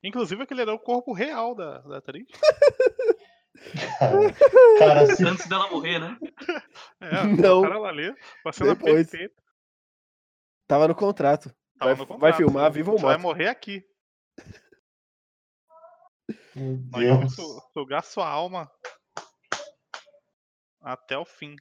[0.04, 2.26] Inclusive, aquele era o corpo real da, da atriz.
[3.98, 4.32] Cara,
[4.78, 6.18] cara se, Antes dela morrer, né?
[7.00, 7.60] É, Não.
[7.60, 8.12] o cara lá ali,
[8.52, 9.08] cena Depois.
[9.08, 9.40] perfeita.
[10.66, 11.54] Tava no contrato.
[11.78, 12.36] Tava Vai- no vai contrato.
[12.38, 13.84] filmar viva ou Você vai morrer aqui.
[16.56, 17.48] meu Nós vamos Deus.
[17.48, 18.68] su- sugar sua alma
[20.80, 21.54] até o fim.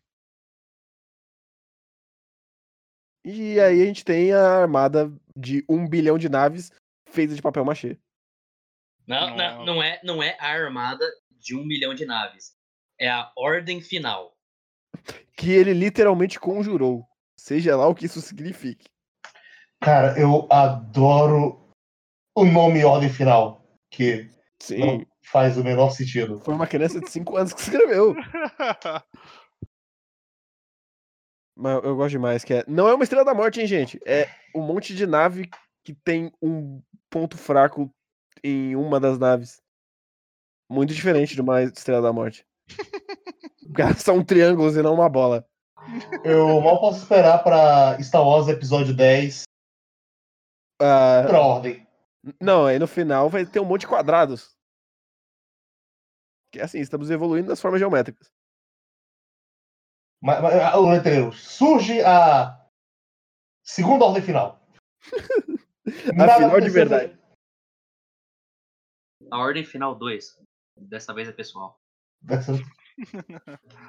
[3.23, 6.72] E aí a gente tem a armada de um bilhão de naves
[7.09, 7.99] feita de papel machê.
[9.07, 11.06] Não, não, não, é, não é a armada
[11.40, 12.53] de um milhão de naves.
[12.99, 14.36] É a ordem final.
[15.36, 17.06] Que ele literalmente conjurou.
[17.38, 18.88] Seja lá o que isso signifique.
[19.82, 21.73] Cara, eu adoro
[22.36, 24.30] o nome Ordem Final, que
[24.61, 24.78] Sim.
[24.78, 26.40] não faz o menor sentido.
[26.40, 28.14] Foi uma criança de 5 anos que escreveu.
[31.57, 32.64] Mas eu gosto demais, que é.
[32.68, 33.99] Não é uma estrela da morte, hein, gente?
[34.06, 35.49] É um monte de nave
[35.84, 37.91] que tem um ponto fraco
[38.43, 39.61] em uma das naves.
[40.69, 42.45] Muito diferente de uma estrela da morte.
[43.97, 45.45] São triângulos e não uma bola.
[46.23, 49.43] Eu mal posso esperar pra Star Wars Episódio 10
[50.81, 51.88] Ah, pra Ordem.
[52.39, 54.55] não, aí no final vai ter um monte de quadrados.
[56.51, 58.31] Que é assim, estamos evoluindo nas formas geométricas.
[60.22, 61.34] Mas, mas, ah, o letreiro.
[61.34, 62.59] Surge a
[63.63, 64.61] segunda Ordem Final.
[66.19, 67.19] A final de verdade.
[69.31, 70.37] A ordem final 2.
[70.77, 71.79] Dessa vez é pessoal.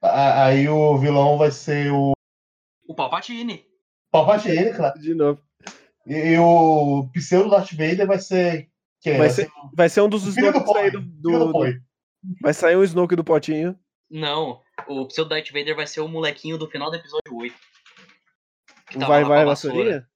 [0.00, 2.12] Aí o vilão vai ser o
[2.86, 3.66] O Palpatine.
[4.10, 4.98] Palpatine, claro.
[5.00, 5.42] De novo.
[6.06, 8.70] E, e o pseudo Darth Vader vai ser
[9.00, 9.18] quem?
[9.18, 11.80] Vai ser, vai ser um dos o filho do Snoke do, do do- Poi.
[12.42, 13.78] Vai sair um Snoke do potinho.
[14.10, 17.54] Não, o pseudo Darth Vader vai ser o molequinho do final do episódio 8.
[18.90, 20.07] Que vai, vai, a vassoura.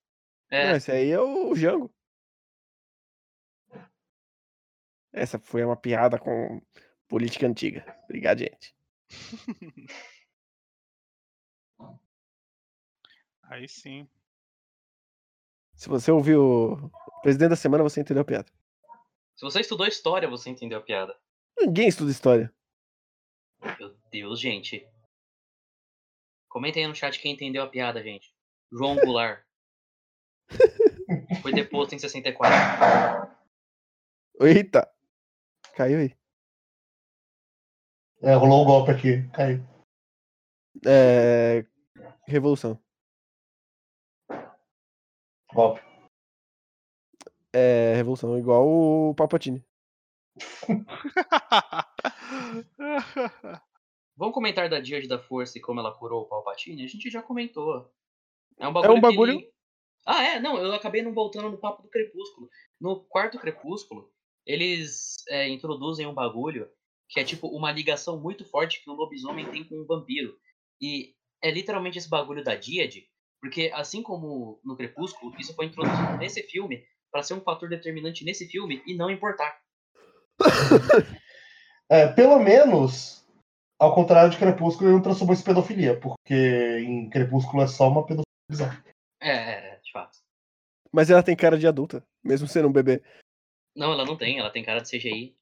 [0.52, 1.90] É, Não, esse aí é o Jango.
[5.10, 6.60] Essa foi uma piada com
[7.08, 7.98] política antiga.
[8.04, 8.76] Obrigado, gente.
[13.44, 14.06] Aí sim.
[15.74, 18.52] Se você ouviu o presidente da semana, você entendeu a piada.
[19.34, 21.18] se você estudou história, você entendeu a piada.
[21.58, 22.54] Ninguém estuda história.
[23.78, 24.86] Meu Deus, gente.
[26.46, 28.34] Comentem aí no chat quem entendeu a piada, gente.
[28.70, 29.42] João Goulart.
[31.42, 32.54] Foi deposto em 64.
[34.40, 34.90] Eita!
[35.74, 36.16] Caiu aí.
[38.22, 39.28] É, rolou um golpe aqui.
[39.34, 39.62] Caiu.
[40.86, 41.64] É...
[42.26, 42.78] Revolução.
[45.52, 45.80] Golpe.
[47.54, 49.62] É, revolução, igual o Palpatine.
[54.16, 56.84] Vamos comentar da Diade da Força e como ela curou o Palpatine?
[56.84, 57.90] A gente já comentou.
[58.58, 58.94] É um É bagulho.
[58.96, 59.51] um bagulho- que
[60.06, 60.40] Ah, é?
[60.40, 62.48] Não, eu acabei não voltando no papo do Crepúsculo.
[62.80, 64.10] No quarto Crepúsculo,
[64.46, 66.68] eles é, introduzem um bagulho
[67.08, 70.34] que é tipo uma ligação muito forte que o lobisomem tem com um vampiro.
[70.80, 73.06] E é literalmente esse bagulho da Díade,
[73.40, 78.24] porque assim como no Crepúsculo, isso foi introduzido nesse filme para ser um fator determinante
[78.24, 79.60] nesse filme e não importar.
[81.90, 83.22] É, pelo menos,
[83.78, 87.86] ao contrário de Crepúsculo, ele não transformou isso em pedofilia, porque em Crepúsculo é só
[87.86, 88.82] uma pedofilia.
[89.22, 90.18] É, é, é, de fato.
[90.90, 93.02] Mas ela tem cara de adulta, mesmo sendo um bebê.
[93.74, 95.34] Não, ela não tem, ela tem cara de CGI.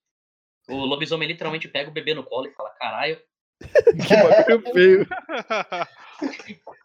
[0.68, 3.20] O lobisomem literalmente pega o bebê no colo e fala, caralho,
[4.06, 5.06] Que bagulho feio.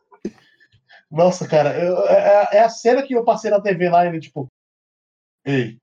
[1.11, 4.47] Nossa, cara, eu- é, é a cena que eu passei na TV lá, ele tipo.
[5.45, 5.77] Ei,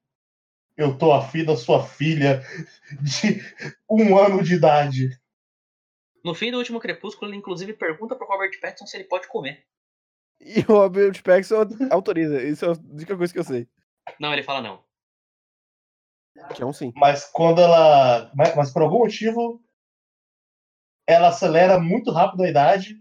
[0.76, 2.42] eu tô afim da sua filha
[3.00, 3.40] de
[3.88, 5.10] um ano de idade.
[6.24, 9.64] No fim do último Crepúsculo, ele inclusive pergunta pro Robert Pattinson se ele pode comer.
[10.44, 12.42] E o Robert Pattinson autoriza.
[12.42, 13.68] Isso é a única coisa que eu sei.
[14.18, 14.82] Não, ele fala não.
[16.54, 16.92] Que é um sim.
[16.96, 18.28] Mas quando ela.
[18.34, 19.62] Mas, mas por algum motivo,
[21.06, 22.96] ela acelera muito rápido a idade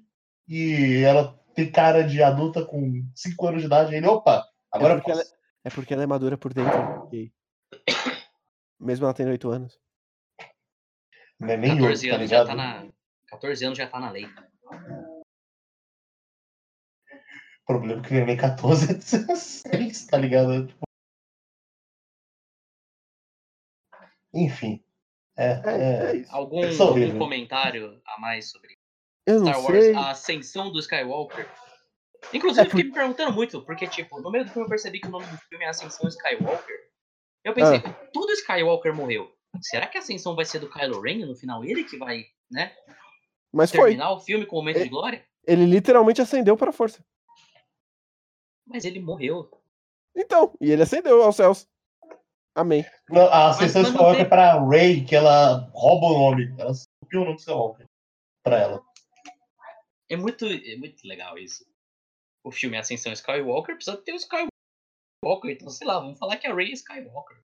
[0.48, 3.96] e ela tem cara de adulta com 5 anos de idade.
[3.96, 5.36] Ele, opa, agora É porque ela- posso.
[5.64, 6.78] É porque ela é madura por dentro.
[7.06, 7.32] ok?
[8.80, 9.80] Mesmo ela tendo 8 anos.
[11.40, 12.48] Não é nem 14 outro, tá anos já ligado?
[12.48, 12.92] tá na.
[13.30, 14.28] 14 anos já tá na lei.
[17.72, 20.68] O problema que nem 14 é 16, tá ligado?
[20.68, 20.82] Tipo...
[24.34, 24.84] Enfim.
[25.38, 26.36] É, É, é é, isso.
[26.36, 28.76] Algum, É algum comentário a mais sobre
[29.26, 29.96] Eu não Star Wars, sei.
[29.96, 31.50] a ascensão do Skywalker?
[32.34, 35.00] Inclusive, É por- fiquei me perguntando muito, porque, tipo, no meio do filme eu percebi
[35.00, 36.76] que o nome do filme é Ascensão Skywalker.
[37.44, 37.94] Eu pensei, Ah.
[38.14, 39.32] todo Skywalker morreu.
[39.62, 41.64] Será que a ascensão vai ser do Kylo Ren no final?
[41.64, 42.76] Ele que vai, né,
[43.52, 43.80] Mas foi.
[43.92, 45.26] terminar o filme com um momento É- de glória?
[45.48, 47.04] Ele literalmente acendeu para a força.
[48.72, 49.50] Mas ele morreu.
[50.16, 51.68] Então, e ele acendeu aos céus.
[52.56, 52.86] Amém.
[53.10, 56.54] não, a ascensão não Skywalker tem- é pra Ray, que ela rouba o nome.
[56.60, 56.72] Ela
[57.02, 57.86] copiou o nome do Skywalker
[58.44, 58.84] pra ela.
[60.10, 61.66] É muito, é muito legal isso.
[62.44, 66.54] O filme Ascensão Skywalker precisa ter o Skywalker, então sei lá, vamos falar que a
[66.54, 67.42] Rey é Skywalker.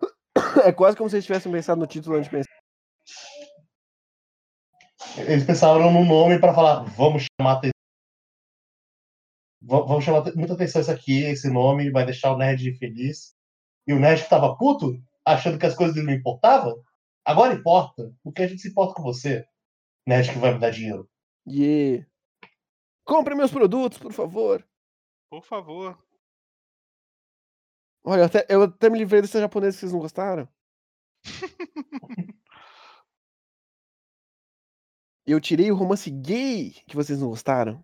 [0.68, 2.54] É quase como se eles tivessem pensado no título antes de pensar.
[5.16, 7.73] Eles pensaram num nome pra falar, vamos chamar atenção.
[9.66, 13.34] Va- Vamos chamar muita atenção isso aqui, esse nome vai deixar o nerd feliz.
[13.86, 16.82] E o nerd que tava puto, achando que as coisas dele não importavam,
[17.24, 19.46] agora importa, porque a gente se importa com você,
[20.06, 21.08] nerd que vai me dar dinheiro.
[21.46, 22.06] Yeah.
[23.04, 24.66] Compre meus produtos, por favor.
[25.30, 25.98] Por favor.
[28.06, 30.48] Olha, eu até, eu até me livrei dessa japonesa que vocês não gostaram.
[35.26, 37.82] Eu tirei o romance gay que vocês não gostaram.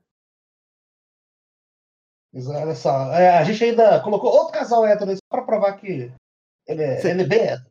[2.35, 6.13] Olha só, é, a gente ainda colocou outro casal hétero só pra provar que
[6.67, 7.09] ele é, Sim.
[7.09, 7.71] ele é bem hétero.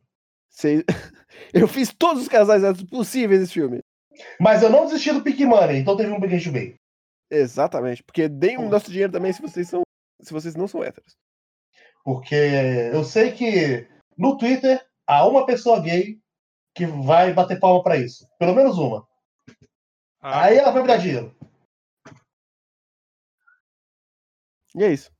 [0.50, 0.84] Vocês-
[1.54, 3.80] Eu fiz todos os casais héteros possíveis nesse filme.
[4.38, 6.74] Mas eu não desisti do Pick Money, então teve um beijo meio.
[7.30, 8.02] Exatamente.
[8.02, 8.68] Porque deem o Hum.
[8.68, 9.82] nosso dinheiro também se vocês são.
[10.20, 11.14] Se vocês não são héteros.
[12.04, 12.34] Porque
[12.92, 13.88] eu sei que
[14.18, 16.18] no Twitter há uma pessoa gay
[16.74, 18.26] que vai bater palma pra isso.
[18.38, 19.06] Pelo menos uma.
[20.20, 21.34] Ah, Aí ela vai me dar dinheiro.
[24.74, 25.10] E é isso.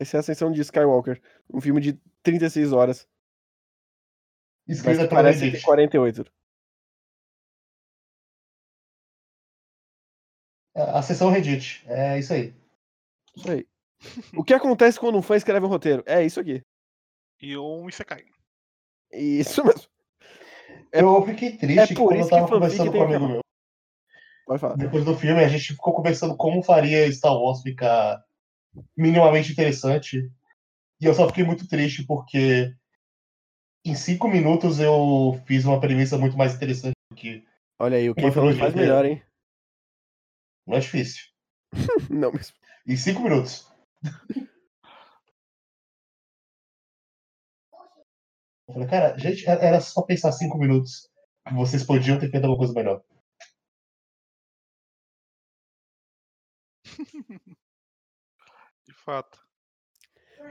[0.00, 1.20] Essa é a Ascensão de Skywalker.
[1.52, 3.06] Um filme de 36 horas.
[4.66, 6.32] Mas Escrita que pelo parece ter 48.
[10.74, 11.84] A sessão Reddit.
[11.86, 12.54] É isso aí.
[13.36, 13.66] Isso aí.
[14.34, 16.02] O que acontece quando um fã escreve um roteiro?
[16.06, 16.62] É isso aqui.
[17.40, 18.24] E um Isekai.
[19.12, 19.88] Isso mesmo.
[20.92, 23.28] É- eu fiquei triste é por quando eu isso que tava conversando com um amigo
[23.28, 23.40] meu.
[24.46, 24.76] Pode falar.
[24.76, 28.24] Depois do filme, a gente ficou conversando como faria Star Wars ficar
[28.96, 30.30] minimamente interessante.
[31.00, 32.74] E eu só fiquei muito triste porque
[33.84, 37.44] em cinco minutos eu fiz uma premissa muito mais interessante do que.
[37.78, 39.22] Olha aí, o falou que trilogia faz melhor, hein?
[40.66, 41.24] Não é difícil.
[42.10, 42.52] Não, mas.
[42.86, 43.66] Em cinco minutos.
[48.68, 51.10] Eu falei, cara, gente, era só pensar cinco minutos.
[51.52, 53.02] Vocês podiam ter feito alguma coisa melhor.
[59.04, 59.38] Fato.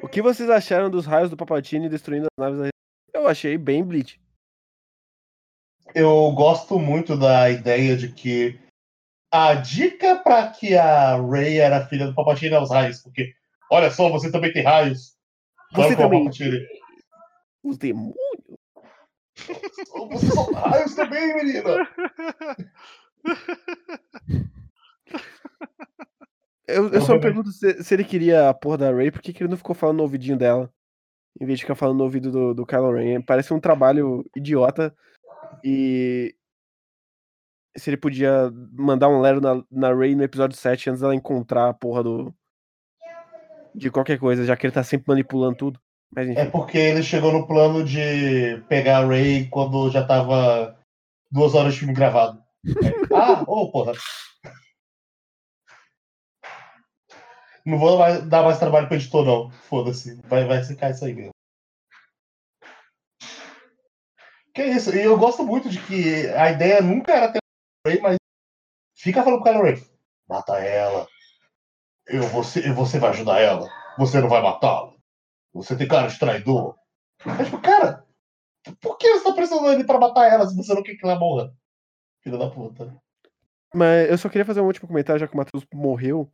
[0.02, 2.70] O que vocês acharam dos raios do Papatini destruindo as naves da
[3.14, 4.20] Eu achei bem Bleach.
[5.94, 8.60] Eu gosto muito da ideia de que
[9.32, 13.34] a dica para que a Rey era filha do Palpatine é os raios, porque
[13.72, 15.16] olha só, você também tem raios.
[15.74, 16.28] Você também.
[17.64, 18.16] Os demônios.
[20.10, 21.88] Você só raios também, menina.
[26.70, 29.22] Eu, eu Eu só me pergunto se, se ele queria a porra da Ray, por
[29.22, 30.72] que, que ele não ficou falando no ouvidinho dela?
[31.40, 33.22] Em vez de ficar falando no ouvido do, do Kylo Ren.
[33.22, 34.94] Parece um trabalho idiota.
[35.64, 36.36] E.
[37.78, 41.70] Se ele podia mandar um Lero na, na Ray no episódio 7 antes dela encontrar
[41.70, 42.34] a porra do.
[43.74, 45.80] De qualquer coisa, já que ele tá sempre manipulando tudo.
[46.14, 46.30] Mas.
[46.36, 50.78] É porque ele chegou no plano de pegar a Rey quando já tava
[51.32, 52.42] duas horas de filme gravado.
[53.12, 53.94] Ah, ô porra.
[57.66, 59.52] Não vou mais- dar mais trabalho pro editor, não.
[59.52, 60.16] Foda-se.
[60.24, 61.32] Vai, vai secar isso aí mesmo.
[64.54, 64.96] Que isso?
[64.96, 68.18] E eu gosto muito de que a ideia nunca era ter o Ray, mas
[68.96, 69.84] fica falando com o Ray.
[70.28, 71.08] Mata ela.
[72.08, 73.68] Eu, você, você vai ajudar ela.
[73.98, 74.94] Você não vai matá-la.
[75.54, 76.76] Você tem cara de traidor.
[77.26, 78.06] Mas, tipo, cara,
[78.82, 81.20] por que você tá pressionando ele pra matar ela se você não quer que ela
[81.20, 81.54] morra?
[82.24, 82.96] Filho da puta.
[83.74, 86.32] Mas eu só queria fazer um último comentário, já que o Matheus morreu.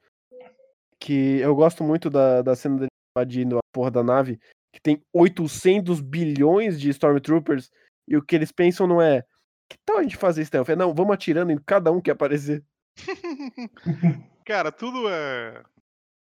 [0.99, 4.39] Que eu gosto muito da, da cena dele invadindo a porra da nave,
[4.73, 7.71] que tem 800 bilhões de Stormtroopers,
[8.07, 9.23] e o que eles pensam não é.
[9.69, 10.69] Que tal a gente fazer stealth?
[10.69, 12.63] É, não, vamos atirando em cada um que aparecer.
[14.45, 15.63] Cara, tudo é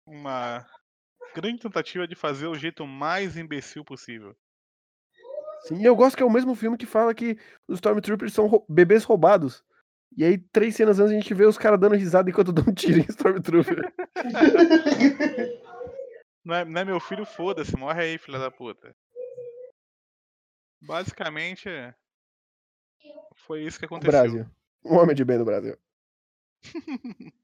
[0.06, 0.66] uma
[1.34, 4.34] grande tentativa de fazer o jeito mais imbecil possível.
[5.62, 7.38] Sim, eu gosto que é o mesmo filme que fala que
[7.68, 9.62] os Stormtroopers são bebês roubados.
[10.16, 12.74] E aí, três cenas antes, a gente vê os caras dando risada enquanto dão um
[12.74, 13.92] tiro em Stormtrooper.
[16.42, 18.96] Não é, não é meu filho, foda-se, morre aí, filha da puta.
[20.80, 21.68] Basicamente,
[23.36, 24.10] foi isso que O aconteceu.
[24.10, 24.50] Brasil.
[24.82, 25.76] Um homem de bem do Brasil.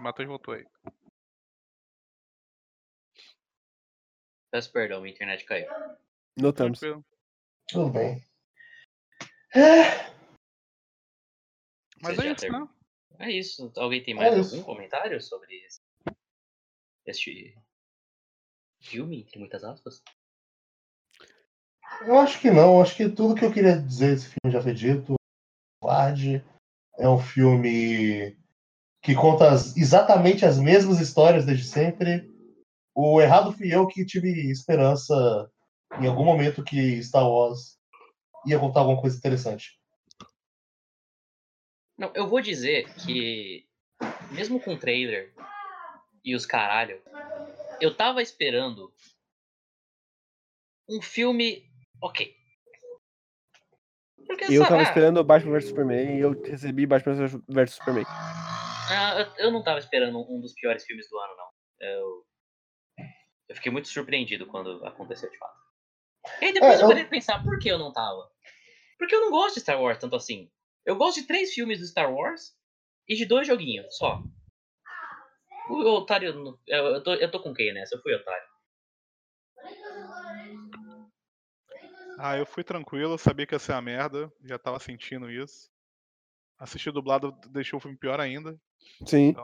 [0.00, 0.64] Matheus voltou aí.
[4.52, 5.68] Peço perdão, minha internet caiu.
[6.36, 6.80] Notamos.
[7.68, 8.24] Tudo bem.
[9.54, 10.15] É,
[12.08, 12.66] Mas é isso, terminam?
[13.18, 13.26] né?
[13.26, 13.72] É isso.
[13.76, 14.54] Alguém tem mais É isso.
[14.54, 15.80] algum comentário sobre esse,
[17.06, 17.56] este
[18.80, 20.02] filme, entre muitas aspas?
[22.02, 22.80] eu acho que não.
[22.80, 25.14] Acho que tudo que eu queria dizer desse filme já foi dito.
[25.82, 26.44] Guarde.
[26.98, 28.36] É um filme
[29.02, 32.30] que conta as- exatamente as mesmas histórias desde sempre.
[32.94, 35.50] O errado fui eu que tive esperança
[36.00, 37.78] em algum momento que Star Wars
[38.46, 39.78] ia contar alguma coisa interessante.
[41.98, 43.66] Não, eu vou dizer que,
[44.30, 45.32] mesmo com o trailer
[46.24, 47.00] e os caralho,
[47.80, 48.92] eu tava esperando
[50.88, 51.64] um filme
[52.02, 52.34] ok.
[54.26, 57.14] Porque, Eu sabe, tava ah, esperando o Batman vs Superman e eu recebi Batman
[57.48, 58.06] vs Superman.
[58.88, 61.46] ah, eu- eu não tava esperando um dos piores filmes do ano, não.
[61.80, 62.26] Eu,
[63.48, 65.56] eu fiquei muito surpreendido quando aconteceu de fato.
[66.42, 68.30] E aí depois É, eu eu- parei de pensar, por que eu não tava?
[68.98, 70.50] Porque eu não gosto de Star Wars tanto assim.
[70.86, 72.56] Eu gosto de três filmes do Star Wars
[73.08, 74.22] e de dois joguinhos só.
[75.68, 76.56] O otário.
[76.64, 77.96] Eu, eu, tô, eu tô com quem nessa?
[77.96, 78.46] Eu fui otário.
[82.18, 85.68] Ah, eu fui tranquilo, sabia que ia ser uma merda, já tava sentindo isso.
[86.56, 88.56] Assistir dublado deixou o filme pior ainda.
[89.04, 89.34] Sim.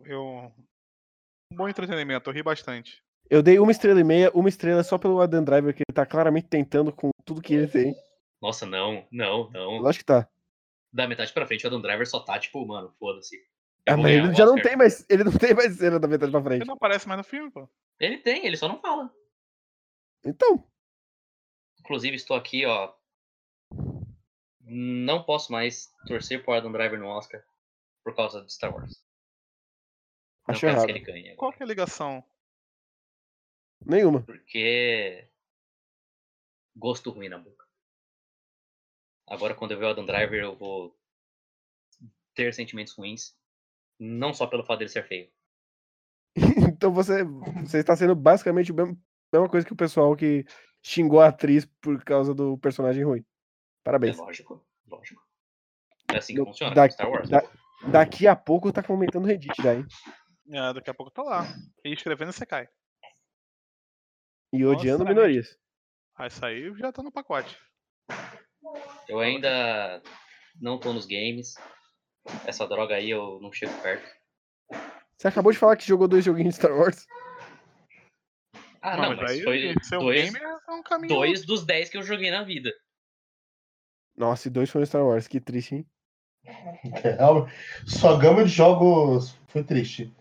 [0.00, 0.52] Eu.
[1.52, 3.04] Um bom entretenimento, eu ri bastante.
[3.30, 6.04] Eu dei uma estrela e meia, uma estrela só pelo Adam Driver, que ele tá
[6.04, 7.94] claramente tentando com tudo que ele tem.
[8.44, 9.78] Nossa, não, não, não.
[9.78, 10.28] Lógico que tá.
[10.92, 13.42] Da metade pra frente, o Adam Driver só tá, tipo, mano, foda-se.
[13.88, 14.68] Ah, mas ele já não Oscar.
[14.68, 15.06] tem mais.
[15.08, 16.66] Ele não tem mais cena da metade pra Ele frente.
[16.66, 17.66] não aparece mais no filme, pô.
[17.98, 19.10] Ele tem, ele só não fala.
[20.26, 20.62] Então,
[21.80, 22.94] Inclusive, estou aqui, ó.
[24.60, 27.42] Não posso mais torcer pro Adam Driver no Oscar
[28.04, 29.02] por causa de Star Wars.
[30.46, 30.84] Não acho errado.
[30.84, 31.36] que ele ganhe.
[31.36, 32.22] Qual que é a ligação?
[33.84, 34.22] Nenhuma.
[34.22, 35.28] Porque.
[36.76, 37.63] Gosto ruim na boca.
[39.26, 40.96] Agora, quando eu ver o Adam Driver, eu vou
[42.34, 43.34] ter sentimentos ruins.
[43.98, 45.30] Não só pelo fato dele ser feio.
[46.68, 50.44] então você, você está sendo basicamente a mesma, coisa que o pessoal que
[50.82, 53.20] xingou a atriz por causa do personagem ruim.
[53.20, 53.24] É
[53.84, 54.18] Parabéns.
[54.18, 55.22] lógico, lógico.
[56.12, 57.28] É assim que funciona da- com Star Wars.
[57.28, 57.48] da- pô.
[57.90, 59.86] Daqui a pouco tá comentando no Reddit já, hein?
[60.50, 61.46] É, daqui a pouco tá lá.
[61.84, 62.68] E escrevendo você cai.
[64.52, 65.58] E odiando Nossa, minorias.
[66.14, 67.58] Ah, isso aí já tá no pacote.
[69.08, 70.02] Eu ainda
[70.60, 71.54] não tô nos games.
[72.46, 74.08] Essa droga aí eu não chego perto.
[75.16, 77.06] Você acabou de falar que jogou dois joguinhos de Star Wars?
[78.80, 81.14] Ah, não, mas aí foi um dois, é um caminho.
[81.14, 82.70] dois dos dez que eu joguei na vida.
[84.16, 85.86] Nossa, e dois foram Star Wars, que triste, hein?
[87.86, 90.14] Sua gama de jogos foi triste.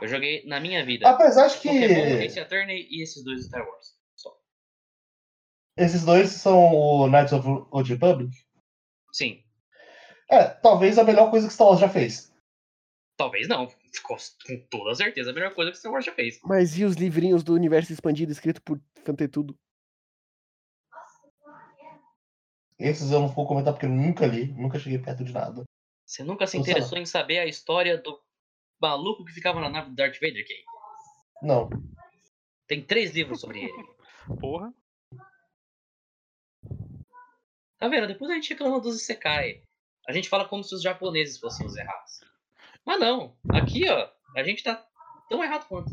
[0.00, 3.66] Eu joguei na minha vida Apesar de que Pokémon, Ace Attorney e esses dois Star
[3.66, 3.95] Wars.
[5.76, 8.34] Esses dois são o Knights of the Old Republic.
[9.12, 9.42] Sim.
[10.30, 12.32] É, talvez a melhor coisa que Star Wars já fez.
[13.16, 13.68] Talvez não.
[13.92, 14.16] Ficou
[14.46, 16.40] com toda certeza a melhor coisa que Star Wars já fez.
[16.44, 19.56] Mas e os livrinhos do universo expandido escrito por Fantetudo?
[22.78, 25.64] Esses eu não vou comentar porque eu nunca li, nunca cheguei perto de nada.
[26.04, 28.20] Você nunca se interessou em saber a história do
[28.80, 30.64] maluco que ficava na nave do Darth Vader, Kay?
[31.42, 31.70] Não.
[32.66, 33.84] Tem três livros sobre ele.
[34.40, 34.72] Porra.
[37.78, 38.06] Tá vendo?
[38.06, 39.62] Depois a gente reclama dos Isekai.
[40.08, 42.20] A gente fala como se os japoneses fossem os errados.
[42.84, 43.36] Mas não.
[43.52, 44.86] Aqui, ó, a gente tá
[45.28, 45.90] tão errado quanto.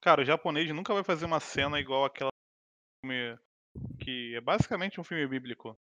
[0.00, 2.30] Cara, o japonês nunca vai fazer uma cena igual aquela
[3.04, 3.38] filme
[4.02, 5.76] que é basicamente um filme bíblico.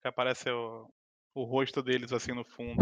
[0.00, 0.88] Que aparece o
[1.38, 2.78] o rosto deles assim no fundo.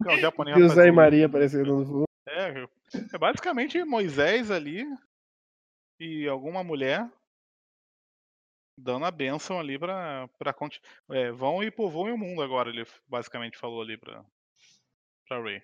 [0.00, 2.04] Não, o japonês fazia e Maria aparecendo no fundo.
[2.28, 2.66] É,
[3.14, 4.84] é basicamente Moisés ali
[5.98, 7.10] e alguma mulher
[8.82, 10.28] dando a bênção ali pra.
[10.38, 10.80] pra conti-
[11.10, 14.24] é, vão e povoem o mundo agora, ele basicamente falou ali pra,
[15.28, 15.62] pra Ray.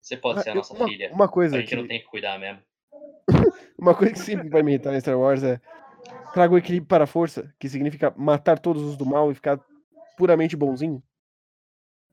[0.00, 1.10] Você pode ser a Ah, nossa uma, filha.
[1.12, 2.62] uma A coisa gente que, não tem que cuidar mesmo.
[3.78, 5.60] uma coisa que sempre vai me irritar em Star Wars é
[6.34, 9.58] traga o equilíbrio para a força, que significa matar todos os do mal e ficar
[10.18, 11.02] puramente bonzinho.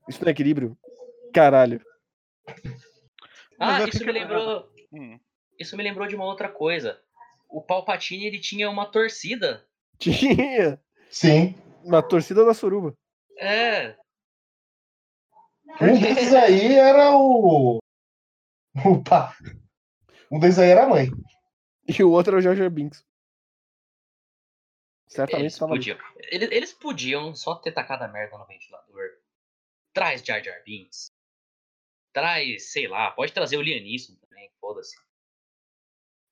[0.08, 0.76] Isso não é equilíbrio?
[1.34, 1.84] Caralho.
[3.58, 4.68] Ah, isso me que- lembrou.
[4.92, 5.18] Hum,
[5.58, 7.00] Isso me lembrou de uma outra coisa.
[7.48, 9.64] O Palpatine ele tinha uma torcida.
[10.02, 11.54] Tinha Sim.
[11.84, 12.92] uma torcida da suruba.
[13.38, 13.96] É.
[15.80, 17.78] Um desses aí era o.
[18.84, 19.36] O pá.
[20.30, 21.06] Um desses aí era a mãe.
[21.86, 23.04] E o outro era o Jar Binks.
[25.06, 25.98] Certamente Eles podiam,
[26.30, 29.08] eles, eles podiam só ter tacado a merda no ventilador.
[29.92, 31.12] Traz Jar Jar Binks.
[32.12, 34.96] Traz, sei lá, pode trazer o Lianisson também, foda-se.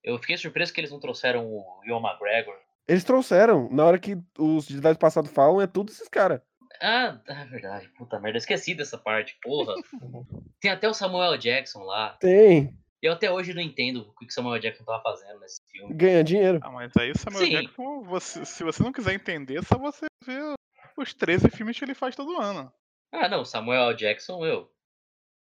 [0.02, 2.58] Eu fiquei surpreso que eles não trouxeram o Ian McGregor.
[2.90, 3.68] Eles trouxeram.
[3.70, 6.40] Na hora que os Jedi do passado falam, é tudo esses caras.
[6.82, 9.74] Ah, é verdade, puta merda, eu esqueci dessa parte, porra.
[10.60, 12.16] Tem até o Samuel Jackson lá.
[12.20, 12.74] Tem.
[13.00, 15.94] Eu até hoje não entendo o que o Samuel Jackson tava fazendo nesse filme.
[15.94, 16.58] Ganha dinheiro.
[16.62, 17.50] Ah, mas aí Samuel Sim.
[17.52, 20.42] Jackson, você- se você não quiser entender, só você ver
[20.98, 22.72] os 13 filmes que ele faz todo ano.
[23.12, 24.68] Ah, não, Samuel Jackson, eu.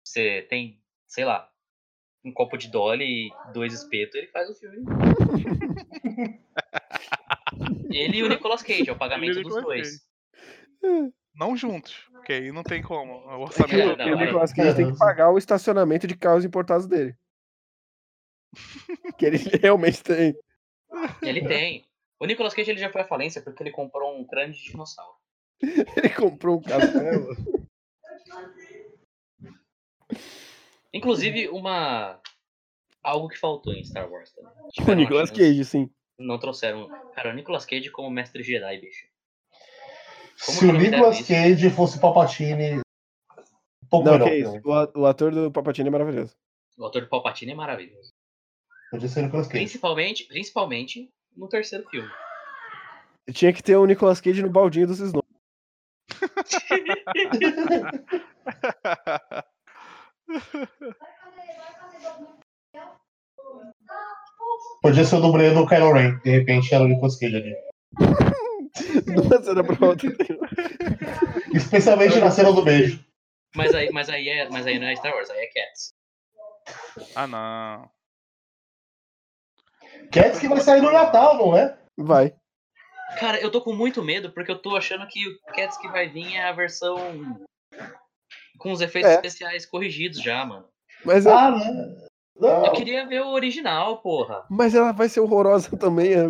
[0.06, 1.50] Você tem, sei lá,
[2.24, 4.78] um copo de Dolly e dois espetos, ele faz o filme.
[7.98, 10.02] ele e o Nicolas Cage, é o pagamento dos dois.
[11.36, 13.26] Não juntos, porque aí não tem como.
[13.26, 13.94] O É orçamento.
[13.94, 14.26] o, não, o é.
[14.26, 17.16] Nicolas Cage tem que pagar o estacionamento de carros importados dele.
[19.18, 20.38] que ele realmente tem.
[21.22, 21.88] Ele tem.
[22.20, 25.16] O Nicolas Cage ele já foi à falência porque ele comprou um crânio de dinossauro.
[25.98, 27.36] Ele comprou um castelo.
[30.94, 32.20] Inclusive, uma.
[33.02, 34.54] Algo que faltou em Star Wars também.
[34.72, 35.90] Tipo, o Nicolas Cage, sim.
[36.18, 36.88] Não trouxeram.
[37.14, 39.08] Cara, o Nicolas Cage como mestre Jedi, bicho.
[40.46, 41.28] Como Se o Nicolas isso?
[41.28, 42.82] Cage fosse Palpatine.
[43.90, 44.30] Pouco Não, melhor.
[44.30, 44.62] que isso.
[44.96, 46.36] O, ator do Papatini é maravilhoso.
[46.78, 48.10] O ator do Palpatine é maravilhoso.
[48.90, 49.60] Podia ser o Nicolas Cage.
[49.60, 52.10] Principalmente, principalmente no terceiro filme.
[53.32, 55.24] Tinha que ter o Nicolas Cage no baldinho dos Snow.
[64.84, 66.20] Podia ser o dublê do Kylo Ren.
[66.20, 67.56] De repente era o Nicolas Cage ali.
[69.16, 70.10] Nossa, era pra outra.
[71.56, 73.04] Especialmente na cena do beijo.
[73.56, 75.94] Mas aí, mas aí, é, mas aí não é Star Wars, aí é Cats.
[77.16, 77.90] ah, não.
[80.12, 81.78] Cats que vai sair no Natal, não é?
[81.98, 82.36] Vai.
[83.20, 86.10] Cara, eu tô com muito medo porque eu tô achando que o Cats que vai
[86.10, 86.98] vir é a versão
[88.58, 89.16] com os efeitos É.
[89.16, 90.68] especiais corrigidos já, mano.
[91.06, 91.52] Mas, é- Ah,
[92.36, 92.66] não.
[92.66, 94.46] Eu queria ver o original, porra.
[94.50, 96.14] mas ela vai ser horrorosa também.
[96.14, 96.24] é.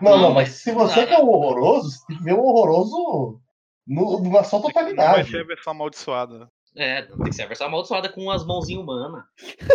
[0.00, 3.40] não, Não, mas se você quer o horroroso, você tem que ver o horroroso
[3.86, 5.30] no, na sua Não vai totalidade.
[5.30, 6.50] ser a versão amaldiçoada.
[6.78, 9.24] É, tem que ser a versão amaldiçoada com as mãozinhas humanas.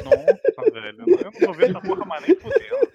[0.04, 1.04] Nossa, velho.
[1.08, 2.92] Eu não vou ver essa porra mais nem fudendo.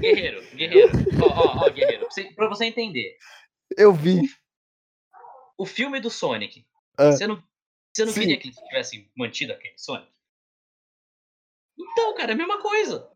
[0.00, 0.90] Guerreiro, guerreiro.
[1.22, 2.00] Ó, ó, ó, guerreiro.
[2.00, 3.16] Pra você, pra você entender.
[3.76, 4.20] Eu vi.
[5.56, 6.66] O filme do Sonic.
[6.98, 7.10] Ah.
[7.12, 7.42] Você não,
[7.94, 8.20] você não Sim.
[8.20, 10.08] queria que eles tivessem mantido aquele Sonic?
[11.78, 13.10] Então, cara, é a mesma coisa.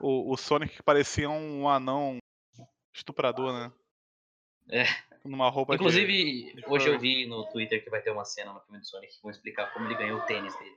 [0.00, 2.18] O, o Sonic que parecia um anão
[2.94, 3.72] estuprador, né?
[4.68, 4.84] É.
[5.24, 8.60] Numa roupa Inclusive, de hoje eu vi no Twitter que vai ter uma cena no
[8.60, 10.76] filme do Sonic que vão explicar como ele ganhou o tênis dele.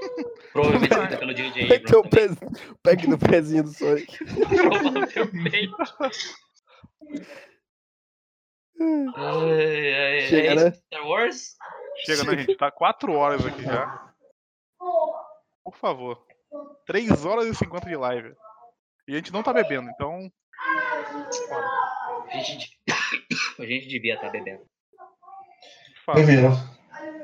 [0.52, 1.68] Provavelmente escrita pelo J.J.
[1.68, 2.38] Vai ter o, Abrams
[2.70, 4.18] o pack do pezinho do Sonic.
[4.24, 5.18] Provavelmente.
[9.16, 10.70] Ai, ai, Chega, é né?
[10.72, 11.56] Star Wars?
[12.04, 12.56] Chega, né, gente?
[12.56, 14.14] Tá 4 horas aqui já.
[15.68, 16.26] Por favor.
[16.86, 18.34] 3 horas e 50 de live.
[19.06, 20.32] E a gente não tá bebendo, então.
[22.26, 22.80] A gente,
[23.60, 24.64] a gente devia estar bebendo.
[26.06, 26.20] Fala.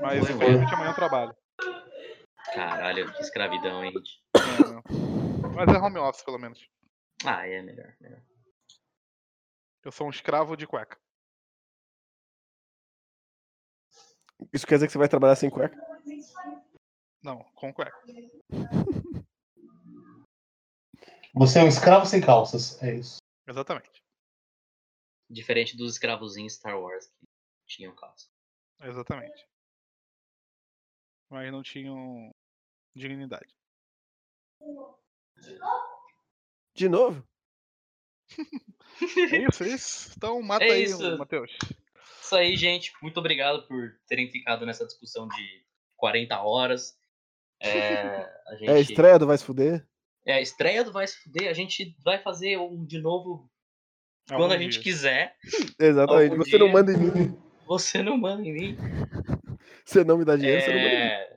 [0.02, 1.34] Mas infelizmente amanhã eu trabalho.
[2.54, 4.22] Caralho, que escravidão, hein, gente.
[4.36, 6.68] É, Mas é home office, pelo menos.
[7.24, 7.94] Ah, é melhor.
[7.98, 8.20] melhor.
[9.82, 10.98] Eu sou um escravo de cueca.
[14.52, 15.82] Isso quer dizer que você vai trabalhar sem cueca?
[17.24, 17.98] Não, com cueca.
[21.34, 22.80] Você é um escravo sem calças.
[22.82, 23.16] É isso.
[23.48, 24.04] Exatamente.
[25.30, 27.26] Diferente dos escravozinhos Star Wars que
[27.66, 28.28] tinham calça.
[28.82, 29.48] Exatamente.
[31.30, 32.30] Mas não tinham
[32.94, 33.56] dignidade.
[36.74, 37.26] De novo?
[39.00, 40.12] É isso, é isso.
[40.16, 41.18] Então mata É aí, isso.
[41.18, 41.50] Matheus.
[42.20, 42.92] Isso aí, gente.
[43.02, 46.96] Muito obrigado por terem ficado nessa discussão de 40 horas.
[47.66, 48.70] É, a gente...
[48.70, 49.86] É a estreia do Vai Se Fuder?
[50.26, 51.48] É a estreia do Vai Se Fuder.
[51.48, 53.50] A gente vai fazer um de novo
[54.28, 55.34] quando Algum a gente quiser.
[55.78, 56.32] Exatamente.
[56.32, 56.72] Algum Você não dia.
[56.72, 57.38] manda em mim.
[57.66, 58.76] Você não manda em mim.
[59.84, 61.04] Você não me dá dinheiro, você não manda em mim.
[61.04, 61.34] É,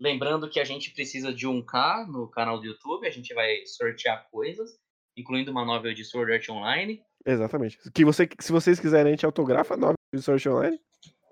[0.00, 3.06] Lembrando que a gente precisa de 1K no canal do YouTube.
[3.06, 4.70] A gente vai sortear coisas,
[5.14, 7.02] incluindo uma novel de Sword Art Online.
[7.26, 7.78] Exatamente.
[7.92, 10.80] Que você, se vocês quiserem, a gente autografa a nova de Sword Art Online.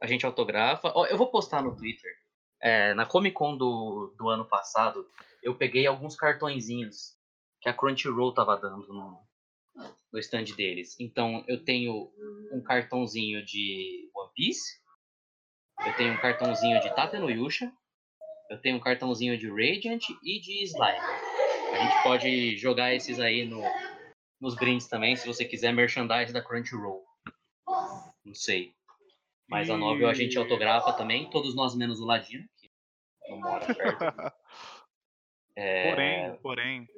[0.03, 0.93] A gente autografa.
[1.11, 2.11] Eu vou postar no Twitter.
[2.61, 5.09] É, na Comic Con do, do ano passado,
[5.43, 7.17] eu peguei alguns cartõezinhos
[7.61, 9.21] que a Crunchyroll tava dando no,
[10.13, 10.99] no stand deles.
[10.99, 12.11] Então, eu tenho
[12.53, 14.81] um cartãozinho de One Piece.
[15.87, 17.73] Eu tenho um cartãozinho de Tate no Yusha.
[18.51, 20.99] Eu tenho um cartãozinho de Radiant e de Slime.
[21.73, 23.63] A gente pode jogar esses aí no,
[24.41, 27.05] nos brindes também, se você quiser merchandise da Crunchyroll.
[28.25, 28.75] Não sei.
[29.49, 32.71] Mas a novel a gente autografa também, todos nós menos o Ladino, que
[33.31, 33.99] não mora perto.
[35.61, 36.89] É, Porém, porém,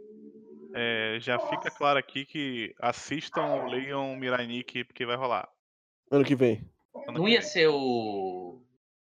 [0.75, 5.49] é, já fica claro aqui que assistam ou leiam Mirai Nikki, porque vai rolar.
[6.11, 6.61] Ano que vem.
[7.09, 7.49] ano não que ia vem.
[7.49, 8.63] ser o.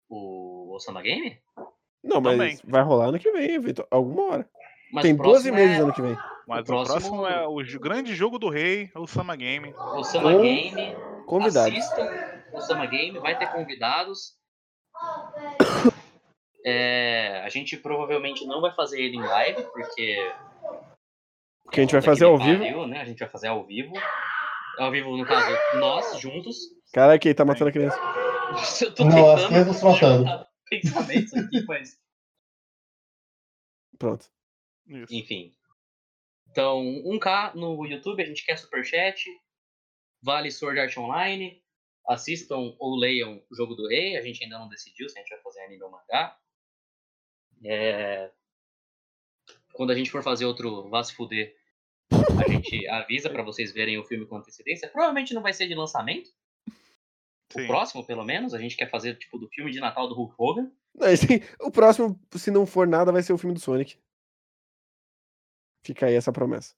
[0.08, 1.38] O Osama Game?
[2.02, 2.58] Não, mas Também.
[2.64, 3.86] vai rolar ano que vem, Vitor.
[3.90, 4.50] Alguma hora.
[4.90, 6.16] Mas Tem o 12 próximo meses é ano que vem.
[6.48, 6.86] Mas o próximo-
[7.22, 9.74] próximo é o grande jogo do rei, o Sama Game.
[9.74, 10.96] Osama Com Game.
[11.26, 11.76] Convidados.
[11.78, 14.38] Assistam o Osama Game, vai ter convidados.
[16.64, 20.32] É, a gente provavelmente não vai fazer ele em live, porque.
[21.70, 22.62] Que a gente vai fazer me ao vivo.
[22.62, 23.00] pariu, Né?
[23.00, 23.92] A gente vai fazer ao vivo.
[24.78, 26.56] Ao vivo, no caso, nós juntos.
[26.92, 27.98] Caraca, ele tá matando a criança.
[28.82, 30.46] Eu tô Não, as crianças estão matando.
[30.70, 31.98] pensamentos aqui, mas.
[33.98, 34.30] Pronto.
[34.86, 35.14] Isso.
[35.14, 35.54] Enfim.
[36.50, 39.28] Então, 1K no YouTube, a gente quer superchat.
[40.22, 41.63] Vale Sword Art Online.
[42.08, 44.16] Assistam ou leiam o Jogo do Rei.
[44.16, 46.38] A gente ainda não decidiu se a gente vai fazer anime ou mangá.
[47.64, 48.30] É,
[49.72, 51.56] Quando a gente for fazer outro Vá Se Fuder,
[52.12, 54.88] a gente avisa pra vocês verem o filme com antecedência.
[54.88, 56.30] Provavelmente não vai ser de lançamento.
[57.54, 57.66] O Sim.
[57.66, 58.52] próximo, pelo menos.
[58.54, 60.72] A gente quer fazer tipo do filme de Natal do Hulk Hogan.
[60.94, 61.26] Não, esse-
[61.60, 63.98] o próximo, se não for nada, vai ser o filme do Sonic.
[65.84, 66.74] Fica aí essa promessa.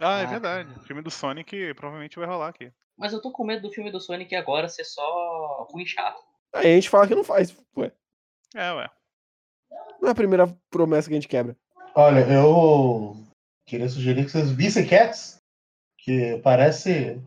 [0.00, 0.26] Ah, é Ah.
[0.30, 0.78] verdade.
[0.78, 2.72] O filme do Sonic provavelmente vai rolar aqui.
[2.98, 6.20] Mas eu tô com medo do filme do Sonic agora ser só ruim e chato.
[6.52, 7.56] Aí a gente fala que não faz.
[7.76, 7.92] Ué,
[8.54, 8.90] É, ué.
[10.00, 11.56] não é a primeira promessa que a gente quebra.
[11.94, 13.14] Olha, eu
[13.66, 15.38] queria sugerir que vocês vissem Cats,
[15.98, 17.20] que parece,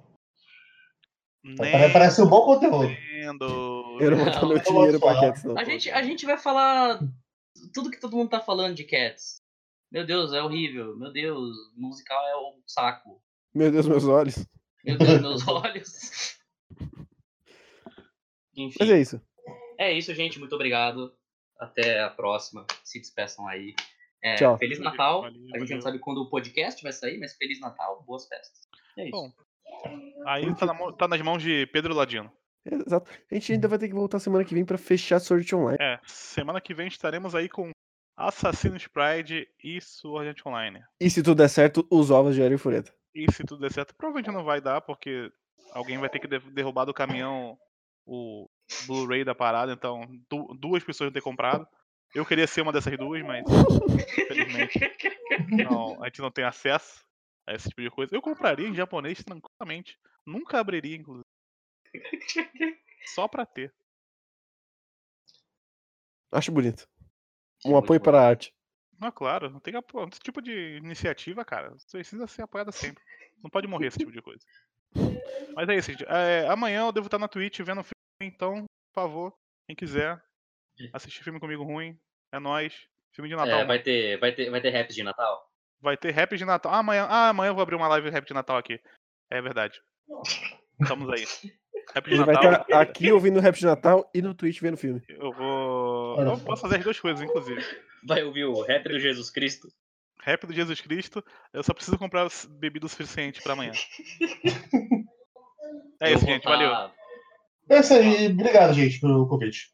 [1.44, 2.86] Nem parece um bom conteúdo.
[2.86, 3.98] entendo.
[4.00, 5.20] Eu não vou dar meu dinheiro pra.
[5.22, 5.58] Cats, não.
[5.58, 7.00] A gente, a gente vai falar
[7.74, 9.38] tudo que todo mundo tá falando de Cats.
[9.92, 10.98] Meu Deus, é horrível.
[10.98, 13.22] Meu Deus, o musical é um saco.
[13.54, 14.36] Meu Deus, meus olhos.
[14.86, 16.38] Meu Deus, meus olhos.
[18.56, 19.22] Enfim, Mas é isso.
[19.78, 20.40] é isso, gente.
[20.40, 21.14] Muito obrigado.
[21.60, 22.66] Até a próxima.
[22.84, 23.76] Se despeçam aí.
[24.24, 24.58] É, Tchau.
[24.58, 25.22] Feliz Natal.
[25.22, 28.68] Valeu, a gente não sabe quando o podcast vai sair, mas Feliz Natal, boas festas.
[28.98, 29.12] É isso.
[29.12, 29.32] Bom.
[30.28, 32.32] Aí tá, na tá nas mãos de Pedro Ladino.
[32.66, 33.10] Exato.
[33.32, 35.78] A gente ainda vai ter que voltar semana que vem pra fechar Sword Online.
[35.82, 37.72] É, semana que vem estaremos aí com
[38.16, 40.84] Assassin's Pride e Sword Art Online.
[41.00, 42.94] E se tudo der certo, os ovos de Aero e Fureta.
[43.14, 45.32] E se tudo der certo, provavelmente não vai dar, porque
[45.72, 47.58] alguém vai ter que de- derrubar do caminhão
[48.06, 48.50] o
[48.88, 51.68] Blu-ray da parada, então du- duas pessoas vão ter comprado.
[52.16, 53.46] Eu queria ser uma dessas duas, mas
[54.18, 54.80] infelizmente
[55.64, 57.06] não, a gente não tem acesso
[57.48, 58.16] a esse tipo de coisa.
[58.16, 59.98] Eu compraria em japonês tranquilamente.
[60.26, 61.26] Nunca abriria, inclusive.
[63.06, 63.74] Só pra ter.
[66.32, 66.88] Acho bonito.
[67.66, 68.54] Um apoio para a arte.
[69.02, 69.74] Não, claro, não tem
[70.12, 71.76] esse tipo de iniciativa, cara.
[71.92, 73.04] Precisa ser apoiada sempre.
[73.44, 74.46] Não pode morrer esse tipo de coisa.
[75.56, 76.06] Mas é isso, gente.
[76.08, 79.34] É, amanhã eu devo estar na Twitch vendo o filme, então, por favor,
[79.68, 80.24] quem quiser
[80.94, 82.00] assistir filme comigo ruim,
[82.32, 82.88] é nóis.
[83.12, 83.62] Filme de Natal.
[83.62, 85.52] É, vai ter, vai ter, vai ter rap de Natal?
[85.82, 86.72] Vai ter rap de Natal.
[86.72, 88.80] Ah, amanhã, ah, amanhã eu vou abrir uma live de rap de Natal aqui.
[89.32, 89.82] É verdade.
[90.80, 91.26] Estamos aí.
[91.94, 92.54] Rap de Ele vai Natal.
[92.62, 95.02] estar aqui ouvindo o rap de Natal e no Twitch vendo o filme.
[95.10, 96.16] Eu vou.
[96.18, 96.46] Olha Eu só.
[96.46, 97.62] posso fazer as duas coisas, inclusive.
[98.08, 99.68] Vai ouvir o rap do Jesus Cristo?
[100.24, 101.24] Rap do Jesus Cristo.
[101.54, 103.72] Eu só preciso comprar bebida o suficiente pra amanhã.
[106.00, 106.44] É Eu isso, vou gente.
[106.44, 106.92] tá- Valeu.
[107.70, 108.28] É isso aí.
[108.28, 109.72] Obrigado, gente, pelo convite.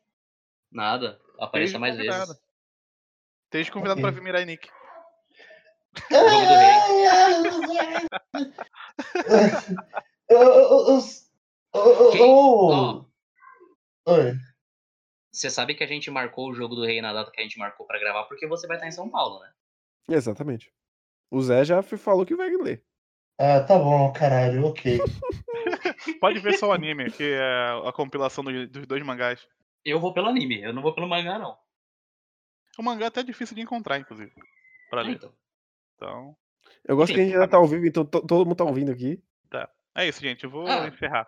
[0.72, 1.20] Nada.
[1.40, 2.26] Apareça Esteja mais convidado.
[2.28, 2.42] vezes.
[3.46, 4.70] Esteja convidado pra vir Mirai Nick.
[6.12, 8.08] Jogo do Rei.
[10.30, 11.00] Eu- eu- eu-
[12.12, 13.06] Quem?
[14.08, 14.34] Oi.
[15.32, 17.60] você sabe que a gente marcou o jogo do Rei na data que a gente
[17.60, 19.52] marcou pra gravar porque você vai estar em São Paulo, né?
[20.10, 20.72] Exatamente.
[21.30, 22.84] O Zé já falou que vai ler.
[23.40, 24.98] Ah, tá bom, caralho, ok.
[26.22, 29.48] Pode ver só o anime, que é a compilação dos, dois mangás.
[29.86, 31.58] Eu vou pelo anime, eu não vou pelo mangá, não.
[32.80, 34.32] O mangá até é difícil de encontrar, inclusive.
[34.90, 35.16] Pra ler.
[35.16, 35.34] Então,
[35.96, 36.38] Então.
[36.86, 38.92] Eu gosto que a gente ainda tá ao vivo, então to- todo mundo tá ouvindo
[38.92, 39.22] aqui.
[39.96, 40.44] É isso, gente.
[40.44, 40.88] Eu vou Ah.
[40.88, 41.28] encerrar.